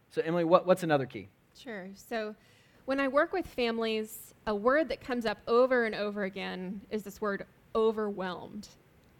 So, 0.10 0.22
Emily, 0.26 0.44
what, 0.44 0.66
what's 0.66 0.82
another 0.82 1.06
key? 1.06 1.30
Sure. 1.56 1.90
So, 1.94 2.36
when 2.86 3.00
I 3.00 3.08
work 3.08 3.32
with 3.32 3.46
families, 3.46 4.34
a 4.48 4.56
word 4.56 4.90
that 4.90 5.02
comes 5.02 5.26
up 5.26 5.38
over 5.48 5.86
and 5.86 5.94
over 5.94 6.24
again 6.24 6.82
is 6.90 7.04
this 7.04 7.22
word 7.22 7.46
overwhelmed, 7.76 8.70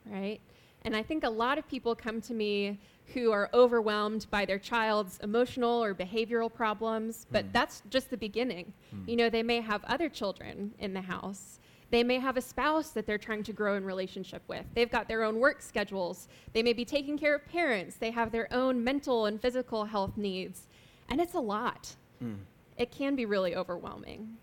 right? 0.06 0.40
And 0.84 0.96
I 0.96 1.04
think 1.04 1.24
a 1.24 1.30
lot 1.30 1.58
of 1.58 1.68
people 1.68 1.94
come 1.94 2.22
to 2.22 2.34
me 2.34 2.80
who 3.14 3.32
are 3.32 3.50
overwhelmed 3.54 4.28
by 4.30 4.46
their 4.46 4.60
child's 4.60 5.20
emotional 5.24 5.84
or 5.84 5.94
behavioral 5.94 6.54
problems, 6.54 7.26
but 7.32 7.46
mm. 7.46 7.54
that's 7.54 7.82
just 7.90 8.10
the 8.10 8.18
beginning. 8.18 8.74
Mm. 8.94 9.08
You 9.08 9.16
know, 9.16 9.30
they 9.30 9.44
may 9.44 9.62
have 9.62 9.84
other 9.86 10.10
children 10.10 10.74
in 10.80 10.94
the 10.94 11.02
house. 11.02 11.60
They 11.90 12.04
may 12.04 12.20
have 12.20 12.36
a 12.36 12.42
spouse 12.42 12.90
that 12.90 13.06
they're 13.06 13.18
trying 13.18 13.44
to 13.44 13.54
grow 13.54 13.76
in 13.76 13.86
relationship 13.86 14.42
with. 14.48 14.66
They've 14.76 14.92
got 14.92 15.08
their 15.08 15.24
own 15.24 15.40
work 15.40 15.62
schedules. 15.62 16.28
They 16.52 16.62
may 16.62 16.74
be 16.74 16.84
taking 16.84 17.18
care 17.18 17.36
of 17.36 17.48
parents. 17.48 17.96
They 17.96 18.12
have 18.12 18.32
their 18.32 18.52
own 18.54 18.84
mental 18.84 19.26
and 19.26 19.42
physical 19.42 19.86
health 19.86 20.18
needs. 20.18 20.68
And 21.08 21.22
it's 21.22 21.36
a 21.36 21.40
lot. 21.40 21.96
Mm. 22.22 22.40
It 22.78 22.92
can 22.92 23.16
be 23.16 23.26
really 23.26 23.56
overwhelming. 23.56 24.36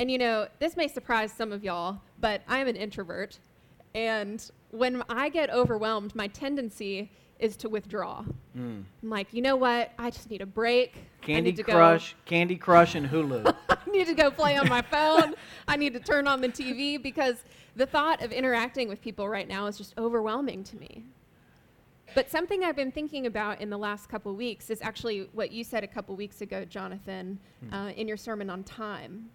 And 0.00 0.10
you 0.10 0.18
know, 0.18 0.48
this 0.58 0.76
may 0.76 0.88
surprise 0.88 1.32
some 1.32 1.52
of 1.52 1.62
y'all, 1.62 2.00
but 2.18 2.42
I'm 2.48 2.66
an 2.66 2.74
introvert. 2.74 3.38
And 3.94 4.50
when 4.70 5.02
I 5.08 5.28
get 5.28 5.50
overwhelmed, 5.50 6.14
my 6.16 6.26
tendency 6.26 7.10
is 7.42 7.56
to 7.56 7.68
withdraw. 7.68 8.24
Mm. 8.56 8.84
I'm 9.02 9.10
like, 9.10 9.34
you 9.34 9.42
know 9.42 9.56
what? 9.56 9.92
I 9.98 10.10
just 10.10 10.30
need 10.30 10.40
a 10.40 10.46
break. 10.46 10.94
Candy 11.20 11.52
Crush, 11.52 12.12
go. 12.12 12.18
Candy 12.24 12.56
Crush, 12.56 12.94
and 12.94 13.06
Hulu. 13.06 13.54
I 13.68 13.76
need 13.90 14.06
to 14.06 14.14
go 14.14 14.30
play 14.30 14.56
on 14.56 14.68
my 14.68 14.80
phone. 14.80 15.34
I 15.66 15.76
need 15.76 15.92
to 15.94 16.00
turn 16.00 16.28
on 16.28 16.40
the 16.40 16.48
TV 16.48 17.02
because 17.02 17.44
the 17.74 17.84
thought 17.84 18.22
of 18.22 18.32
interacting 18.32 18.88
with 18.88 19.02
people 19.02 19.28
right 19.28 19.48
now 19.48 19.66
is 19.66 19.76
just 19.76 19.92
overwhelming 19.98 20.62
to 20.64 20.76
me. 20.76 21.04
But 22.14 22.30
something 22.30 22.62
I've 22.62 22.76
been 22.76 22.92
thinking 22.92 23.26
about 23.26 23.60
in 23.60 23.70
the 23.70 23.78
last 23.78 24.08
couple 24.08 24.34
weeks 24.36 24.70
is 24.70 24.80
actually 24.80 25.28
what 25.32 25.50
you 25.50 25.64
said 25.64 25.82
a 25.82 25.88
couple 25.88 26.14
weeks 26.14 26.42
ago, 26.42 26.64
Jonathan, 26.64 27.40
mm. 27.64 27.72
uh, 27.72 27.92
in 27.92 28.06
your 28.06 28.16
sermon 28.16 28.50
on 28.50 28.62
time. 28.62 29.30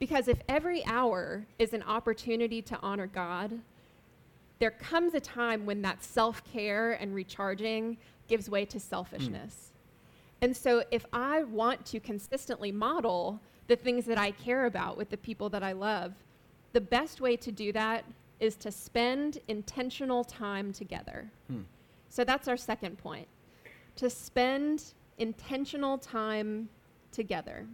Because 0.00 0.26
if 0.26 0.40
every 0.48 0.84
hour 0.86 1.46
is 1.58 1.72
an 1.72 1.82
opportunity 1.84 2.62
to 2.62 2.78
honor 2.80 3.06
God, 3.06 3.60
there 4.58 4.70
comes 4.72 5.14
a 5.14 5.20
time 5.20 5.66
when 5.66 5.82
that 5.82 6.02
self 6.02 6.42
care 6.44 6.92
and 6.92 7.14
recharging 7.14 7.96
gives 8.26 8.50
way 8.50 8.64
to 8.66 8.80
selfishness. 8.80 9.54
Mm. 9.54 9.78
And 10.40 10.56
so, 10.56 10.84
if 10.90 11.04
I 11.12 11.44
want 11.44 11.84
to 11.86 12.00
consistently 12.00 12.72
model 12.72 13.40
the 13.66 13.76
things 13.76 14.04
that 14.06 14.18
I 14.18 14.30
care 14.30 14.66
about 14.66 14.96
with 14.96 15.10
the 15.10 15.16
people 15.16 15.48
that 15.50 15.62
I 15.62 15.72
love, 15.72 16.14
the 16.72 16.80
best 16.80 17.20
way 17.20 17.36
to 17.36 17.52
do 17.52 17.72
that 17.72 18.04
is 18.40 18.56
to 18.56 18.70
spend 18.70 19.38
intentional 19.48 20.22
time 20.22 20.72
together. 20.72 21.30
Hmm. 21.48 21.62
So, 22.08 22.24
that's 22.24 22.46
our 22.48 22.56
second 22.56 22.98
point 22.98 23.28
to 23.96 24.08
spend 24.08 24.94
intentional 25.18 25.98
time 25.98 26.68
together. 27.10 27.66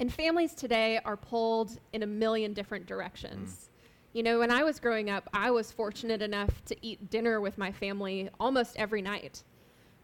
And 0.00 0.12
families 0.12 0.54
today 0.54 0.98
are 1.04 1.18
pulled 1.18 1.78
in 1.92 2.02
a 2.02 2.06
million 2.06 2.54
different 2.54 2.86
directions. 2.86 3.68
You 4.12 4.22
know, 4.22 4.40
when 4.40 4.50
I 4.50 4.62
was 4.62 4.78
growing 4.78 5.08
up, 5.08 5.30
I 5.32 5.50
was 5.50 5.72
fortunate 5.72 6.20
enough 6.20 6.62
to 6.66 6.76
eat 6.82 7.08
dinner 7.08 7.40
with 7.40 7.56
my 7.56 7.72
family 7.72 8.28
almost 8.38 8.76
every 8.76 9.00
night. 9.00 9.42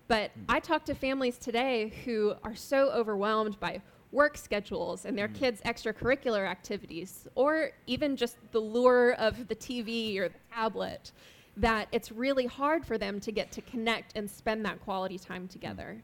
But 0.07 0.31
mm. 0.31 0.45
I 0.49 0.61
talk 0.61 0.87
to 0.87 0.95
families 0.95 1.37
today 1.37 1.93
who 2.07 2.35
are 2.43 2.57
so 2.57 2.91
overwhelmed 2.91 3.61
by 3.61 3.83
work 4.11 4.39
schedules 4.39 5.05
and 5.05 5.17
their 5.17 5.29
mm. 5.29 5.35
kids' 5.35 5.61
extracurricular 5.61 6.49
activities, 6.49 7.29
or 7.35 7.73
even 7.87 8.17
just 8.17 8.39
the 8.53 8.61
lure 8.61 9.13
of 9.15 9.47
the 9.49 9.55
TV 9.55 10.17
or 10.19 10.31
the 10.31 10.39
tablet, 10.55 11.13
that 11.59 11.89
it's 11.93 12.11
really 12.11 12.47
hard 12.47 12.87
for 12.87 12.97
them 12.97 13.21
to 13.21 13.31
get 13.31 13.53
to 13.53 13.61
connect 13.61 14.17
and 14.17 14.31
spend 14.31 14.65
that 14.65 14.83
quality 14.85 15.19
time 15.19 15.47
together. 15.49 15.97
Mm. 15.99 16.03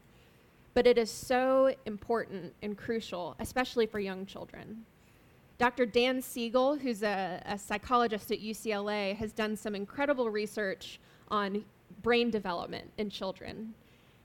But 0.75 0.85
it 0.85 0.99
is 0.99 1.09
so 1.09 1.73
important 1.87 2.53
and 2.61 2.77
crucial, 2.77 3.35
especially 3.39 3.87
for 3.87 3.99
young 3.99 4.27
children. 4.27 4.85
Dr. 5.57 5.85
Dan 5.85 6.21
Siegel, 6.21 6.75
who's 6.75 7.01
a, 7.01 7.41
a, 7.45 7.57
psychologist 7.57 8.31
at 8.31 8.41
UCLA, 8.41 9.15
has 9.15 9.31
done 9.31 9.55
some 9.55 9.73
incredible 9.73 10.29
research 10.29 10.99
on 11.29 11.63
brain 12.01 12.29
development 12.29 12.91
in 12.97 13.09
children. 13.09 13.73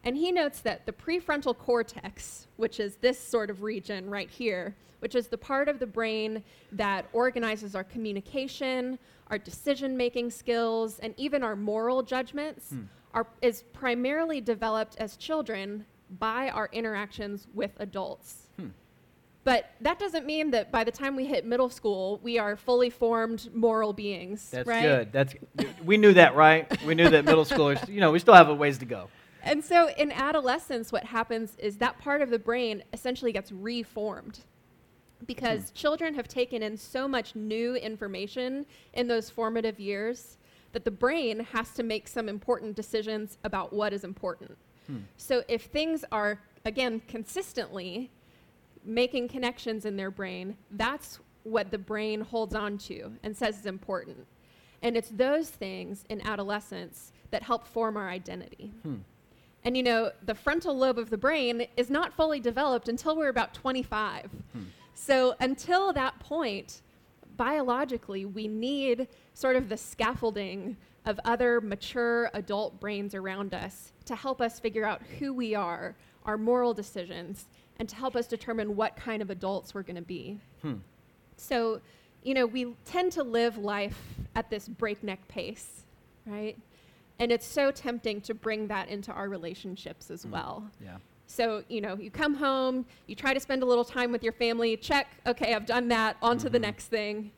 And 0.02 0.16
he 0.16 0.32
notes 0.32 0.60
that 0.60 0.86
the 0.86 0.92
prefrontal 0.92 1.56
cortex, 1.56 2.48
which 2.56 2.80
is 2.80 2.96
this 2.96 3.18
sort 3.18 3.50
of 3.50 3.62
region 3.62 4.10
right 4.10 4.30
here, 4.30 4.74
which 5.00 5.14
is 5.14 5.28
the 5.28 5.38
part 5.38 5.68
of 5.68 5.78
the 5.78 5.86
brain 5.86 6.42
that 6.72 7.06
organizes 7.12 7.74
our 7.74 7.84
communication, 7.84 8.98
our 9.28 9.38
decision 9.38 9.96
making 9.96 10.30
skills, 10.30 10.98
and 10.98 11.14
even 11.16 11.42
our 11.42 11.56
moral 11.56 12.02
judgments, 12.02 12.70
hmm. 12.70 12.82
are, 13.14 13.26
is 13.40 13.62
primarily 13.72 14.40
developed 14.40 14.96
as 14.98 15.16
children 15.16 15.84
by 16.18 16.50
our 16.50 16.68
interactions 16.72 17.46
with 17.54 17.70
adults. 17.78 18.48
But 19.42 19.70
that 19.80 19.98
doesn't 19.98 20.26
mean 20.26 20.50
that 20.50 20.70
by 20.70 20.84
the 20.84 20.90
time 20.90 21.16
we 21.16 21.24
hit 21.24 21.46
middle 21.46 21.70
school, 21.70 22.20
we 22.22 22.38
are 22.38 22.56
fully 22.56 22.90
formed 22.90 23.48
moral 23.54 23.92
beings. 23.92 24.50
That's 24.50 24.68
right? 24.68 24.82
good. 24.82 25.12
That's 25.12 25.34
we 25.84 25.96
knew 25.96 26.12
that, 26.12 26.34
right? 26.34 26.68
We 26.84 26.94
knew 26.94 27.08
that 27.08 27.24
middle 27.24 27.44
schoolers, 27.46 27.88
you 27.88 28.00
know, 28.00 28.10
we 28.10 28.18
still 28.18 28.34
have 28.34 28.50
a 28.50 28.54
ways 28.54 28.76
to 28.78 28.84
go. 28.84 29.08
And 29.42 29.64
so 29.64 29.88
in 29.96 30.12
adolescence, 30.12 30.92
what 30.92 31.04
happens 31.04 31.56
is 31.58 31.78
that 31.78 31.98
part 31.98 32.20
of 32.20 32.28
the 32.28 32.38
brain 32.38 32.82
essentially 32.92 33.32
gets 33.32 33.50
reformed 33.50 34.40
because 35.26 35.70
hmm. 35.70 35.74
children 35.74 36.14
have 36.14 36.28
taken 36.28 36.62
in 36.62 36.76
so 36.76 37.08
much 37.08 37.34
new 37.34 37.76
information 37.76 38.66
in 38.92 39.08
those 39.08 39.30
formative 39.30 39.80
years 39.80 40.36
that 40.72 40.84
the 40.84 40.90
brain 40.90 41.40
has 41.52 41.70
to 41.72 41.82
make 41.82 42.06
some 42.06 42.28
important 42.28 42.76
decisions 42.76 43.38
about 43.44 43.72
what 43.72 43.92
is 43.92 44.04
important. 44.04 44.56
Hmm. 44.86 44.98
So 45.16 45.42
if 45.48 45.64
things 45.64 46.04
are, 46.12 46.40
again, 46.64 47.00
consistently 47.08 48.10
making 48.84 49.28
connections 49.28 49.84
in 49.84 49.96
their 49.96 50.10
brain, 50.10 50.56
that's 50.72 51.20
what 51.44 51.70
the 51.70 51.78
brain 51.78 52.20
holds 52.20 52.54
on 52.54 52.78
to 52.78 53.12
and 53.22 53.36
says 53.36 53.58
is 53.58 53.66
important. 53.66 54.26
And 54.82 54.96
it's 54.96 55.10
those 55.10 55.50
things 55.50 56.04
in 56.08 56.20
adolescence 56.26 57.12
that 57.30 57.42
help 57.42 57.66
form 57.66 57.96
our 57.96 58.08
identity. 58.08 58.72
Hmm. 58.82 58.96
And 59.64 59.76
you 59.76 59.82
know, 59.82 60.10
the 60.24 60.34
frontal 60.34 60.76
lobe 60.76 60.98
of 60.98 61.10
the 61.10 61.18
brain 61.18 61.66
is 61.76 61.90
not 61.90 62.14
fully 62.14 62.40
developed 62.40 62.88
until 62.88 63.16
we're 63.16 63.28
about 63.28 63.52
25. 63.52 64.30
Hmm. 64.52 64.62
So 64.94 65.34
until 65.40 65.92
that 65.92 66.18
point, 66.18 66.82
biologically, 67.36 68.24
we 68.24 68.48
need 68.48 69.08
sort 69.34 69.56
of 69.56 69.68
the 69.68 69.76
scaffolding 69.76 70.76
of 71.06 71.18
other 71.24 71.60
mature 71.60 72.30
adult 72.34 72.78
brains 72.80 73.14
around 73.14 73.54
us 73.54 73.92
to 74.04 74.14
help 74.14 74.40
us 74.40 74.60
figure 74.60 74.84
out 74.84 75.00
who 75.18 75.32
we 75.32 75.54
are, 75.54 75.96
our 76.24 76.36
moral 76.36 76.74
decisions, 76.74 77.46
and 77.80 77.88
to 77.88 77.96
help 77.96 78.14
us 78.14 78.26
determine 78.26 78.76
what 78.76 78.94
kind 78.94 79.22
of 79.22 79.30
adults 79.30 79.74
we're 79.74 79.82
going 79.82 79.96
to 79.96 80.02
be. 80.02 80.38
Hmm. 80.60 80.74
So, 81.38 81.80
you 82.22 82.34
know, 82.34 82.44
we 82.44 82.76
tend 82.84 83.10
to 83.12 83.22
live 83.22 83.56
life 83.56 83.98
at 84.34 84.50
this 84.50 84.68
breakneck 84.68 85.26
pace, 85.28 85.84
right? 86.26 86.56
And 87.18 87.32
it's 87.32 87.46
so 87.46 87.70
tempting 87.70 88.20
to 88.22 88.34
bring 88.34 88.68
that 88.68 88.90
into 88.90 89.10
our 89.12 89.30
relationships 89.30 90.10
as 90.10 90.26
mm. 90.26 90.30
well. 90.30 90.70
Yeah. 90.82 90.98
So, 91.26 91.64
you 91.68 91.80
know, 91.80 91.96
you 91.96 92.10
come 92.10 92.34
home, 92.34 92.84
you 93.06 93.14
try 93.14 93.32
to 93.32 93.40
spend 93.40 93.62
a 93.62 93.66
little 93.66 93.84
time 93.84 94.12
with 94.12 94.22
your 94.22 94.32
family, 94.32 94.76
check, 94.76 95.08
okay, 95.26 95.54
I've 95.54 95.66
done 95.66 95.88
that, 95.88 96.16
on 96.20 96.36
to 96.38 96.44
mm-hmm. 96.44 96.52
the 96.52 96.58
next 96.58 96.86
thing. 96.86 97.30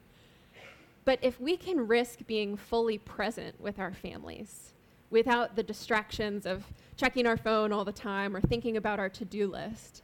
But 1.04 1.20
if 1.22 1.40
we 1.40 1.56
can 1.56 1.86
risk 1.86 2.26
being 2.26 2.56
fully 2.56 2.98
present 2.98 3.60
with 3.60 3.78
our 3.78 3.92
families 3.92 4.72
without 5.10 5.56
the 5.56 5.62
distractions 5.62 6.46
of 6.46 6.64
checking 6.96 7.26
our 7.26 7.36
phone 7.36 7.72
all 7.72 7.84
the 7.84 7.92
time 7.92 8.34
or 8.34 8.40
thinking 8.40 8.76
about 8.76 8.98
our 8.98 9.08
to 9.10 9.24
do 9.24 9.46
list, 9.46 10.02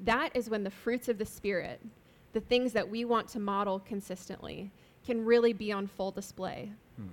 that 0.00 0.30
is 0.34 0.50
when 0.50 0.64
the 0.64 0.70
fruits 0.70 1.08
of 1.08 1.18
the 1.18 1.26
Spirit, 1.26 1.80
the 2.32 2.40
things 2.40 2.72
that 2.72 2.88
we 2.88 3.04
want 3.04 3.28
to 3.28 3.38
model 3.38 3.78
consistently, 3.78 4.70
can 5.04 5.24
really 5.24 5.52
be 5.52 5.70
on 5.70 5.86
full 5.86 6.10
display. 6.10 6.72
Hmm. 6.96 7.08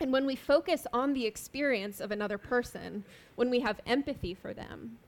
And 0.00 0.12
when 0.12 0.26
we 0.26 0.36
focus 0.36 0.86
on 0.92 1.12
the 1.12 1.26
experience 1.26 2.00
of 2.00 2.10
another 2.10 2.38
person, 2.38 3.04
when 3.36 3.50
we 3.50 3.60
have 3.60 3.80
empathy 3.86 4.34
for 4.34 4.52
them, 4.52 4.98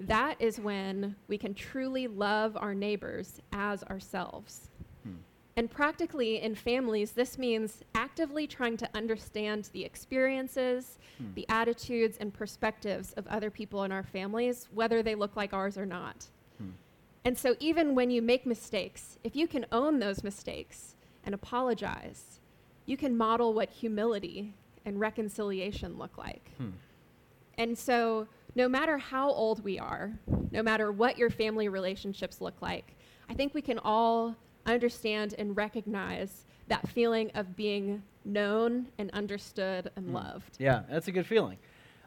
that 0.00 0.36
is 0.40 0.58
when 0.58 1.14
we 1.28 1.36
can 1.36 1.52
truly 1.52 2.06
love 2.06 2.56
our 2.56 2.74
neighbors 2.74 3.40
as 3.52 3.84
ourselves. 3.84 4.70
Hmm. 5.04 5.16
And 5.56 5.70
practically 5.70 6.40
in 6.40 6.54
families, 6.54 7.12
this 7.12 7.36
means 7.36 7.82
actively 7.94 8.46
trying 8.46 8.76
to 8.78 8.88
understand 8.94 9.68
the 9.72 9.84
experiences, 9.84 10.98
hmm. 11.18 11.26
the 11.34 11.46
attitudes, 11.48 12.16
and 12.18 12.32
perspectives 12.32 13.12
of 13.12 13.26
other 13.26 13.50
people 13.50 13.84
in 13.84 13.92
our 13.92 14.04
families, 14.04 14.68
whether 14.72 15.02
they 15.02 15.14
look 15.14 15.36
like 15.36 15.52
ours 15.52 15.76
or 15.76 15.86
not. 15.86 16.26
Hmm. 17.22 17.28
And 17.28 17.38
so, 17.38 17.56
even 17.60 17.94
when 17.94 18.10
you 18.10 18.22
make 18.22 18.46
mistakes, 18.46 19.18
if 19.24 19.36
you 19.36 19.46
can 19.46 19.66
own 19.72 19.98
those 19.98 20.22
mistakes 20.22 20.96
and 21.24 21.34
apologize, 21.34 22.40
you 22.86 22.96
can 22.96 23.16
model 23.16 23.54
what 23.54 23.70
humility 23.70 24.54
and 24.84 24.98
reconciliation 24.98 25.98
look 25.98 26.16
like. 26.18 26.50
Hmm. 26.56 26.70
And 27.58 27.76
so, 27.76 28.26
no 28.54 28.68
matter 28.68 28.98
how 28.98 29.30
old 29.30 29.62
we 29.62 29.78
are, 29.78 30.18
no 30.50 30.62
matter 30.62 30.90
what 30.90 31.18
your 31.18 31.30
family 31.30 31.68
relationships 31.68 32.40
look 32.40 32.60
like, 32.60 32.96
I 33.28 33.34
think 33.34 33.54
we 33.54 33.62
can 33.62 33.78
all 33.78 34.34
understand 34.66 35.34
and 35.38 35.56
recognize 35.56 36.46
that 36.68 36.88
feeling 36.88 37.30
of 37.34 37.56
being 37.56 38.02
known 38.24 38.88
and 38.98 39.10
understood 39.12 39.90
and 39.96 40.08
mm. 40.08 40.14
loved. 40.14 40.56
Yeah, 40.58 40.82
that's 40.90 41.08
a 41.08 41.12
good 41.12 41.26
feeling. 41.26 41.58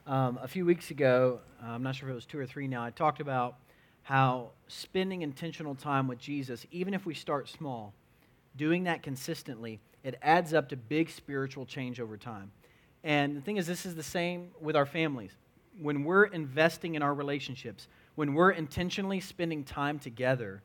Um, 0.05 0.39
a 0.41 0.47
few 0.47 0.65
weeks 0.65 0.91
ago, 0.91 1.39
I'm 1.61 1.83
not 1.83 1.95
sure 1.95 2.09
if 2.09 2.13
it 2.13 2.15
was 2.15 2.25
two 2.25 2.39
or 2.39 2.45
three 2.45 2.67
now, 2.67 2.83
I 2.83 2.89
talked 2.89 3.21
about 3.21 3.57
how 4.03 4.51
spending 4.67 5.21
intentional 5.21 5.75
time 5.75 6.07
with 6.07 6.19
Jesus, 6.19 6.65
even 6.71 6.93
if 6.93 7.05
we 7.05 7.13
start 7.13 7.47
small, 7.47 7.93
doing 8.55 8.83
that 8.83 9.01
consistently, 9.01 9.79
it 10.03 10.19
adds 10.21 10.53
up 10.53 10.69
to 10.69 10.77
big 10.77 11.09
spiritual 11.09 11.65
change 11.65 11.99
over 11.99 12.17
time. 12.17 12.51
And 13.03 13.35
the 13.35 13.41
thing 13.41 13.57
is, 13.57 13.65
this 13.65 13.85
is 13.85 13.95
the 13.95 14.03
same 14.03 14.51
with 14.61 14.75
our 14.75 14.85
families. 14.85 15.31
When 15.79 16.03
we're 16.03 16.25
investing 16.25 16.95
in 16.95 17.01
our 17.01 17.13
relationships, 17.13 17.87
when 18.15 18.33
we're 18.33 18.51
intentionally 18.51 19.19
spending 19.19 19.63
time 19.63 19.99
together, 19.99 20.61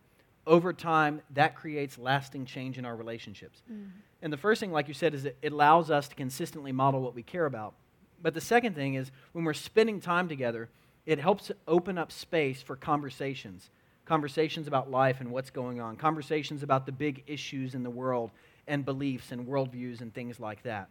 over 0.46 0.72
time, 0.72 1.20
that 1.34 1.54
creates 1.54 1.98
lasting 1.98 2.46
change 2.46 2.78
in 2.78 2.84
our 2.84 2.96
relationships. 2.96 3.62
Mm. 3.70 3.90
And 4.22 4.32
the 4.32 4.36
first 4.36 4.60
thing, 4.60 4.72
like 4.72 4.88
you 4.88 4.94
said, 4.94 5.14
is 5.14 5.26
it 5.26 5.52
allows 5.52 5.90
us 5.90 6.08
to 6.08 6.14
consistently 6.14 6.72
model 6.72 7.02
what 7.02 7.14
we 7.14 7.22
care 7.22 7.44
about. 7.44 7.74
But 8.20 8.34
the 8.34 8.40
second 8.40 8.74
thing 8.74 8.94
is 8.94 9.12
when 9.32 9.44
we're 9.44 9.52
spending 9.52 10.00
time 10.00 10.28
together, 10.28 10.70
it 11.08 11.18
helps 11.18 11.50
open 11.66 11.98
up 11.98 12.12
space 12.12 12.62
for 12.62 12.76
conversations 12.76 13.70
conversations 14.08 14.66
about 14.66 14.90
life 14.90 15.20
and 15.20 15.30
what's 15.30 15.50
going 15.50 15.80
on, 15.80 15.94
conversations 15.94 16.62
about 16.62 16.86
the 16.86 16.92
big 16.92 17.22
issues 17.26 17.74
in 17.74 17.82
the 17.82 17.90
world 17.90 18.30
and 18.66 18.84
beliefs 18.84 19.32
and 19.32 19.46
worldviews 19.46 20.00
and 20.00 20.12
things 20.14 20.40
like 20.40 20.62
that. 20.62 20.88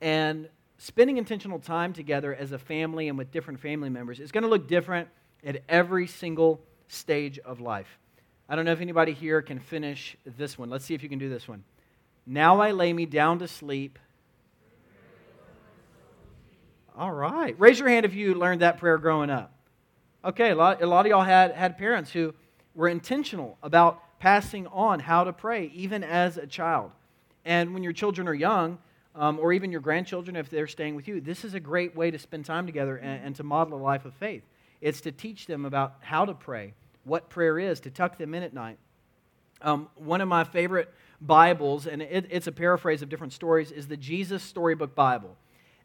And 0.00 0.48
spending 0.78 1.18
intentional 1.18 1.58
time 1.58 1.92
together 1.92 2.34
as 2.34 2.52
a 2.52 2.58
family 2.58 3.08
and 3.08 3.18
with 3.18 3.30
different 3.30 3.60
family 3.60 3.90
members 3.90 4.20
is 4.20 4.32
going 4.32 4.42
to 4.42 4.48
look 4.48 4.66
different 4.66 5.08
at 5.44 5.62
every 5.68 6.06
single 6.06 6.60
stage 6.88 7.38
of 7.40 7.60
life. 7.60 7.98
I 8.48 8.56
don't 8.56 8.64
know 8.64 8.72
if 8.72 8.80
anybody 8.80 9.12
here 9.12 9.42
can 9.42 9.60
finish 9.60 10.16
this 10.38 10.56
one. 10.56 10.70
Let's 10.70 10.86
see 10.86 10.94
if 10.94 11.02
you 11.02 11.10
can 11.10 11.18
do 11.18 11.28
this 11.28 11.46
one. 11.46 11.62
Now 12.24 12.60
I 12.60 12.70
lay 12.70 12.92
me 12.92 13.04
down 13.04 13.38
to 13.40 13.48
sleep. 13.48 13.98
All 16.98 17.12
right. 17.12 17.54
Raise 17.58 17.78
your 17.78 17.88
hand 17.90 18.06
if 18.06 18.14
you 18.14 18.34
learned 18.34 18.62
that 18.62 18.78
prayer 18.78 18.96
growing 18.96 19.28
up. 19.28 19.52
Okay, 20.24 20.50
a 20.50 20.54
lot, 20.54 20.82
a 20.82 20.86
lot 20.86 21.04
of 21.04 21.10
y'all 21.10 21.22
had, 21.22 21.52
had 21.52 21.76
parents 21.76 22.10
who 22.10 22.32
were 22.74 22.88
intentional 22.88 23.58
about 23.62 24.18
passing 24.18 24.66
on 24.68 25.00
how 25.00 25.22
to 25.24 25.32
pray, 25.32 25.70
even 25.74 26.02
as 26.02 26.38
a 26.38 26.46
child. 26.46 26.90
And 27.44 27.74
when 27.74 27.82
your 27.82 27.92
children 27.92 28.26
are 28.26 28.34
young, 28.34 28.78
um, 29.14 29.38
or 29.38 29.52
even 29.52 29.70
your 29.70 29.82
grandchildren, 29.82 30.36
if 30.36 30.48
they're 30.48 30.66
staying 30.66 30.96
with 30.96 31.06
you, 31.06 31.20
this 31.20 31.44
is 31.44 31.52
a 31.52 31.60
great 31.60 31.94
way 31.94 32.10
to 32.10 32.18
spend 32.18 32.46
time 32.46 32.64
together 32.64 32.96
and, 32.96 33.26
and 33.26 33.36
to 33.36 33.42
model 33.42 33.78
a 33.78 33.82
life 33.82 34.06
of 34.06 34.14
faith. 34.14 34.42
It's 34.80 35.02
to 35.02 35.12
teach 35.12 35.46
them 35.46 35.66
about 35.66 35.96
how 36.00 36.24
to 36.24 36.32
pray 36.32 36.72
what 37.04 37.28
prayer 37.28 37.58
is, 37.58 37.80
to 37.80 37.90
tuck 37.90 38.16
them 38.16 38.34
in 38.34 38.42
at 38.42 38.54
night. 38.54 38.78
Um, 39.60 39.88
one 39.96 40.22
of 40.22 40.28
my 40.28 40.44
favorite 40.44 40.92
Bibles, 41.20 41.86
and 41.86 42.00
it, 42.00 42.26
it's 42.30 42.46
a 42.46 42.52
paraphrase 42.52 43.02
of 43.02 43.10
different 43.10 43.34
stories, 43.34 43.70
is 43.70 43.86
the 43.86 43.96
Jesus 43.96 44.42
Storybook 44.42 44.94
Bible. 44.94 45.36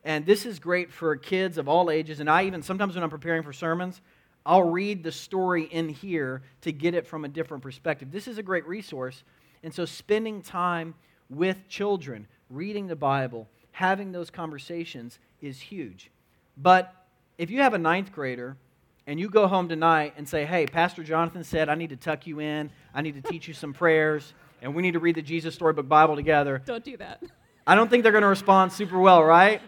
And 0.03 0.25
this 0.25 0.45
is 0.45 0.59
great 0.59 0.91
for 0.91 1.15
kids 1.15 1.57
of 1.57 1.67
all 1.67 1.91
ages. 1.91 2.19
And 2.19 2.29
I 2.29 2.45
even, 2.45 2.61
sometimes 2.61 2.95
when 2.95 3.03
I'm 3.03 3.09
preparing 3.09 3.43
for 3.43 3.53
sermons, 3.53 4.01
I'll 4.45 4.63
read 4.63 5.03
the 5.03 5.11
story 5.11 5.63
in 5.63 5.89
here 5.89 6.41
to 6.61 6.71
get 6.71 6.95
it 6.95 7.05
from 7.05 7.25
a 7.25 7.27
different 7.27 7.61
perspective. 7.61 8.11
This 8.11 8.27
is 8.27 8.37
a 8.37 8.43
great 8.43 8.67
resource. 8.67 9.23
And 9.63 9.73
so, 9.73 9.85
spending 9.85 10.41
time 10.41 10.95
with 11.29 11.67
children, 11.67 12.27
reading 12.49 12.87
the 12.87 12.95
Bible, 12.95 13.47
having 13.71 14.11
those 14.11 14.31
conversations 14.31 15.19
is 15.41 15.59
huge. 15.59 16.09
But 16.57 16.93
if 17.37 17.51
you 17.51 17.61
have 17.61 17.73
a 17.73 17.77
ninth 17.77 18.11
grader 18.11 18.57
and 19.05 19.19
you 19.19 19.29
go 19.29 19.47
home 19.47 19.69
tonight 19.69 20.13
and 20.17 20.27
say, 20.27 20.45
hey, 20.45 20.65
Pastor 20.65 21.03
Jonathan 21.03 21.43
said 21.43 21.69
I 21.69 21.75
need 21.75 21.91
to 21.91 21.95
tuck 21.95 22.25
you 22.25 22.39
in, 22.39 22.71
I 22.93 23.01
need 23.01 23.23
to 23.23 23.29
teach 23.29 23.47
you 23.47 23.53
some 23.53 23.73
prayers, 23.73 24.33
and 24.61 24.73
we 24.75 24.81
need 24.81 24.93
to 24.93 24.99
read 24.99 25.15
the 25.15 25.21
Jesus 25.21 25.53
Storybook 25.53 25.87
Bible 25.87 26.15
together. 26.15 26.61
Don't 26.65 26.83
do 26.83 26.97
that. 26.97 27.21
I 27.65 27.75
don't 27.75 27.89
think 27.89 28.03
they're 28.03 28.11
going 28.11 28.23
to 28.23 28.27
respond 28.27 28.73
super 28.73 28.99
well, 28.99 29.23
right? 29.23 29.61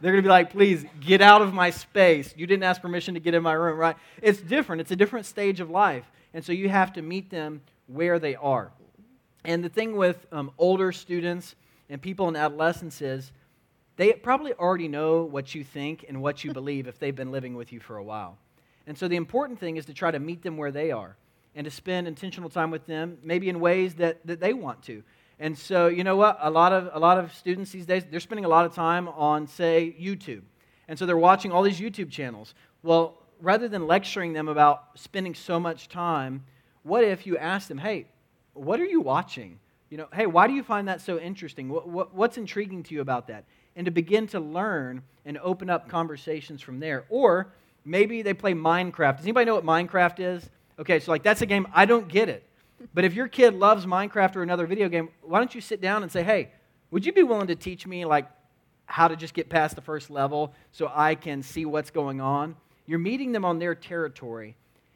They're 0.00 0.12
going 0.12 0.22
to 0.22 0.26
be 0.26 0.30
like, 0.30 0.50
please 0.50 0.84
get 1.00 1.20
out 1.20 1.42
of 1.42 1.54
my 1.54 1.70
space. 1.70 2.34
You 2.36 2.46
didn't 2.46 2.64
ask 2.64 2.82
permission 2.82 3.14
to 3.14 3.20
get 3.20 3.34
in 3.34 3.42
my 3.42 3.54
room, 3.54 3.78
right? 3.78 3.96
It's 4.20 4.40
different. 4.40 4.80
It's 4.80 4.90
a 4.90 4.96
different 4.96 5.26
stage 5.26 5.60
of 5.60 5.70
life. 5.70 6.04
And 6.34 6.44
so 6.44 6.52
you 6.52 6.68
have 6.68 6.92
to 6.94 7.02
meet 7.02 7.30
them 7.30 7.62
where 7.86 8.18
they 8.18 8.34
are. 8.34 8.70
And 9.44 9.64
the 9.64 9.68
thing 9.68 9.96
with 9.96 10.26
um, 10.32 10.50
older 10.58 10.92
students 10.92 11.54
and 11.88 12.02
people 12.02 12.28
in 12.28 12.36
adolescence 12.36 13.00
is 13.00 13.32
they 13.96 14.12
probably 14.12 14.52
already 14.54 14.88
know 14.88 15.22
what 15.22 15.54
you 15.54 15.64
think 15.64 16.04
and 16.08 16.20
what 16.20 16.44
you 16.44 16.52
believe 16.52 16.88
if 16.88 16.98
they've 16.98 17.14
been 17.14 17.32
living 17.32 17.54
with 17.54 17.72
you 17.72 17.80
for 17.80 17.96
a 17.96 18.04
while. 18.04 18.36
And 18.86 18.96
so 18.96 19.08
the 19.08 19.16
important 19.16 19.58
thing 19.58 19.76
is 19.76 19.86
to 19.86 19.94
try 19.94 20.10
to 20.10 20.18
meet 20.18 20.42
them 20.42 20.56
where 20.56 20.70
they 20.70 20.90
are 20.90 21.16
and 21.54 21.64
to 21.64 21.70
spend 21.70 22.06
intentional 22.06 22.50
time 22.50 22.70
with 22.70 22.86
them, 22.86 23.18
maybe 23.22 23.48
in 23.48 23.58
ways 23.60 23.94
that, 23.94 24.18
that 24.26 24.40
they 24.40 24.52
want 24.52 24.82
to. 24.82 25.02
And 25.38 25.56
so, 25.56 25.88
you 25.88 26.04
know 26.04 26.16
what? 26.16 26.38
A 26.40 26.50
lot 26.50 26.72
of 26.72 26.90
a 26.92 26.98
lot 26.98 27.18
of 27.18 27.34
students 27.34 27.70
these 27.70 27.86
days 27.86 28.04
they're 28.10 28.20
spending 28.20 28.44
a 28.44 28.48
lot 28.48 28.64
of 28.64 28.74
time 28.74 29.08
on, 29.08 29.46
say, 29.46 29.94
YouTube, 30.00 30.42
and 30.88 30.98
so 30.98 31.04
they're 31.04 31.16
watching 31.16 31.52
all 31.52 31.62
these 31.62 31.78
YouTube 31.80 32.10
channels. 32.10 32.54
Well, 32.82 33.22
rather 33.40 33.68
than 33.68 33.86
lecturing 33.86 34.32
them 34.32 34.48
about 34.48 34.84
spending 34.94 35.34
so 35.34 35.60
much 35.60 35.88
time, 35.88 36.44
what 36.82 37.04
if 37.04 37.26
you 37.26 37.36
ask 37.36 37.68
them, 37.68 37.78
"Hey, 37.78 38.06
what 38.54 38.80
are 38.80 38.86
you 38.86 39.00
watching? 39.00 39.58
You 39.90 39.98
know, 39.98 40.08
hey, 40.12 40.26
why 40.26 40.46
do 40.46 40.54
you 40.54 40.62
find 40.62 40.88
that 40.88 41.00
so 41.00 41.18
interesting? 41.18 41.68
What, 41.68 41.88
what, 41.88 42.14
what's 42.14 42.38
intriguing 42.38 42.82
to 42.84 42.94
you 42.94 43.00
about 43.00 43.26
that?" 43.28 43.44
And 43.76 43.84
to 43.84 43.90
begin 43.90 44.26
to 44.28 44.40
learn 44.40 45.02
and 45.26 45.36
open 45.38 45.68
up 45.68 45.88
conversations 45.88 46.62
from 46.62 46.80
there, 46.80 47.04
or 47.10 47.52
Maybe 47.86 48.22
they 48.22 48.34
play 48.34 48.52
Minecraft. 48.52 49.18
Does 49.18 49.26
anybody 49.26 49.46
know 49.46 49.54
what 49.54 49.64
Minecraft 49.64 50.18
is? 50.18 50.50
Okay, 50.76 50.98
so 50.98 51.12
like 51.12 51.22
that's 51.22 51.40
a 51.40 51.46
game, 51.46 51.68
I 51.72 51.86
don't 51.86 52.08
get 52.08 52.28
it. 52.28 52.42
But 52.92 53.04
if 53.04 53.14
your 53.14 53.28
kid 53.28 53.54
loves 53.54 53.86
Minecraft 53.86 54.36
or 54.36 54.42
another 54.42 54.66
video 54.66 54.88
game, 54.88 55.08
why 55.22 55.38
don't 55.38 55.54
you 55.54 55.60
sit 55.60 55.80
down 55.80 56.02
and 56.02 56.12
say, 56.12 56.22
hey, 56.22 56.50
would 56.90 57.04
you 57.04 57.12
be 57.12 57.22
willing 57.22 57.46
to 57.48 57.56
teach 57.56 57.86
me 57.86 58.04
like 58.04 58.26
how 58.86 59.08
to 59.08 59.16
just 59.16 59.34
get 59.34 59.48
past 59.48 59.74
the 59.74 59.82
first 59.82 60.10
level 60.10 60.52
so 60.72 60.90
I 60.94 61.14
can 61.14 61.42
see 61.42 61.64
what's 61.64 61.90
going 61.90 62.20
on? 62.20 62.56
You're 62.86 62.98
meeting 62.98 63.32
them 63.32 63.44
on 63.44 63.58
their 63.58 63.74
territory. 63.74 64.54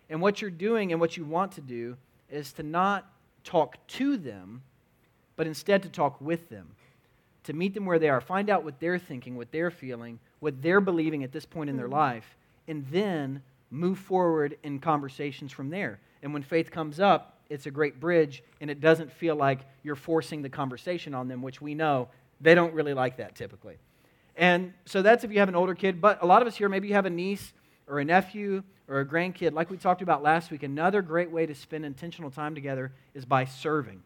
And 0.08 0.20
what 0.20 0.40
you're 0.40 0.50
doing 0.50 0.92
and 0.92 1.00
what 1.00 1.16
you 1.16 1.24
want 1.24 1.52
to 1.52 1.60
do 1.60 1.96
is 2.30 2.52
to 2.54 2.62
not 2.62 3.10
talk 3.44 3.76
to 3.88 4.16
them, 4.16 4.62
but 5.36 5.46
instead 5.46 5.82
to 5.82 5.88
talk 5.88 6.20
with 6.20 6.48
them, 6.48 6.68
to 7.44 7.52
meet 7.52 7.74
them 7.74 7.86
where 7.86 7.98
they 7.98 8.08
are, 8.08 8.20
find 8.20 8.50
out 8.50 8.64
what 8.64 8.78
they're 8.78 8.98
thinking, 8.98 9.36
what 9.36 9.50
they're 9.50 9.70
feeling, 9.70 10.18
what 10.40 10.60
they're 10.62 10.80
believing 10.80 11.24
at 11.24 11.32
this 11.32 11.46
point 11.46 11.70
in 11.70 11.76
their 11.76 11.86
mm-hmm. 11.86 11.94
life, 11.94 12.36
and 12.68 12.86
then 12.90 13.42
move 13.70 13.98
forward 13.98 14.56
in 14.62 14.78
conversations 14.78 15.50
from 15.50 15.70
there. 15.70 15.98
And 16.22 16.32
when 16.32 16.42
faith 16.42 16.70
comes 16.70 17.00
up, 17.00 17.39
it's 17.50 17.66
a 17.66 17.70
great 17.70 18.00
bridge, 18.00 18.42
and 18.60 18.70
it 18.70 18.80
doesn't 18.80 19.12
feel 19.12 19.36
like 19.36 19.60
you're 19.82 19.96
forcing 19.96 20.40
the 20.40 20.48
conversation 20.48 21.14
on 21.14 21.28
them, 21.28 21.42
which 21.42 21.60
we 21.60 21.74
know 21.74 22.08
they 22.40 22.54
don't 22.54 22.72
really 22.72 22.94
like 22.94 23.18
that 23.18 23.34
typically. 23.34 23.76
And 24.36 24.72
so 24.86 25.02
that's 25.02 25.24
if 25.24 25.30
you 25.30 25.40
have 25.40 25.50
an 25.50 25.56
older 25.56 25.74
kid, 25.74 26.00
but 26.00 26.22
a 26.22 26.26
lot 26.26 26.40
of 26.40 26.48
us 26.48 26.56
here, 26.56 26.68
maybe 26.68 26.88
you 26.88 26.94
have 26.94 27.04
a 27.04 27.10
niece 27.10 27.52
or 27.86 27.98
a 27.98 28.04
nephew 28.04 28.62
or 28.88 29.00
a 29.00 29.04
grandkid, 29.06 29.52
like 29.52 29.68
we 29.68 29.76
talked 29.76 30.00
about 30.00 30.22
last 30.22 30.50
week. 30.50 30.62
Another 30.62 31.02
great 31.02 31.30
way 31.30 31.44
to 31.44 31.54
spend 31.54 31.84
intentional 31.84 32.30
time 32.30 32.54
together 32.54 32.92
is 33.14 33.26
by 33.26 33.44
serving. 33.44 34.02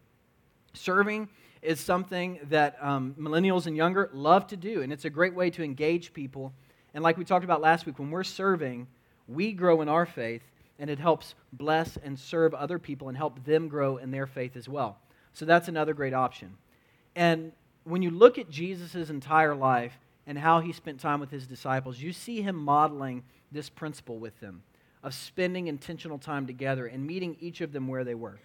Serving 0.73 1.29
is 1.61 1.79
something 1.79 2.39
that 2.49 2.77
um, 2.81 3.15
millennials 3.17 3.65
and 3.65 3.77
younger 3.77 4.09
love 4.13 4.47
to 4.47 4.57
do, 4.57 4.81
and 4.81 4.91
it's 4.91 5.05
a 5.05 5.09
great 5.09 5.33
way 5.33 5.49
to 5.51 5.63
engage 5.63 6.13
people 6.13 6.51
and 6.95 7.03
like 7.03 7.17
we 7.17 7.25
talked 7.25 7.43
about 7.43 7.59
last 7.59 7.85
week, 7.85 7.99
when 7.99 8.09
we're 8.09 8.23
serving, 8.23 8.87
we 9.27 9.51
grow 9.51 9.81
in 9.81 9.89
our 9.89 10.05
faith, 10.05 10.41
and 10.79 10.89
it 10.89 10.99
helps 10.99 11.35
bless 11.53 11.97
and 11.97 12.19
serve 12.19 12.53
other 12.53 12.79
people 12.79 13.07
and 13.07 13.17
help 13.17 13.43
them 13.45 13.67
grow 13.67 13.97
in 13.97 14.11
their 14.11 14.27
faith 14.27 14.55
as 14.55 14.67
well. 14.67 14.97
So 15.33 15.45
that's 15.45 15.67
another 15.67 15.93
great 15.93 16.13
option. 16.13 16.57
And 17.15 17.51
when 17.83 18.01
you 18.01 18.09
look 18.09 18.37
at 18.37 18.49
Jesus' 18.49 19.09
entire 19.09 19.55
life 19.55 19.97
and 20.27 20.37
how 20.37 20.59
he 20.59 20.73
spent 20.73 20.99
time 20.99 21.19
with 21.19 21.31
his 21.31 21.47
disciples, 21.47 21.99
you 21.99 22.11
see 22.11 22.41
him 22.41 22.55
modeling 22.55 23.23
this 23.51 23.69
principle 23.69 24.17
with 24.17 24.39
them 24.39 24.63
of 25.03 25.13
spending 25.13 25.67
intentional 25.67 26.17
time 26.17 26.47
together 26.47 26.87
and 26.87 27.05
meeting 27.05 27.37
each 27.39 27.61
of 27.61 27.71
them 27.71 27.87
where 27.87 28.03
they 28.03 28.15
were. 28.15 28.39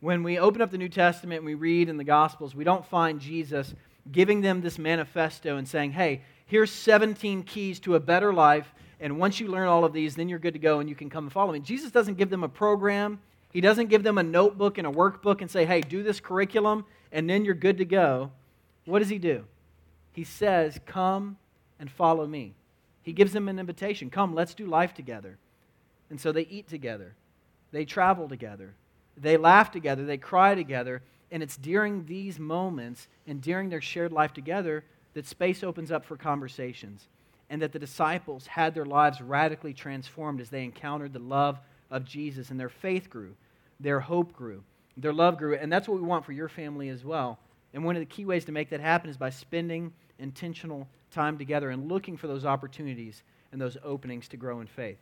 When 0.00 0.22
we 0.22 0.38
open 0.38 0.60
up 0.60 0.70
the 0.70 0.78
New 0.78 0.90
Testament 0.90 1.38
and 1.38 1.46
we 1.46 1.54
read 1.54 1.88
in 1.88 1.96
the 1.96 2.04
Gospels, 2.04 2.54
we 2.54 2.62
don't 2.62 2.86
find 2.86 3.20
Jesus 3.20 3.74
giving 4.12 4.42
them 4.42 4.60
this 4.60 4.78
manifesto 4.78 5.56
and 5.56 5.66
saying, 5.66 5.92
hey, 5.92 6.22
here's 6.46 6.70
17 6.70 7.42
keys 7.42 7.80
to 7.80 7.94
a 7.94 8.00
better 8.00 8.32
life, 8.32 8.72
And 9.00 9.18
once 9.18 9.38
you 9.38 9.48
learn 9.48 9.68
all 9.68 9.84
of 9.84 9.92
these, 9.92 10.16
then 10.16 10.28
you're 10.28 10.38
good 10.38 10.54
to 10.54 10.58
go 10.58 10.80
and 10.80 10.88
you 10.88 10.94
can 10.94 11.08
come 11.08 11.24
and 11.24 11.32
follow 11.32 11.52
me. 11.52 11.60
Jesus 11.60 11.90
doesn't 11.90 12.18
give 12.18 12.30
them 12.30 12.42
a 12.42 12.48
program, 12.48 13.20
He 13.52 13.60
doesn't 13.60 13.88
give 13.88 14.02
them 14.02 14.18
a 14.18 14.22
notebook 14.22 14.78
and 14.78 14.86
a 14.86 14.90
workbook 14.90 15.40
and 15.40 15.50
say, 15.50 15.64
hey, 15.64 15.80
do 15.80 16.02
this 16.02 16.20
curriculum 16.20 16.84
and 17.12 17.28
then 17.28 17.44
you're 17.44 17.54
good 17.54 17.78
to 17.78 17.84
go. 17.84 18.30
What 18.84 18.98
does 18.98 19.08
He 19.08 19.18
do? 19.18 19.44
He 20.12 20.24
says, 20.24 20.80
come 20.84 21.36
and 21.78 21.90
follow 21.90 22.26
me. 22.26 22.54
He 23.02 23.12
gives 23.12 23.32
them 23.32 23.48
an 23.48 23.58
invitation 23.58 24.10
come, 24.10 24.34
let's 24.34 24.54
do 24.54 24.66
life 24.66 24.94
together. 24.94 25.38
And 26.10 26.20
so 26.20 26.32
they 26.32 26.42
eat 26.42 26.68
together, 26.68 27.14
they 27.70 27.84
travel 27.84 28.28
together, 28.28 28.74
they 29.16 29.36
laugh 29.36 29.70
together, 29.70 30.04
they 30.04 30.18
cry 30.18 30.54
together. 30.54 31.02
And 31.30 31.42
it's 31.42 31.56
during 31.56 32.06
these 32.06 32.38
moments 32.38 33.06
and 33.26 33.42
during 33.42 33.68
their 33.68 33.82
shared 33.82 34.12
life 34.12 34.32
together 34.32 34.84
that 35.12 35.26
space 35.26 35.62
opens 35.62 35.92
up 35.92 36.04
for 36.04 36.16
conversations 36.16 37.06
and 37.50 37.62
that 37.62 37.72
the 37.72 37.78
disciples 37.78 38.46
had 38.46 38.74
their 38.74 38.84
lives 38.84 39.20
radically 39.20 39.72
transformed 39.72 40.40
as 40.40 40.50
they 40.50 40.64
encountered 40.64 41.12
the 41.12 41.18
love 41.18 41.58
of 41.90 42.04
Jesus 42.04 42.50
and 42.50 42.60
their 42.60 42.68
faith 42.68 43.08
grew, 43.08 43.34
their 43.80 44.00
hope 44.00 44.32
grew, 44.32 44.62
their 44.96 45.12
love 45.12 45.38
grew. 45.38 45.54
And 45.54 45.72
that's 45.72 45.88
what 45.88 46.00
we 46.00 46.06
want 46.06 46.24
for 46.24 46.32
your 46.32 46.48
family 46.48 46.88
as 46.88 47.04
well. 47.04 47.38
And 47.72 47.84
one 47.84 47.96
of 47.96 48.00
the 48.00 48.06
key 48.06 48.24
ways 48.24 48.44
to 48.46 48.52
make 48.52 48.70
that 48.70 48.80
happen 48.80 49.08
is 49.10 49.16
by 49.16 49.30
spending 49.30 49.92
intentional 50.18 50.88
time 51.10 51.38
together 51.38 51.70
and 51.70 51.88
looking 51.88 52.16
for 52.16 52.26
those 52.26 52.44
opportunities 52.44 53.22
and 53.52 53.60
those 53.60 53.76
openings 53.82 54.28
to 54.28 54.36
grow 54.36 54.60
in 54.60 54.66
faith. 54.66 54.98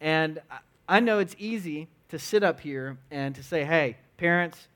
And 0.00 0.40
I 0.88 1.00
know 1.00 1.18
it's 1.18 1.36
easy 1.38 1.88
to 2.08 2.18
sit 2.18 2.42
up 2.42 2.60
here 2.60 2.98
and 3.10 3.34
to 3.34 3.42
say, 3.42 3.64
hey, 3.64 3.96
parents, 4.16 4.68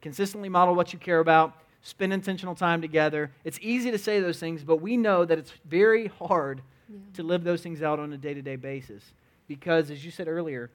consistently 0.00 0.48
model 0.48 0.74
what 0.74 0.92
you 0.92 0.98
care 0.98 1.18
about, 1.18 1.56
spend 1.82 2.12
intentional 2.12 2.54
time 2.54 2.80
together. 2.80 3.30
It's 3.44 3.58
easy 3.62 3.90
to 3.90 3.98
say 3.98 4.20
those 4.20 4.38
things, 4.38 4.64
but 4.64 4.76
we 4.76 4.96
know 4.96 5.24
that 5.24 5.38
it's 5.38 5.52
very 5.64 6.08
hard 6.08 6.62
yeah. 6.88 6.98
to 7.14 7.22
live 7.22 7.44
those 7.44 7.62
things 7.62 7.82
out 7.82 7.98
on 7.98 8.12
a 8.12 8.16
day 8.16 8.34
to 8.34 8.42
day 8.42 8.56
basis 8.56 9.02
because, 9.46 9.90
as 9.90 10.04
you 10.04 10.10
said 10.10 10.28
earlier, 10.28 10.70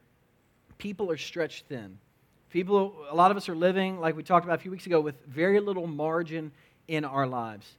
people 0.77 1.11
are 1.11 1.17
stretched 1.17 1.65
thin. 1.67 1.97
People, 2.49 2.95
a 3.09 3.15
lot 3.15 3.31
of 3.31 3.37
us 3.37 3.49
are 3.49 3.55
living, 3.55 3.99
like 3.99 4.15
we 4.15 4.23
talked 4.23 4.45
about 4.45 4.59
a 4.59 4.61
few 4.61 4.71
weeks 4.71 4.85
ago, 4.85 5.01
with 5.01 5.15
very 5.25 5.59
little 5.59 5.87
margin 5.87 6.51
in 6.87 7.03
our 7.03 7.25
lives. 7.25 7.77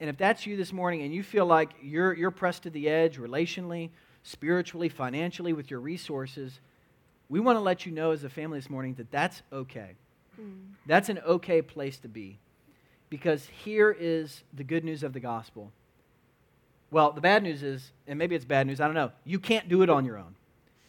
And 0.00 0.10
if 0.10 0.16
that's 0.16 0.46
you 0.46 0.56
this 0.56 0.72
morning 0.72 1.02
and 1.02 1.14
you 1.14 1.22
feel 1.22 1.46
like 1.46 1.70
you're, 1.80 2.12
you're 2.12 2.30
pressed 2.30 2.64
to 2.64 2.70
the 2.70 2.88
edge 2.88 3.18
relationally, 3.18 3.90
spiritually, 4.24 4.88
financially, 4.88 5.52
with 5.52 5.70
your 5.70 5.80
resources, 5.80 6.60
we 7.28 7.40
want 7.40 7.56
to 7.56 7.60
let 7.60 7.86
you 7.86 7.92
know 7.92 8.10
as 8.10 8.24
a 8.24 8.28
family 8.28 8.58
this 8.58 8.68
morning 8.68 8.94
that 8.94 9.10
that's 9.10 9.42
okay. 9.52 9.92
Mm. 10.40 10.72
That's 10.86 11.08
an 11.08 11.20
okay 11.20 11.62
place 11.62 11.98
to 11.98 12.08
be. 12.08 12.38
Because 13.16 13.48
here 13.64 13.96
is 13.98 14.42
the 14.52 14.62
good 14.62 14.84
news 14.84 15.02
of 15.02 15.14
the 15.14 15.20
gospel. 15.20 15.72
Well, 16.90 17.12
the 17.12 17.22
bad 17.22 17.42
news 17.42 17.62
is, 17.62 17.90
and 18.06 18.18
maybe 18.18 18.34
it's 18.34 18.44
bad 18.44 18.66
news, 18.66 18.78
I 18.78 18.84
don't 18.84 18.94
know, 18.94 19.10
you 19.24 19.38
can't 19.38 19.70
do 19.70 19.80
it 19.80 19.88
on 19.88 20.04
your 20.04 20.18
own. 20.18 20.34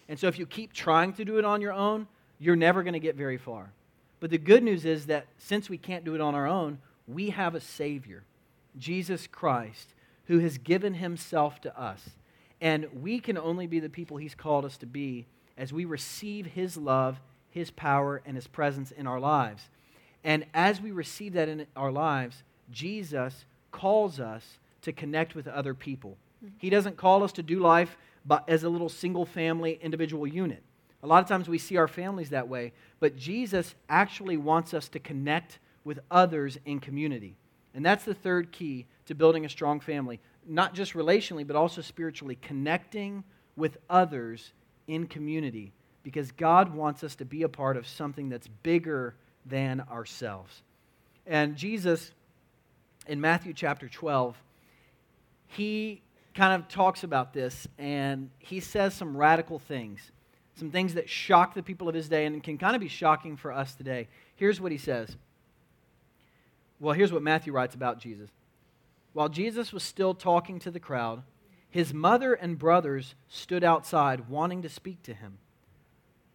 And 0.10 0.20
so 0.20 0.28
if 0.28 0.38
you 0.38 0.46
keep 0.46 0.74
trying 0.74 1.14
to 1.14 1.24
do 1.24 1.38
it 1.38 1.46
on 1.46 1.62
your 1.62 1.72
own, 1.72 2.06
you're 2.38 2.58
never 2.58 2.84
going 2.84 2.96
to 2.96 3.00
get 3.00 3.16
very 3.16 3.38
far. 3.38 3.72
But 4.20 4.30
the 4.30 4.38
good 4.38 4.62
news 4.62 4.84
is 4.84 5.06
that 5.06 5.28
since 5.38 5.70
we 5.70 5.78
can't 5.78 6.04
do 6.04 6.16
it 6.16 6.22
on 6.22 6.36
our 6.36 6.48
own, 6.48 6.80
we 7.08 7.30
have 7.30 7.56
a 7.56 7.62
Savior, 7.62 8.26
Jesus 8.78 9.26
Christ, 9.26 9.94
who 10.26 10.40
has 10.40 10.58
given 10.58 10.96
himself 10.96 11.62
to 11.62 11.80
us. 11.80 12.10
And 12.60 12.88
we 13.02 13.22
can 13.22 13.38
only 13.38 13.68
be 13.68 13.80
the 13.80 13.88
people 13.88 14.18
he's 14.18 14.36
called 14.36 14.66
us 14.66 14.76
to 14.80 14.86
be 14.86 15.28
as 15.58 15.72
we 15.72 15.86
receive 15.86 16.46
his 16.46 16.76
love, 16.76 17.22
his 17.52 17.72
power, 17.72 18.22
and 18.26 18.36
his 18.36 18.48
presence 18.48 18.92
in 18.92 19.08
our 19.08 19.22
lives. 19.22 19.70
And 20.28 20.46
as 20.54 20.82
we 20.82 20.92
receive 20.92 21.34
that 21.34 21.48
in 21.48 21.66
our 21.78 21.90
lives, 21.90 22.44
Jesus 22.70 23.46
calls 23.72 24.20
us 24.20 24.60
to 24.82 24.92
connect 24.92 25.36
with 25.36 25.48
other 25.48 25.74
people. 25.74 26.18
Mm-hmm. 26.44 26.56
He 26.58 26.70
doesn't 26.70 26.98
call 26.98 27.24
us 27.24 27.32
to 27.32 27.42
do 27.42 27.62
life 27.62 27.98
but 28.26 28.44
as 28.50 28.66
a 28.66 28.70
little 28.70 28.90
single 28.90 29.26
family 29.26 29.80
individual 29.82 30.28
unit. 30.28 30.62
A 31.02 31.08
lot 31.08 31.24
of 31.24 31.30
times 31.30 31.48
we 31.48 31.58
see 31.58 31.78
our 31.78 31.88
families 31.88 32.32
that 32.32 32.50
way, 32.50 32.74
but 33.00 33.16
Jesus 33.16 33.74
actually 33.88 34.36
wants 34.36 34.74
us 34.74 34.90
to 34.90 35.00
connect 35.00 35.60
with 35.86 36.02
others 36.12 36.58
in 36.66 36.82
community. 36.82 37.38
And 37.74 37.86
that's 37.86 38.04
the 38.04 38.14
third 38.14 38.52
key 38.52 38.86
to 39.06 39.16
building 39.16 39.46
a 39.46 39.50
strong 39.50 39.80
family, 39.80 40.20
not 40.46 40.74
just 40.74 40.94
relationally, 40.94 41.48
but 41.48 41.56
also 41.56 41.80
spiritually, 41.82 42.38
connecting 42.42 43.24
with 43.56 43.78
others 43.90 44.52
in 44.88 45.08
community 45.08 45.72
because 46.04 46.34
God 46.34 46.76
wants 46.76 47.02
us 47.06 47.16
to 47.16 47.26
be 47.26 47.44
a 47.44 47.50
part 47.50 47.78
of 47.78 47.88
something 47.88 48.28
that's 48.28 48.48
bigger 48.64 49.16
than 49.48 49.82
ourselves. 49.92 50.62
And 51.26 51.56
Jesus, 51.56 52.12
in 53.08 53.20
Matthew 53.22 53.54
chapter 53.54 53.88
12, 53.88 54.36
he 55.48 56.02
kind 56.34 56.62
of 56.62 56.68
talks 56.68 57.04
about 57.04 57.34
this 57.34 57.68
and 57.78 58.30
he 58.40 58.60
says 58.60 58.94
some 58.94 59.18
radical 59.18 59.60
things, 59.60 60.12
some 60.56 60.72
things 60.72 60.94
that 60.94 61.10
shock 61.10 61.54
the 61.54 61.64
people 61.64 61.90
of 61.90 61.96
his 61.96 62.10
day 62.10 62.26
and 62.26 62.44
can 62.44 62.58
kind 62.58 62.76
of 62.76 62.82
be 62.82 62.88
shocking 62.88 63.36
for 63.38 63.52
us 63.52 63.74
today. 63.74 64.08
Here's 64.36 64.62
what 64.62 64.72
he 64.72 64.78
says. 64.78 65.16
Well, 66.80 66.94
here's 66.94 67.12
what 67.12 67.24
Matthew 67.24 67.54
writes 67.54 67.76
about 67.76 68.00
Jesus. 68.00 68.30
While 69.14 69.30
Jesus 69.30 69.74
was 69.74 69.82
still 69.82 70.14
talking 70.14 70.60
to 70.60 70.70
the 70.70 70.80
crowd, 70.80 71.24
his 71.70 71.94
mother 71.94 72.34
and 72.34 72.58
brothers 72.60 73.16
stood 73.28 73.64
outside 73.64 74.30
wanting 74.30 74.62
to 74.62 74.70
speak 74.70 75.02
to 75.04 75.14
him. 75.14 75.40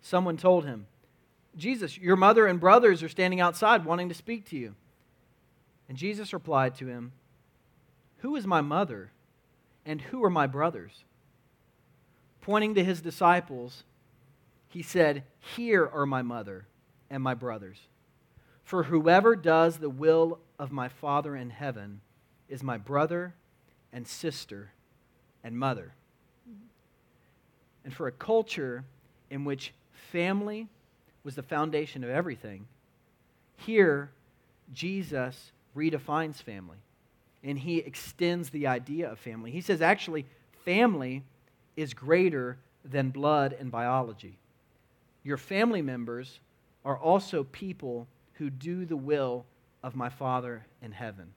Someone 0.01 0.37
told 0.37 0.65
him, 0.65 0.87
Jesus, 1.57 1.99
your 1.99 2.17
mother 2.17 2.47
and 2.47 2.59
brothers 2.59 3.03
are 3.03 3.09
standing 3.09 3.41
outside 3.41 3.85
wanting 3.85 4.09
to 4.09 4.15
speak 4.15 4.47
to 4.47 4.57
you. 4.57 4.75
And 5.89 5.99
Jesus 5.99 6.33
replied 6.33 6.75
to 6.77 6.87
him, 6.87 7.13
Who 8.19 8.37
is 8.37 8.47
my 8.47 8.61
mother 8.61 9.11
and 9.85 10.01
who 10.01 10.25
are 10.25 10.31
my 10.31 10.47
brothers? 10.47 11.05
Pointing 12.41 12.75
to 12.77 12.85
his 12.85 13.01
disciples, 13.01 13.85
he 14.69 14.83
said, 14.83 15.25
Here 15.39 15.87
are 15.87 16.07
my 16.07 16.23
mother 16.23 16.67
and 17.11 17.23
my 17.23 17.35
brothers. 17.35 17.79
For 18.65 18.85
whoever 18.85 19.37
does 19.37 19.77
the 19.77 19.91
will 19.91 20.39
of 20.59 20.73
my 20.73 20.89
Father 20.89 21.37
in 21.37 21.51
heaven 21.51 22.01
is 22.49 22.63
my 22.63 22.79
brother 22.79 23.35
and 23.93 24.07
sister 24.07 24.73
and 25.45 25.59
mother. 25.59 25.93
And 27.85 27.93
for 27.93 28.07
a 28.07 28.13
culture 28.13 28.85
in 29.29 29.45
which 29.45 29.75
family 30.11 30.69
was 31.25 31.35
the 31.35 31.43
foundation 31.43 32.05
of 32.05 32.11
everything. 32.11 32.67
Here, 33.57 34.11
Jesus 34.73 35.53
redefines 35.77 36.43
family 36.43 36.79
and 37.45 37.59
he 37.59 37.79
extends 37.79 38.51
the 38.51 38.67
idea 38.67 39.11
of 39.11 39.19
family. 39.19 39.51
He 39.51 39.61
says, 39.61 39.83
actually, 39.83 40.27
family 40.65 41.25
is 41.77 41.95
greater 41.95 42.59
than 42.85 43.11
blood 43.11 43.57
and 43.59 43.71
biology. 43.71 44.39
Your 45.25 45.37
family 45.37 45.83
members 45.83 46.41
are 46.85 46.97
also 46.97 47.45
people 47.45 48.07
who 48.35 48.51
do 48.51 48.85
the 48.85 48.97
will 48.97 49.45
of 49.83 49.97
my 49.97 50.09
Father 50.09 50.67
in 50.81 50.93
heaven. 50.93 51.33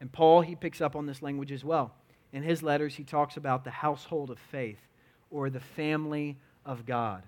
And 0.00 0.12
Paul, 0.12 0.42
he 0.42 0.54
picks 0.54 0.80
up 0.80 0.94
on 0.96 1.06
this 1.06 1.22
language 1.22 1.52
as 1.52 1.64
well. 1.64 1.94
In 2.32 2.42
his 2.42 2.62
letters, 2.62 2.94
he 2.94 3.04
talks 3.04 3.36
about 3.36 3.64
the 3.64 3.70
household 3.70 4.30
of 4.30 4.38
faith 4.38 4.80
or 5.30 5.48
the 5.48 5.60
family 5.60 6.36
of 6.64 6.84
God. 6.84 7.22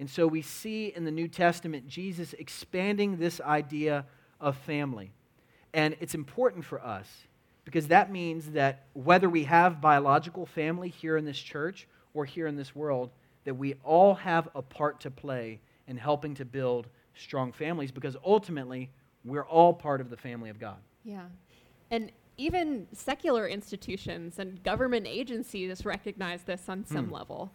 And 0.00 0.08
so 0.08 0.26
we 0.26 0.40
see 0.40 0.86
in 0.96 1.04
the 1.04 1.10
New 1.10 1.28
Testament 1.28 1.86
Jesus 1.86 2.32
expanding 2.32 3.18
this 3.18 3.38
idea 3.38 4.06
of 4.40 4.56
family. 4.56 5.12
And 5.74 5.94
it's 6.00 6.14
important 6.14 6.64
for 6.64 6.82
us 6.82 7.06
because 7.66 7.88
that 7.88 8.10
means 8.10 8.52
that 8.52 8.86
whether 8.94 9.28
we 9.28 9.44
have 9.44 9.82
biological 9.82 10.46
family 10.46 10.88
here 10.88 11.18
in 11.18 11.26
this 11.26 11.38
church 11.38 11.86
or 12.14 12.24
here 12.24 12.46
in 12.46 12.56
this 12.56 12.74
world, 12.74 13.10
that 13.44 13.54
we 13.54 13.74
all 13.84 14.14
have 14.14 14.48
a 14.54 14.62
part 14.62 15.00
to 15.00 15.10
play 15.10 15.60
in 15.86 15.98
helping 15.98 16.34
to 16.36 16.46
build 16.46 16.88
strong 17.14 17.52
families 17.52 17.92
because 17.92 18.16
ultimately 18.24 18.90
we're 19.26 19.44
all 19.44 19.74
part 19.74 20.00
of 20.00 20.08
the 20.08 20.16
family 20.16 20.48
of 20.48 20.58
God. 20.58 20.78
Yeah. 21.04 21.26
And 21.90 22.10
even 22.38 22.86
secular 22.94 23.46
institutions 23.46 24.38
and 24.38 24.62
government 24.62 25.06
agencies 25.06 25.84
recognize 25.84 26.42
this 26.44 26.70
on 26.70 26.86
some 26.86 27.08
hmm. 27.08 27.14
level. 27.14 27.52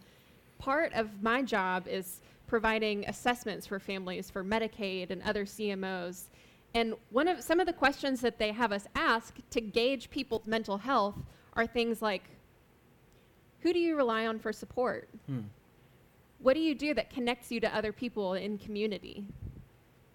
Part 0.58 0.92
of 0.94 1.22
my 1.22 1.42
job 1.42 1.88
is 1.88 2.20
providing 2.46 3.06
assessments 3.08 3.66
for 3.66 3.78
families 3.78 4.30
for 4.30 4.44
Medicaid 4.44 5.10
and 5.10 5.22
other 5.22 5.44
CMOs. 5.44 6.28
And 6.74 6.94
one 7.10 7.28
of 7.28 7.42
some 7.42 7.60
of 7.60 7.66
the 7.66 7.72
questions 7.72 8.20
that 8.20 8.38
they 8.38 8.52
have 8.52 8.72
us 8.72 8.86
ask 8.94 9.36
to 9.50 9.60
gauge 9.60 10.10
people's 10.10 10.46
mental 10.46 10.78
health 10.78 11.16
are 11.54 11.66
things 11.66 12.02
like 12.02 12.30
who 13.60 13.72
do 13.72 13.78
you 13.78 13.96
rely 13.96 14.26
on 14.26 14.38
for 14.38 14.52
support? 14.52 15.08
Hmm. 15.26 15.40
What 16.38 16.54
do 16.54 16.60
you 16.60 16.74
do 16.74 16.94
that 16.94 17.10
connects 17.10 17.50
you 17.50 17.58
to 17.60 17.74
other 17.74 17.92
people 17.92 18.34
in 18.34 18.58
community? 18.58 19.24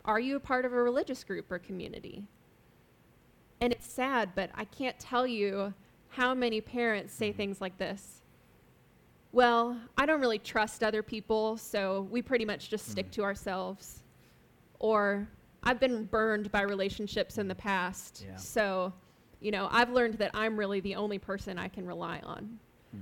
Are 0.06 0.20
you 0.20 0.36
a 0.36 0.40
part 0.40 0.66
of 0.66 0.72
a 0.72 0.82
religious 0.82 1.24
group 1.24 1.52
or 1.52 1.60
community? 1.60 2.28
And 3.60 3.74
it's 3.74 3.92
sad, 3.92 4.30
but 4.36 4.52
I 4.56 4.66
can't 4.66 4.98
tell 5.00 5.28
you 5.28 5.74
how 6.10 6.34
many 6.34 6.62
parents 6.62 7.14
say 7.14 7.32
hmm. 7.32 7.38
things 7.38 7.60
like 7.60 7.78
this 7.78 8.21
well, 9.32 9.78
I 9.98 10.06
don't 10.06 10.20
really 10.20 10.40
trust 10.40 10.84
other 10.84 11.02
people, 11.02 11.58
so 11.58 12.08
we 12.12 12.22
pretty 12.22 12.46
much 12.46 12.70
just 12.70 12.90
stick 12.90 13.08
mm. 13.08 13.14
to 13.14 13.24
ourselves. 13.24 14.04
Or 14.80 15.28
I've 15.64 15.80
been 15.80 16.06
burned 16.06 16.52
by 16.52 16.64
relationships 16.64 17.38
in 17.38 17.48
the 17.48 17.56
past, 17.56 18.26
yeah. 18.28 18.36
so 18.36 18.94
you 19.42 19.52
know, 19.52 19.68
I've 19.72 19.90
learned 19.90 20.14
that 20.20 20.32
I'm 20.34 20.58
really 20.58 20.80
the 20.80 20.96
only 20.96 21.18
person 21.18 21.58
I 21.58 21.68
can 21.68 21.86
rely 21.86 22.20
on. 22.24 22.60
Mm. 22.96 23.02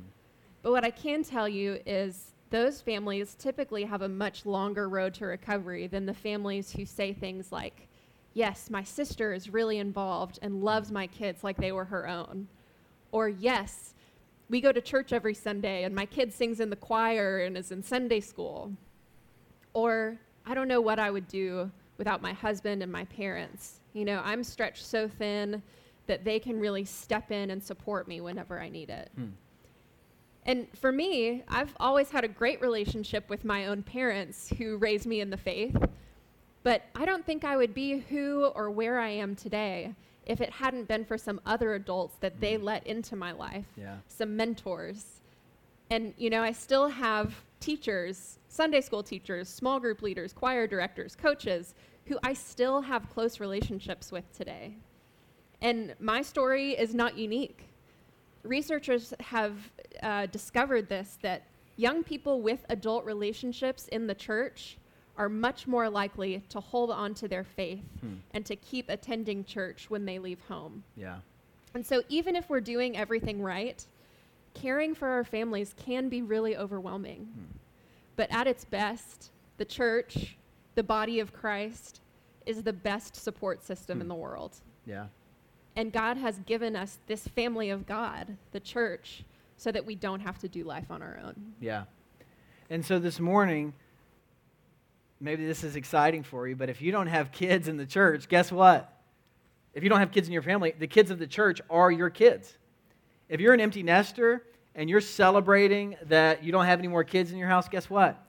But 0.64 0.72
what 0.72 0.86
I 0.86 0.90
can 0.90 1.24
tell 1.24 1.48
you 1.48 1.80
is 1.86 2.32
those 2.50 2.82
families 2.82 3.36
typically 3.36 3.84
have 3.84 4.02
a 4.02 4.10
much 4.10 4.46
longer 4.46 4.90
road 4.90 5.14
to 5.16 5.26
recovery 5.26 5.88
than 5.88 6.06
the 6.06 6.14
families 6.14 6.72
who 6.72 6.86
say 6.86 7.14
things 7.14 7.52
like, 7.52 7.88
Yes, 8.34 8.70
my 8.70 8.84
sister 8.84 9.34
is 9.34 9.50
really 9.50 9.80
involved 9.80 10.40
and 10.42 10.64
loves 10.64 10.92
my 10.92 11.08
kids 11.08 11.44
like 11.44 11.58
they 11.58 11.72
were 11.72 11.86
her 11.86 12.08
own. 12.08 12.48
Or, 13.12 13.28
Yes, 13.28 13.96
we 14.50 14.62
go 14.62 14.72
to 14.72 14.82
church 14.82 15.14
every 15.14 15.34
Sunday 15.34 15.84
and 15.84 15.94
my 15.94 16.06
kid 16.06 16.34
sings 16.34 16.60
in 16.60 16.70
the 16.70 16.76
choir 16.76 17.40
and 17.40 17.58
is 17.58 17.72
in 17.72 17.84
Sunday 17.84 18.20
school. 18.20 18.72
Or, 19.74 20.18
I 20.46 20.56
don't 20.56 20.68
know 20.68 20.82
what 20.82 20.98
I 20.98 21.12
would 21.12 21.28
do 21.28 21.72
without 21.98 22.22
my 22.22 22.34
husband 22.34 22.82
and 22.82 22.92
my 22.92 23.06
parents. 23.06 23.80
You 23.94 24.06
know, 24.06 24.22
I'm 24.24 24.44
stretched 24.44 24.86
so 24.86 25.08
thin 25.08 25.62
that 26.08 26.26
they 26.26 26.40
can 26.40 26.60
really 26.60 26.86
step 26.86 27.32
in 27.32 27.52
and 27.52 27.64
support 27.64 28.08
me 28.08 28.22
whenever 28.22 28.60
I 28.60 28.70
need 28.70 28.90
it. 28.90 29.12
Hmm. 29.16 29.28
And 30.46 30.68
for 30.80 30.92
me, 30.92 31.44
I've 31.48 31.76
always 31.80 32.10
had 32.10 32.24
a 32.24 32.28
great 32.28 32.60
relationship 32.62 33.30
with 33.30 33.46
my 33.46 33.68
own 33.68 33.84
parents 33.84 34.52
who 34.58 34.78
raised 34.78 35.06
me 35.06 35.22
in 35.22 35.30
the 35.30 35.38
faith. 35.38 35.78
But 36.64 36.84
I 36.96 37.06
don't 37.06 37.24
think 37.26 37.44
I 37.44 37.56
would 37.56 37.76
be 37.76 38.00
who 38.00 38.46
or 38.56 38.72
where 38.72 39.00
I 39.00 39.10
am 39.10 39.36
today 39.36 39.94
if 40.30 40.40
it 40.40 40.52
hadn't 40.52 40.88
been 40.88 41.04
for 41.04 41.18
some 41.18 41.42
other 41.46 41.74
adults 41.74 42.16
that 42.20 42.38
mm. 42.38 42.40
they 42.40 42.58
let 42.58 42.86
into 42.86 43.16
my 43.16 43.32
life, 43.32 43.66
yeah. 43.76 43.98
some 44.08 44.38
mentors. 44.38 45.22
And, 45.90 46.14
you 46.18 46.30
know, 46.30 46.44
I 46.44 46.52
still 46.52 46.88
have 46.88 47.34
teachers, 47.60 48.38
Sunday 48.48 48.80
school 48.80 49.02
teachers, 49.02 49.50
small 49.50 49.80
group 49.80 50.04
leaders, 50.04 50.32
choir 50.32 50.68
directors, 50.68 51.16
coaches, 51.16 51.74
who 52.06 52.20
I 52.24 52.34
still 52.34 52.82
have 52.82 53.10
close 53.10 53.40
relationships 53.40 54.12
with 54.12 54.32
today. 54.38 54.76
And 55.62 55.96
my 56.00 56.22
story 56.22 56.74
is 56.74 56.94
not 56.94 57.18
unique. 57.18 57.66
Researchers 58.44 59.16
have 59.20 59.56
uh, 60.04 60.28
discovered 60.28 60.88
this 60.88 61.18
that 61.24 61.44
young 61.76 62.04
people 62.04 62.42
with 62.42 62.66
adult 62.70 63.04
relationships 63.04 63.88
in 63.88 64.06
the 64.06 64.16
church 64.16 64.78
are 65.20 65.30
much 65.30 65.68
more 65.68 65.90
likely 65.90 66.42
to 66.48 66.62
hold 66.62 66.90
on 66.90 67.14
to 67.14 67.28
their 67.28 67.44
faith 67.44 67.84
hmm. 68.00 68.16
and 68.34 68.46
to 68.46 68.56
keep 68.56 68.90
attending 68.90 69.44
church 69.44 69.90
when 69.90 70.06
they 70.06 70.18
leave 70.18 70.40
home. 70.48 70.82
Yeah. 70.96 71.18
And 71.76 71.86
so, 71.86 72.02
even 72.08 72.36
if 72.36 72.50
we're 72.50 72.62
doing 72.62 72.98
everything 72.98 73.42
right, 73.42 73.86
caring 74.54 74.96
for 74.96 75.10
our 75.10 75.26
families 75.26 75.76
can 75.78 76.08
be 76.08 76.22
really 76.22 76.56
overwhelming. 76.58 77.26
Hmm. 77.26 77.58
But 78.16 78.32
at 78.32 78.48
its 78.48 78.64
best, 78.66 79.32
the 79.58 79.66
church, 79.66 80.38
the 80.76 80.84
body 80.84 81.20
of 81.20 81.34
Christ, 81.34 82.00
is 82.46 82.64
the 82.64 82.74
best 82.74 83.16
support 83.16 83.64
system 83.64 83.98
hmm. 83.98 84.04
in 84.04 84.08
the 84.08 84.16
world. 84.16 84.56
Yeah. 84.86 85.08
And 85.76 85.92
God 85.92 86.18
has 86.18 86.40
given 86.40 86.76
us 86.78 86.98
this 87.08 87.28
family 87.28 87.70
of 87.70 87.86
God, 87.86 88.38
the 88.54 88.60
church, 88.60 89.26
so 89.58 89.70
that 89.74 89.86
we 89.86 89.96
don't 89.96 90.22
have 90.22 90.40
to 90.40 90.48
do 90.48 90.64
life 90.64 90.90
on 90.90 91.02
our 91.02 91.20
own. 91.22 91.54
Yeah. 91.60 91.84
And 92.70 92.86
so 92.86 93.00
this 93.00 93.20
morning, 93.20 93.74
maybe 95.20 95.46
this 95.46 95.64
is 95.64 95.76
exciting 95.76 96.24
for 96.24 96.48
you, 96.48 96.56
but 96.56 96.70
if 96.70 96.82
you 96.82 96.92
don't 96.92 97.08
have 97.08 97.32
kids 97.32 97.68
in 97.68 97.78
the 97.78 97.86
church, 97.86 98.28
guess 98.30 98.52
what? 98.52 98.94
If 99.74 99.84
you 99.84 99.90
don't 99.90 100.00
have 100.00 100.12
kids 100.12 100.28
in 100.28 100.34
your 100.34 100.42
family, 100.42 100.74
the 100.78 100.88
kids 100.88 101.12
of 101.12 101.20
the 101.20 101.28
church 101.28 101.62
are 101.70 101.92
your 101.92 102.10
kids. 102.10 102.58
If 103.28 103.40
you're 103.40 103.54
an 103.54 103.62
empty 103.62 103.84
nester 103.84 104.44
and 104.76 104.90
you're 104.90 105.02
celebrating 105.02 105.96
that 106.08 106.44
you 106.44 106.52
don't 106.52 106.66
have 106.66 106.80
any 106.80 106.88
more 106.88 107.04
kids 107.04 107.32
in 107.32 107.38
your 107.38 107.48
house, 107.48 107.70
guess 107.70 107.90
what? 107.90 108.26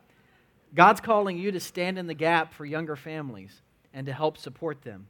God's 0.75 1.01
calling 1.01 1.39
you 1.39 1.51
to 1.53 1.61
stand 1.61 1.99
in 1.99 2.07
the 2.07 2.15
gap 2.15 2.53
for 2.53 2.65
younger 2.65 2.97
families 2.97 3.63
and 3.95 4.07
to 4.07 4.13
help 4.13 4.37
support 4.37 4.83
them. 4.83 5.07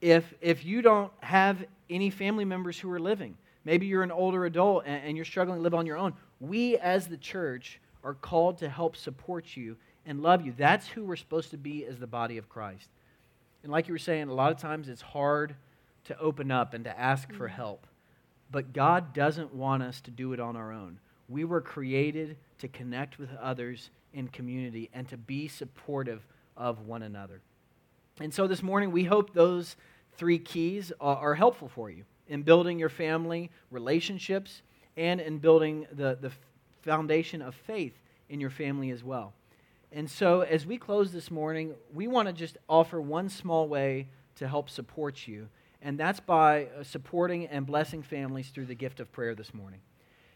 If, 0.00 0.34
if 0.40 0.64
you 0.64 0.82
don't 0.82 1.12
have 1.20 1.64
any 1.88 2.10
family 2.10 2.44
members 2.44 2.78
who 2.78 2.90
are 2.90 2.98
living, 2.98 3.36
maybe 3.64 3.86
you're 3.86 4.02
an 4.02 4.10
older 4.10 4.46
adult 4.46 4.84
and, 4.86 5.04
and 5.04 5.16
you're 5.16 5.24
struggling 5.24 5.58
to 5.58 5.62
live 5.62 5.74
on 5.74 5.86
your 5.86 5.96
own, 5.96 6.14
we 6.40 6.76
as 6.78 7.06
the 7.06 7.16
church 7.16 7.80
are 8.02 8.14
called 8.14 8.58
to 8.58 8.68
help 8.68 8.96
support 8.96 9.56
you 9.56 9.76
and 10.06 10.22
love 10.22 10.46
you. 10.46 10.54
That's 10.56 10.86
who 10.86 11.04
we're 11.04 11.16
supposed 11.16 11.50
to 11.50 11.58
be 11.58 11.84
as 11.84 11.98
the 11.98 12.06
body 12.06 12.38
of 12.38 12.48
Christ. 12.48 12.88
And 13.62 13.72
like 13.72 13.88
you 13.88 13.94
were 13.94 13.98
saying, 13.98 14.28
a 14.28 14.34
lot 14.34 14.52
of 14.52 14.58
times 14.58 14.88
it's 14.88 15.02
hard 15.02 15.56
to 16.04 16.18
open 16.18 16.50
up 16.50 16.72
and 16.72 16.84
to 16.84 16.98
ask 16.98 17.32
for 17.32 17.46
mm-hmm. 17.46 17.56
help. 17.56 17.86
But 18.50 18.72
God 18.72 19.12
doesn't 19.12 19.52
want 19.52 19.82
us 19.82 20.00
to 20.02 20.10
do 20.10 20.32
it 20.32 20.40
on 20.40 20.56
our 20.56 20.72
own. 20.72 21.00
We 21.28 21.44
were 21.44 21.60
created 21.60 22.36
to 22.58 22.68
connect 22.68 23.18
with 23.18 23.30
others 23.40 23.90
in 24.14 24.28
community 24.28 24.88
and 24.94 25.08
to 25.08 25.16
be 25.16 25.48
supportive 25.48 26.24
of 26.56 26.86
one 26.86 27.02
another. 27.02 27.40
And 28.20 28.32
so 28.32 28.46
this 28.46 28.62
morning, 28.62 28.92
we 28.92 29.04
hope 29.04 29.34
those 29.34 29.76
three 30.16 30.38
keys 30.38 30.92
are, 31.00 31.34
helpful 31.34 31.68
for 31.68 31.90
you 31.90 32.04
in 32.28 32.42
building 32.42 32.78
your 32.78 32.88
family 32.88 33.50
relationships 33.70 34.62
and 34.96 35.20
in 35.20 35.38
building 35.38 35.86
the, 35.92 36.16
the 36.20 36.32
foundation 36.82 37.42
of 37.42 37.54
faith 37.54 37.92
in 38.30 38.40
your 38.40 38.50
family 38.50 38.90
as 38.90 39.04
well. 39.04 39.34
And 39.92 40.10
so, 40.10 40.40
as 40.40 40.66
we 40.66 40.78
close 40.78 41.12
this 41.12 41.30
morning, 41.30 41.74
we 41.94 42.06
want 42.06 42.28
to 42.28 42.32
just 42.32 42.58
offer 42.68 43.00
one 43.00 43.28
small 43.28 43.68
way 43.68 44.08
to 44.36 44.48
help 44.48 44.68
support 44.68 45.26
you, 45.26 45.48
and 45.80 45.98
that's 45.98 46.20
by 46.20 46.66
uh, 46.66 46.82
supporting 46.82 47.46
and 47.46 47.64
blessing 47.64 48.02
families 48.02 48.48
through 48.48 48.66
the 48.66 48.74
gift 48.74 49.00
of 49.00 49.10
prayer 49.12 49.34
this 49.34 49.54
morning. 49.54 49.80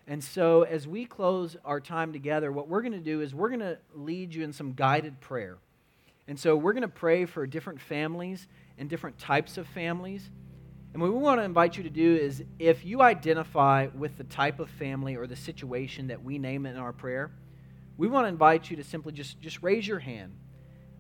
And 0.07 0.23
so, 0.23 0.63
as 0.63 0.87
we 0.87 1.05
close 1.05 1.57
our 1.65 1.81
time 1.81 2.13
together, 2.13 2.53
what 2.53 2.69
we're 2.69 2.83
going 2.83 2.93
to 2.93 2.99
do 2.99 3.21
is 3.21 3.35
we're 3.35 3.49
going 3.49 3.61
to 3.61 3.79
lead 3.95 4.35
you 4.35 4.45
in 4.45 4.53
some 4.53 4.73
guided 4.73 5.21
prayer. 5.21 5.59
And 6.29 6.39
so, 6.39 6.57
we're 6.57 6.73
going 6.73 6.83
to 6.83 6.89
pray 6.89 7.25
for 7.27 7.47
different 7.47 7.81
families 7.81 8.47
and 8.79 8.89
different 8.89 9.19
types 9.19 9.59
of 9.59 9.67
families. 9.67 10.31
And 10.93 11.03
what 11.03 11.13
we 11.13 11.19
want 11.19 11.41
to 11.41 11.45
invite 11.45 11.77
you 11.77 11.83
to 11.83 11.91
do 11.91 12.17
is 12.17 12.43
if 12.59 12.85
you 12.85 13.03
identify 13.03 13.89
with 13.95 14.17
the 14.17 14.25
type 14.25 14.59
of 14.59 14.71
family 14.71 15.17
or 15.17 15.27
the 15.27 15.37
situation 15.37 16.09
that 16.09 16.25
we 16.25 16.39
name 16.39 16.67
in 16.67 16.77
our 16.77 16.93
prayer, 16.93 17.31
we 18.01 18.09
want 18.09 18.25
to 18.25 18.29
invite 18.31 18.71
you 18.71 18.77
to 18.77 18.83
simply 18.83 19.13
just, 19.13 19.39
just 19.43 19.63
raise 19.63 19.87
your 19.87 19.99
hand. 19.99 20.33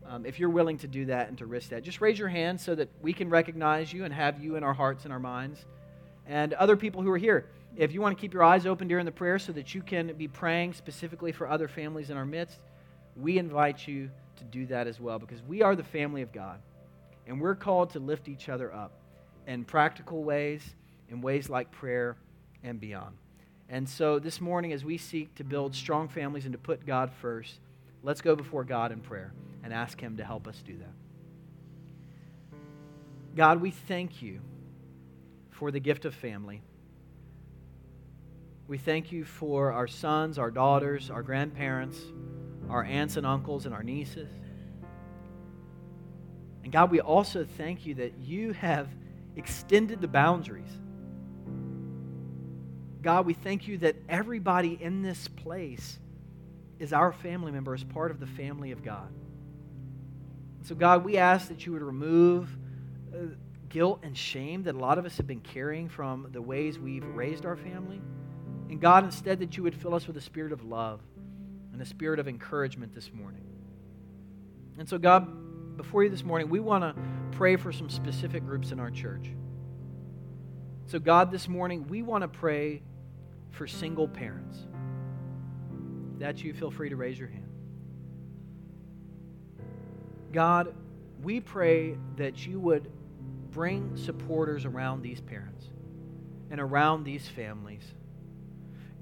Um, 0.07 0.27
if 0.27 0.39
you're 0.39 0.51
willing 0.51 0.77
to 0.79 0.87
do 0.87 1.07
that 1.07 1.29
and 1.29 1.39
to 1.39 1.47
risk 1.47 1.71
that, 1.71 1.83
just 1.83 2.03
raise 2.03 2.19
your 2.19 2.29
hand 2.29 2.61
so 2.61 2.75
that 2.75 2.91
we 3.01 3.15
can 3.15 3.31
recognize 3.31 3.91
you 3.91 4.05
and 4.05 4.13
have 4.13 4.39
you 4.45 4.57
in 4.57 4.63
our 4.63 4.75
hearts 4.75 5.05
and 5.05 5.13
our 5.13 5.19
minds. 5.19 5.65
And 6.27 6.53
other 6.53 6.77
people 6.77 7.01
who 7.01 7.11
are 7.11 7.17
here, 7.17 7.49
if 7.75 7.95
you 7.95 8.03
want 8.03 8.19
to 8.19 8.21
keep 8.21 8.35
your 8.35 8.43
eyes 8.43 8.67
open 8.67 8.87
during 8.87 9.07
the 9.07 9.13
prayer 9.13 9.39
so 9.39 9.51
that 9.53 9.75
you 9.75 9.81
can 9.81 10.13
be 10.13 10.29
praying 10.29 10.75
specifically 10.75 11.33
for 11.33 11.49
other 11.49 11.69
families 11.69 12.11
in 12.11 12.19
our 12.19 12.27
midst, 12.27 12.59
we 13.17 13.39
invite 13.39 13.89
you 13.89 14.11
to 14.37 14.45
do 14.45 14.67
that 14.67 14.87
as 14.87 15.01
well 15.01 15.19
because 15.19 15.41
we 15.49 15.63
are 15.63 15.75
the 15.75 15.83
family 15.83 16.21
of 16.21 16.35
God. 16.35 16.61
And 17.27 17.41
we're 17.41 17.55
called 17.55 17.89
to 17.93 17.99
lift 17.99 18.29
each 18.29 18.51
other 18.51 18.75
up 18.75 18.93
in 19.47 19.65
practical 19.65 20.23
ways, 20.23 20.63
in 21.09 21.23
ways 21.23 21.49
like 21.49 21.71
prayer, 21.71 22.19
and 22.63 22.79
beyond. 22.79 23.17
And 23.73 23.89
so 23.89 24.19
this 24.19 24.41
morning, 24.41 24.73
as 24.73 24.85
we 24.85 24.99
seek 24.99 25.33
to 25.37 25.45
build 25.45 25.77
strong 25.77 26.09
families 26.09 26.45
and 26.45 26.53
to 26.53 26.59
put 26.59 26.85
God 26.85 27.13
first, 27.23 27.61
let's 28.03 28.21
go 28.21 28.35
before 28.35 28.65
God 28.65 28.91
in 28.91 29.01
prayer 29.01 29.33
and 29.63 29.73
ask 29.73 30.01
Him 30.01 30.17
to 30.17 30.25
help 30.25 30.49
us 30.49 30.61
do 30.67 30.77
that. 30.77 30.93
God, 33.37 33.61
we 33.61 33.71
thank 33.71 34.23
you 34.23 34.41
for 35.51 35.71
the 35.71 35.79
gift 35.79 36.05
of 36.05 36.17
family. 36.17 36.63
We 38.67 38.77
thank 38.77 39.13
you 39.13 39.25
for 39.25 39.71
our 39.73 39.87
sons, 39.87 40.37
our 40.37 40.51
daughters, 40.51 41.09
our 41.09 41.23
grandparents, 41.23 42.01
our 42.69 42.83
aunts 42.83 43.17
and 43.17 43.25
uncles, 43.25 43.67
and 43.67 43.75
our 43.75 43.85
nieces. 43.85 44.31
And 46.65 46.73
God, 46.73 46.91
we 46.91 47.01
also 47.01 47.47
thank 47.57 47.87
you 47.87 47.95
that 47.95 48.19
you 48.19 48.53
have 48.53 48.89
extended 49.37 50.01
the 50.01 50.09
boundaries 50.09 50.80
God, 53.03 53.27
we 53.27 53.35
thank 53.35 53.67
you 53.67 53.79
that 53.79 53.97
everybody 54.09 54.79
in 54.81 55.03
this 55.03 55.29
place 55.29 55.99
is 56.79 56.93
our 56.93 57.13
family 57.13 57.53
member, 57.53 57.75
is 57.75 57.85
part 57.85 58.11
of 58.11 58.21
the 58.21 58.27
family 58.27 58.73
of 58.73 58.83
God. 58.83 59.09
So, 60.63 60.75
God, 60.75 61.05
we 61.05 61.17
ask 61.17 61.49
that 61.49 61.65
you 61.65 61.73
would 61.73 61.83
remove 61.83 62.55
uh, 63.15 63.35
guilt 63.69 64.01
and 64.03 64.17
shame 64.17 64.65
that 64.65 64.75
a 64.75 64.79
lot 64.79 64.99
of 64.99 65.07
us 65.07 65.17
have 65.17 65.27
been 65.27 65.41
carrying 65.41 65.89
from 65.89 66.29
the 66.33 66.43
ways 66.43 66.79
we've 66.79 67.07
raised 67.07 67.47
our 67.47 67.57
family. 67.57 68.01
And, 68.69 68.81
God, 68.81 69.05
instead, 69.05 69.39
that 69.41 69.57
you 69.57 69.63
would 69.63 69.75
fill 69.75 69.95
us 69.95 70.07
with 70.07 70.17
a 70.17 70.21
spirit 70.21 70.53
of 70.53 70.65
love 70.65 71.01
and 71.73 71.81
a 71.81 71.87
spirit 71.87 72.19
of 72.19 72.29
encouragement 72.29 72.95
this 72.95 73.11
morning. 73.13 73.45
And 74.79 74.89
so, 74.89 74.99
God, 74.99 75.77
before 75.77 76.05
you 76.05 76.11
this 76.11 76.25
morning, 76.25 76.51
we 76.51 76.61
want 76.61 76.85
to 76.85 76.95
pray 77.33 77.57
for 77.57 77.73
some 77.73 77.89
specific 77.89 78.45
groups 78.45 78.71
in 78.71 78.79
our 78.79 78.91
church. 78.91 79.31
So, 80.87 80.99
God, 80.99 81.31
this 81.31 81.49
morning, 81.49 81.87
we 81.89 82.03
want 82.03 82.23
to 82.23 82.29
pray 82.29 82.83
for 83.51 83.67
single 83.67 84.09
parents. 84.09 84.67
If 86.15 86.19
that's 86.19 86.43
you, 86.43 86.55
feel 86.55 86.71
free 86.71 86.89
to 86.89 86.97
raise 86.97 87.19
your 87.19 87.29
hand. 87.29 87.47
God, 90.33 90.75
we 91.23 91.41
pray 91.41 91.99
that 92.17 92.47
you 92.47 92.61
would 92.61 92.91
bring 93.51 93.97
supporters 93.97 94.65
around 94.65 95.03
these 95.03 95.21
parents 95.21 95.67
and 96.51 96.61
around 96.61 97.05
these 97.05 97.27
families. 97.29 97.83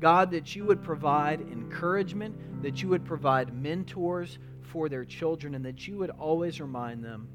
God, 0.00 0.30
that 0.30 0.54
you 0.54 0.64
would 0.64 0.82
provide 0.82 1.40
encouragement, 1.40 2.62
that 2.62 2.82
you 2.82 2.88
would 2.88 3.04
provide 3.04 3.52
mentors 3.54 4.38
for 4.62 4.88
their 4.88 5.04
children, 5.04 5.54
and 5.54 5.64
that 5.64 5.86
you 5.86 5.98
would 5.98 6.10
always 6.10 6.60
remind 6.60 7.04
them 7.04 7.28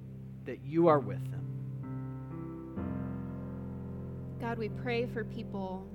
that 0.45 0.59
you 0.63 0.87
are 0.87 0.99
with 0.99 1.23
them. 1.31 1.41
God, 4.39 4.57
we 4.57 4.69
pray 4.69 5.05
for 5.05 5.23
people 5.23 5.87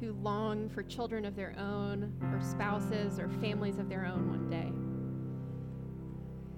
who 0.00 0.12
long 0.14 0.68
for 0.68 0.82
children 0.82 1.24
of 1.24 1.34
their 1.34 1.54
own, 1.58 2.12
or 2.32 2.40
spouses, 2.40 3.18
or 3.18 3.28
families 3.40 3.78
of 3.78 3.88
their 3.88 4.06
own 4.06 4.28
one 4.28 4.48
day. 4.48 4.72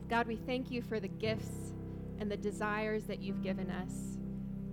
God, 0.09 0.26
we 0.26 0.36
thank 0.36 0.70
you 0.70 0.82
for 0.82 1.01
the 1.01 1.09
gifts 1.09 1.72
and 2.18 2.30
the 2.30 2.36
desires 2.36 3.05
that 3.05 3.20
you've 3.20 3.43
given 3.43 3.70
us 3.70 4.18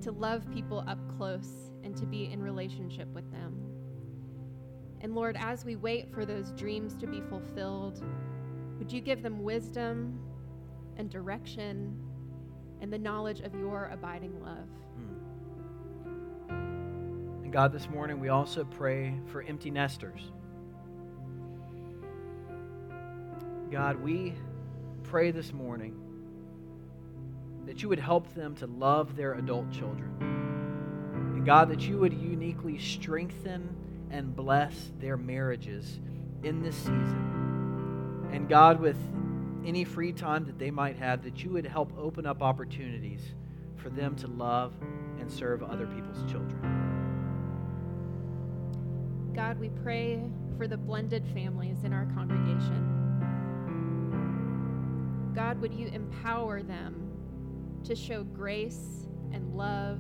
to 0.02 0.12
love 0.12 0.50
people 0.54 0.84
up 0.88 1.00
close 1.18 1.72
and 1.84 1.96
to 1.98 2.06
be 2.06 2.26
in 2.32 2.42
relationship 2.42 3.08
with 3.14 3.32
them. 3.32 3.56
And 5.02 5.14
Lord, 5.16 5.38
as 5.40 5.64
we 5.64 5.76
wait 5.76 6.12
for 6.12 6.26
those 6.26 6.52
dreams 6.52 6.96
to 6.98 7.08
be 7.08 7.22
fulfilled, 7.22 8.04
would 8.80 8.92
you 8.92 9.00
give 9.00 9.22
them 9.22 9.44
wisdom 9.44 10.20
and 10.98 11.10
direction 11.10 12.00
and 12.82 12.92
the 12.92 12.98
knowledge 12.98 13.42
of 13.42 13.54
your 13.56 13.90
abiding 13.94 14.42
love? 14.42 14.70
God, 17.58 17.74
this 17.74 17.90
morning 17.90 18.20
we 18.20 18.30
also 18.30 18.64
pray 18.64 19.16
for 19.32 19.42
empty 19.42 19.72
nesters. 19.72 20.22
God, 23.72 24.00
we 24.00 24.36
pray 25.02 25.32
this 25.32 25.52
morning 25.52 26.00
that 27.66 27.82
you 27.82 27.90
would 27.90 27.98
help 27.98 28.32
them 28.36 28.54
to 28.58 28.68
love 28.68 29.16
their 29.16 29.34
adult 29.34 29.72
children. 29.72 30.14
And 31.34 31.44
God, 31.48 31.70
that 31.70 31.82
you 31.82 31.98
would 31.98 32.14
uniquely 32.14 32.78
strengthen 32.78 33.76
and 34.12 34.36
bless 34.36 34.92
their 35.00 35.18
marriages 35.18 36.00
in 36.44 36.62
this 36.62 36.76
season. 36.76 38.30
And 38.32 38.48
God, 38.48 38.80
with 38.80 38.98
any 39.66 39.84
free 39.84 40.14
time 40.14 40.46
that 40.46 40.60
they 40.60 40.70
might 40.70 40.98
have, 40.98 41.24
that 41.24 41.44
you 41.44 41.50
would 41.50 41.66
help 41.66 41.92
open 41.98 42.28
up 42.28 42.44
opportunities 42.44 43.22
for 43.78 43.90
them 43.90 44.16
to 44.18 44.28
love 44.28 44.76
and 45.20 45.32
serve 45.32 45.64
other 45.64 45.88
people's 45.88 46.22
children. 46.32 46.77
God, 49.38 49.60
we 49.60 49.70
pray 49.70 50.20
for 50.58 50.68
the 50.68 50.78
blended 50.78 51.24
families 51.32 51.84
in 51.84 51.94
our 51.94 52.08
congregation. 52.16 52.84
God, 55.36 55.62
would 55.62 55.76
you 55.76 55.90
empower 55.90 56.64
them 56.64 57.12
to 57.84 57.96
show 57.96 58.24
grace 58.24 59.06
and 59.32 59.54
love 59.54 60.00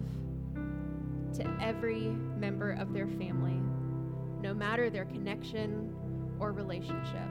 to 1.35 1.47
every 1.61 2.15
member 2.39 2.71
of 2.71 2.93
their 2.93 3.05
family, 3.07 3.61
no 4.41 4.55
matter 4.55 4.89
their 4.89 5.05
connection 5.05 5.93
or 6.39 6.51
relationship? 6.51 7.29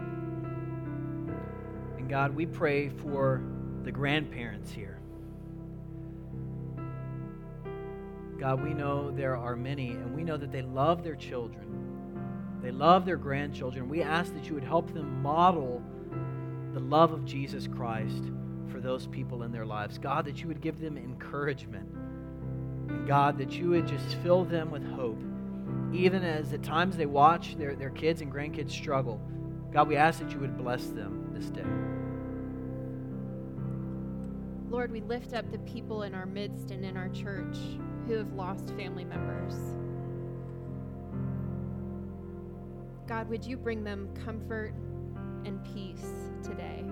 And 1.98 2.08
God, 2.08 2.36
we 2.36 2.46
pray 2.46 2.88
for 2.88 3.42
the 3.82 3.90
grandparents 3.90 4.70
here. 4.70 5.00
God, 8.38 8.62
we 8.62 8.74
know 8.74 9.10
there 9.10 9.36
are 9.36 9.56
many, 9.56 9.88
and 9.90 10.14
we 10.14 10.22
know 10.22 10.36
that 10.36 10.52
they 10.52 10.62
love 10.62 11.02
their 11.02 11.16
children. 11.16 11.85
They 12.66 12.72
love 12.72 13.04
their 13.04 13.16
grandchildren. 13.16 13.88
We 13.88 14.02
ask 14.02 14.34
that 14.34 14.48
you 14.48 14.54
would 14.54 14.64
help 14.64 14.92
them 14.92 15.22
model 15.22 15.80
the 16.74 16.80
love 16.80 17.12
of 17.12 17.24
Jesus 17.24 17.68
Christ 17.68 18.24
for 18.72 18.80
those 18.80 19.06
people 19.06 19.44
in 19.44 19.52
their 19.52 19.64
lives. 19.64 19.98
God, 19.98 20.24
that 20.24 20.40
you 20.40 20.48
would 20.48 20.60
give 20.60 20.80
them 20.80 20.98
encouragement. 20.98 21.88
And 22.88 23.06
God, 23.06 23.38
that 23.38 23.52
you 23.52 23.68
would 23.68 23.86
just 23.86 24.16
fill 24.16 24.44
them 24.44 24.72
with 24.72 24.84
hope, 24.84 25.22
even 25.92 26.24
as 26.24 26.52
at 26.52 26.64
times 26.64 26.96
they 26.96 27.06
watch 27.06 27.56
their, 27.56 27.76
their 27.76 27.90
kids 27.90 28.20
and 28.20 28.32
grandkids 28.32 28.72
struggle. 28.72 29.20
God, 29.72 29.86
we 29.86 29.94
ask 29.94 30.18
that 30.18 30.32
you 30.32 30.40
would 30.40 30.58
bless 30.58 30.86
them 30.86 31.30
this 31.32 31.50
day. 31.50 31.62
Lord, 34.68 34.90
we 34.90 35.02
lift 35.02 35.34
up 35.34 35.52
the 35.52 35.58
people 35.58 36.02
in 36.02 36.16
our 36.16 36.26
midst 36.26 36.72
and 36.72 36.84
in 36.84 36.96
our 36.96 37.10
church 37.10 37.56
who 38.08 38.14
have 38.14 38.32
lost 38.32 38.70
family 38.70 39.04
members. 39.04 39.54
God, 43.06 43.28
would 43.28 43.44
you 43.44 43.56
bring 43.56 43.84
them 43.84 44.08
comfort 44.24 44.74
and 45.44 45.62
peace 45.64 46.10
today? 46.42 46.84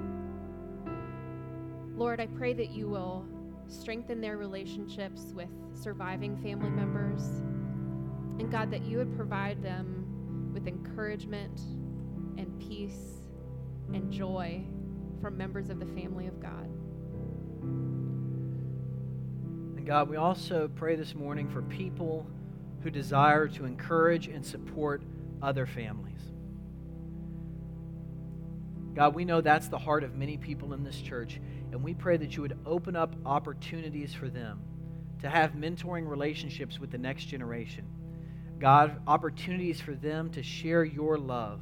Lord, 1.96 2.20
I 2.20 2.26
pray 2.26 2.52
that 2.54 2.70
you 2.70 2.88
will 2.88 3.26
strengthen 3.66 4.20
their 4.20 4.36
relationships 4.36 5.32
with 5.34 5.48
surviving 5.72 6.36
family 6.36 6.70
members. 6.70 7.22
And 8.38 8.50
God, 8.50 8.70
that 8.70 8.84
you 8.84 8.98
would 8.98 9.16
provide 9.16 9.62
them 9.62 10.50
with 10.52 10.68
encouragement 10.68 11.60
and 12.38 12.58
peace 12.60 13.20
and 13.92 14.12
joy 14.12 14.62
from 15.20 15.36
members 15.36 15.68
of 15.68 15.80
the 15.80 15.86
family 15.86 16.28
of 16.28 16.40
God. 16.40 16.68
And 19.76 19.84
God, 19.84 20.08
we 20.08 20.16
also 20.16 20.70
pray 20.76 20.94
this 20.94 21.14
morning 21.14 21.48
for 21.48 21.62
people 21.62 22.26
who 22.82 22.90
desire 22.90 23.48
to 23.48 23.64
encourage 23.64 24.28
and 24.28 24.44
support 24.44 25.02
other 25.44 25.66
families. 25.66 26.20
God, 28.94 29.14
we 29.14 29.24
know 29.24 29.40
that's 29.40 29.68
the 29.68 29.78
heart 29.78 30.04
of 30.04 30.14
many 30.14 30.36
people 30.36 30.72
in 30.72 30.84
this 30.84 31.00
church, 31.00 31.40
and 31.72 31.82
we 31.82 31.94
pray 31.94 32.16
that 32.16 32.36
you 32.36 32.42
would 32.42 32.58
open 32.64 32.94
up 32.94 33.14
opportunities 33.26 34.14
for 34.14 34.28
them 34.28 34.60
to 35.20 35.28
have 35.28 35.52
mentoring 35.52 36.08
relationships 36.08 36.78
with 36.78 36.90
the 36.90 36.98
next 36.98 37.24
generation. 37.24 37.84
God, 38.58 39.00
opportunities 39.06 39.80
for 39.80 39.94
them 39.94 40.30
to 40.30 40.42
share 40.42 40.84
your 40.84 41.18
love 41.18 41.60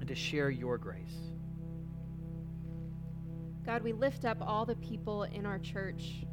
and 0.00 0.08
to 0.08 0.14
share 0.14 0.50
your 0.50 0.78
grace. 0.78 1.32
God, 3.66 3.82
we 3.82 3.92
lift 3.92 4.24
up 4.24 4.38
all 4.40 4.64
the 4.64 4.76
people 4.76 5.24
in 5.24 5.46
our 5.46 5.58
church 5.58 6.24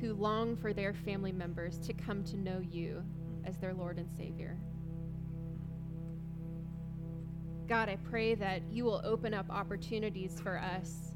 who 0.00 0.14
long 0.14 0.56
for 0.56 0.72
their 0.72 0.94
family 0.94 1.32
members 1.32 1.78
to 1.78 1.92
come 1.92 2.24
to 2.24 2.36
know 2.36 2.60
you 2.60 3.02
as 3.44 3.58
their 3.58 3.74
Lord 3.74 3.98
and 3.98 4.10
Savior. 4.16 4.58
God, 7.68 7.88
I 7.88 7.96
pray 7.96 8.34
that 8.36 8.62
you 8.70 8.84
will 8.84 9.00
open 9.04 9.34
up 9.34 9.46
opportunities 9.50 10.38
for 10.40 10.58
us 10.58 11.12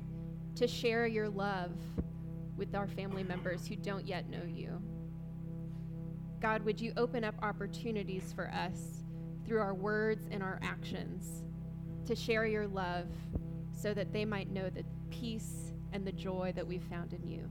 to 0.56 0.66
share 0.66 1.06
your 1.06 1.28
love 1.28 1.72
with 2.56 2.74
our 2.74 2.88
family 2.88 3.22
members 3.22 3.66
who 3.66 3.76
don't 3.76 4.06
yet 4.06 4.28
know 4.28 4.42
you. 4.44 4.82
God, 6.40 6.64
would 6.64 6.80
you 6.80 6.92
open 6.96 7.22
up 7.22 7.34
opportunities 7.42 8.32
for 8.34 8.50
us 8.50 9.04
through 9.46 9.60
our 9.60 9.74
words 9.74 10.26
and 10.30 10.42
our 10.42 10.58
actions 10.62 11.44
to 12.06 12.16
share 12.16 12.46
your 12.46 12.66
love 12.66 13.06
so 13.72 13.94
that 13.94 14.12
they 14.12 14.24
might 14.24 14.50
know 14.50 14.68
the 14.70 14.84
peace 15.10 15.72
and 15.92 16.04
the 16.04 16.12
joy 16.12 16.52
that 16.56 16.66
we've 16.66 16.84
found 16.84 17.12
in 17.12 17.26
you. 17.26 17.48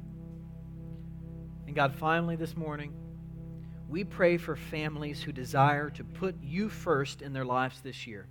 And 1.67 1.75
God, 1.75 1.93
finally 1.95 2.35
this 2.35 2.57
morning, 2.57 2.93
we 3.87 4.03
pray 4.03 4.37
for 4.37 4.55
families 4.55 5.21
who 5.21 5.31
desire 5.31 5.89
to 5.91 6.03
put 6.03 6.35
you 6.41 6.69
first 6.69 7.21
in 7.21 7.31
their 7.31 7.45
lives 7.45 7.81
this 7.81 8.05
year. 8.05 8.27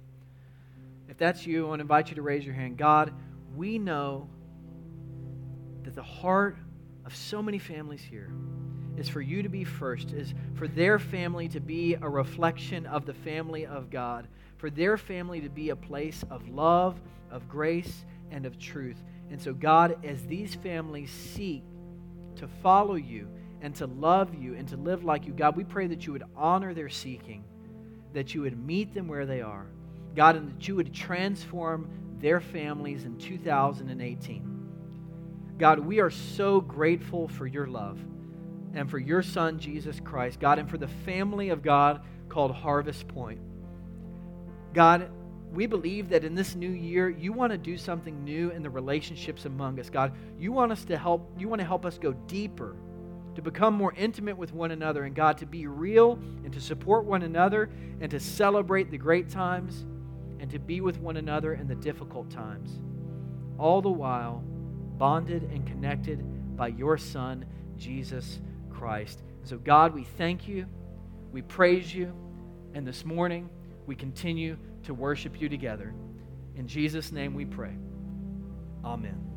If 1.08 1.16
that's 1.16 1.46
you, 1.46 1.66
I 1.66 1.68
want 1.68 1.78
to 1.80 1.82
invite 1.82 2.10
you 2.10 2.16
to 2.16 2.22
raise 2.22 2.44
your 2.44 2.54
hand. 2.54 2.76
God, 2.76 3.12
we 3.56 3.78
know 3.78 4.28
that 5.82 5.94
the 5.94 6.02
heart 6.02 6.58
of 7.04 7.16
so 7.16 7.42
many 7.42 7.58
families 7.58 8.02
here 8.02 8.30
is 8.98 9.08
for 9.08 9.20
you 9.20 9.42
to 9.42 9.48
be 9.48 9.64
first, 9.64 10.12
is 10.12 10.34
for 10.54 10.68
their 10.68 10.98
family 10.98 11.48
to 11.48 11.60
be 11.60 11.94
a 11.94 12.08
reflection 12.08 12.84
of 12.86 13.06
the 13.06 13.14
family 13.14 13.64
of 13.64 13.90
God, 13.90 14.28
for 14.56 14.70
their 14.70 14.96
family 14.96 15.40
to 15.40 15.48
be 15.48 15.70
a 15.70 15.76
place 15.76 16.24
of 16.30 16.48
love, 16.48 17.00
of 17.30 17.48
grace, 17.48 18.04
and 18.30 18.44
of 18.44 18.58
truth. 18.58 19.02
And 19.30 19.40
so, 19.40 19.54
God, 19.54 20.04
as 20.04 20.24
these 20.26 20.54
families 20.56 21.10
seek 21.10 21.62
to 22.36 22.48
follow 22.62 22.96
you 22.96 23.28
and 23.60 23.74
to 23.76 23.86
love 23.86 24.34
you 24.34 24.54
and 24.54 24.68
to 24.68 24.76
live 24.76 25.04
like 25.04 25.26
you, 25.26 25.32
God, 25.32 25.56
we 25.56 25.64
pray 25.64 25.86
that 25.86 26.06
you 26.06 26.12
would 26.12 26.24
honor 26.36 26.74
their 26.74 26.88
seeking, 26.88 27.44
that 28.12 28.34
you 28.34 28.42
would 28.42 28.58
meet 28.58 28.94
them 28.94 29.08
where 29.08 29.26
they 29.26 29.40
are, 29.40 29.66
God, 30.14 30.36
and 30.36 30.50
that 30.50 30.68
you 30.68 30.76
would 30.76 30.92
transform 30.92 31.88
their 32.20 32.40
families 32.40 33.04
in 33.04 33.16
2018. 33.18 34.58
God, 35.58 35.80
we 35.80 36.00
are 36.00 36.10
so 36.10 36.60
grateful 36.60 37.28
for 37.28 37.46
your 37.46 37.66
love 37.66 37.98
and 38.74 38.90
for 38.90 38.98
your 38.98 39.22
Son, 39.22 39.58
Jesus 39.58 40.00
Christ, 40.00 40.40
God, 40.40 40.58
and 40.58 40.70
for 40.70 40.78
the 40.78 40.88
family 40.88 41.48
of 41.48 41.62
God 41.62 42.02
called 42.28 42.52
Harvest 42.52 43.08
Point. 43.08 43.40
God, 44.72 45.10
we 45.52 45.66
believe 45.66 46.10
that 46.10 46.24
in 46.24 46.34
this 46.34 46.54
new 46.54 46.70
year, 46.70 47.08
you 47.08 47.32
want 47.32 47.52
to 47.52 47.58
do 47.58 47.76
something 47.76 48.22
new 48.22 48.50
in 48.50 48.62
the 48.62 48.70
relationships 48.70 49.46
among 49.46 49.80
us, 49.80 49.88
God. 49.90 50.12
You 50.38 50.52
want 50.52 50.72
us 50.72 50.84
to 50.84 50.98
help, 50.98 51.32
you 51.38 51.48
want 51.48 51.60
to 51.60 51.66
help 51.66 51.86
us 51.86 51.98
go 51.98 52.12
deeper, 52.12 52.76
to 53.34 53.42
become 53.42 53.74
more 53.74 53.94
intimate 53.96 54.36
with 54.36 54.52
one 54.52 54.70
another, 54.70 55.04
and 55.04 55.14
God, 55.14 55.38
to 55.38 55.46
be 55.46 55.66
real 55.66 56.18
and 56.44 56.52
to 56.52 56.60
support 56.60 57.04
one 57.04 57.22
another 57.22 57.70
and 58.00 58.10
to 58.10 58.20
celebrate 58.20 58.90
the 58.90 58.98
great 58.98 59.30
times 59.30 59.86
and 60.40 60.50
to 60.50 60.58
be 60.58 60.80
with 60.80 60.98
one 60.98 61.16
another 61.16 61.54
in 61.54 61.66
the 61.66 61.74
difficult 61.74 62.30
times. 62.30 62.80
All 63.58 63.82
the 63.82 63.90
while, 63.90 64.42
bonded 64.98 65.44
and 65.44 65.66
connected 65.66 66.56
by 66.56 66.68
your 66.68 66.98
Son, 66.98 67.44
Jesus 67.76 68.40
Christ. 68.70 69.22
So, 69.44 69.58
God, 69.58 69.94
we 69.94 70.04
thank 70.04 70.46
you, 70.46 70.66
we 71.32 71.42
praise 71.42 71.94
you, 71.94 72.12
and 72.74 72.86
this 72.86 73.04
morning 73.04 73.48
we 73.86 73.94
continue 73.94 74.56
to 74.84 74.94
worship 74.94 75.40
you 75.40 75.48
together. 75.48 75.94
In 76.56 76.66
Jesus' 76.66 77.12
name 77.12 77.34
we 77.34 77.44
pray. 77.44 77.76
Amen. 78.84 79.27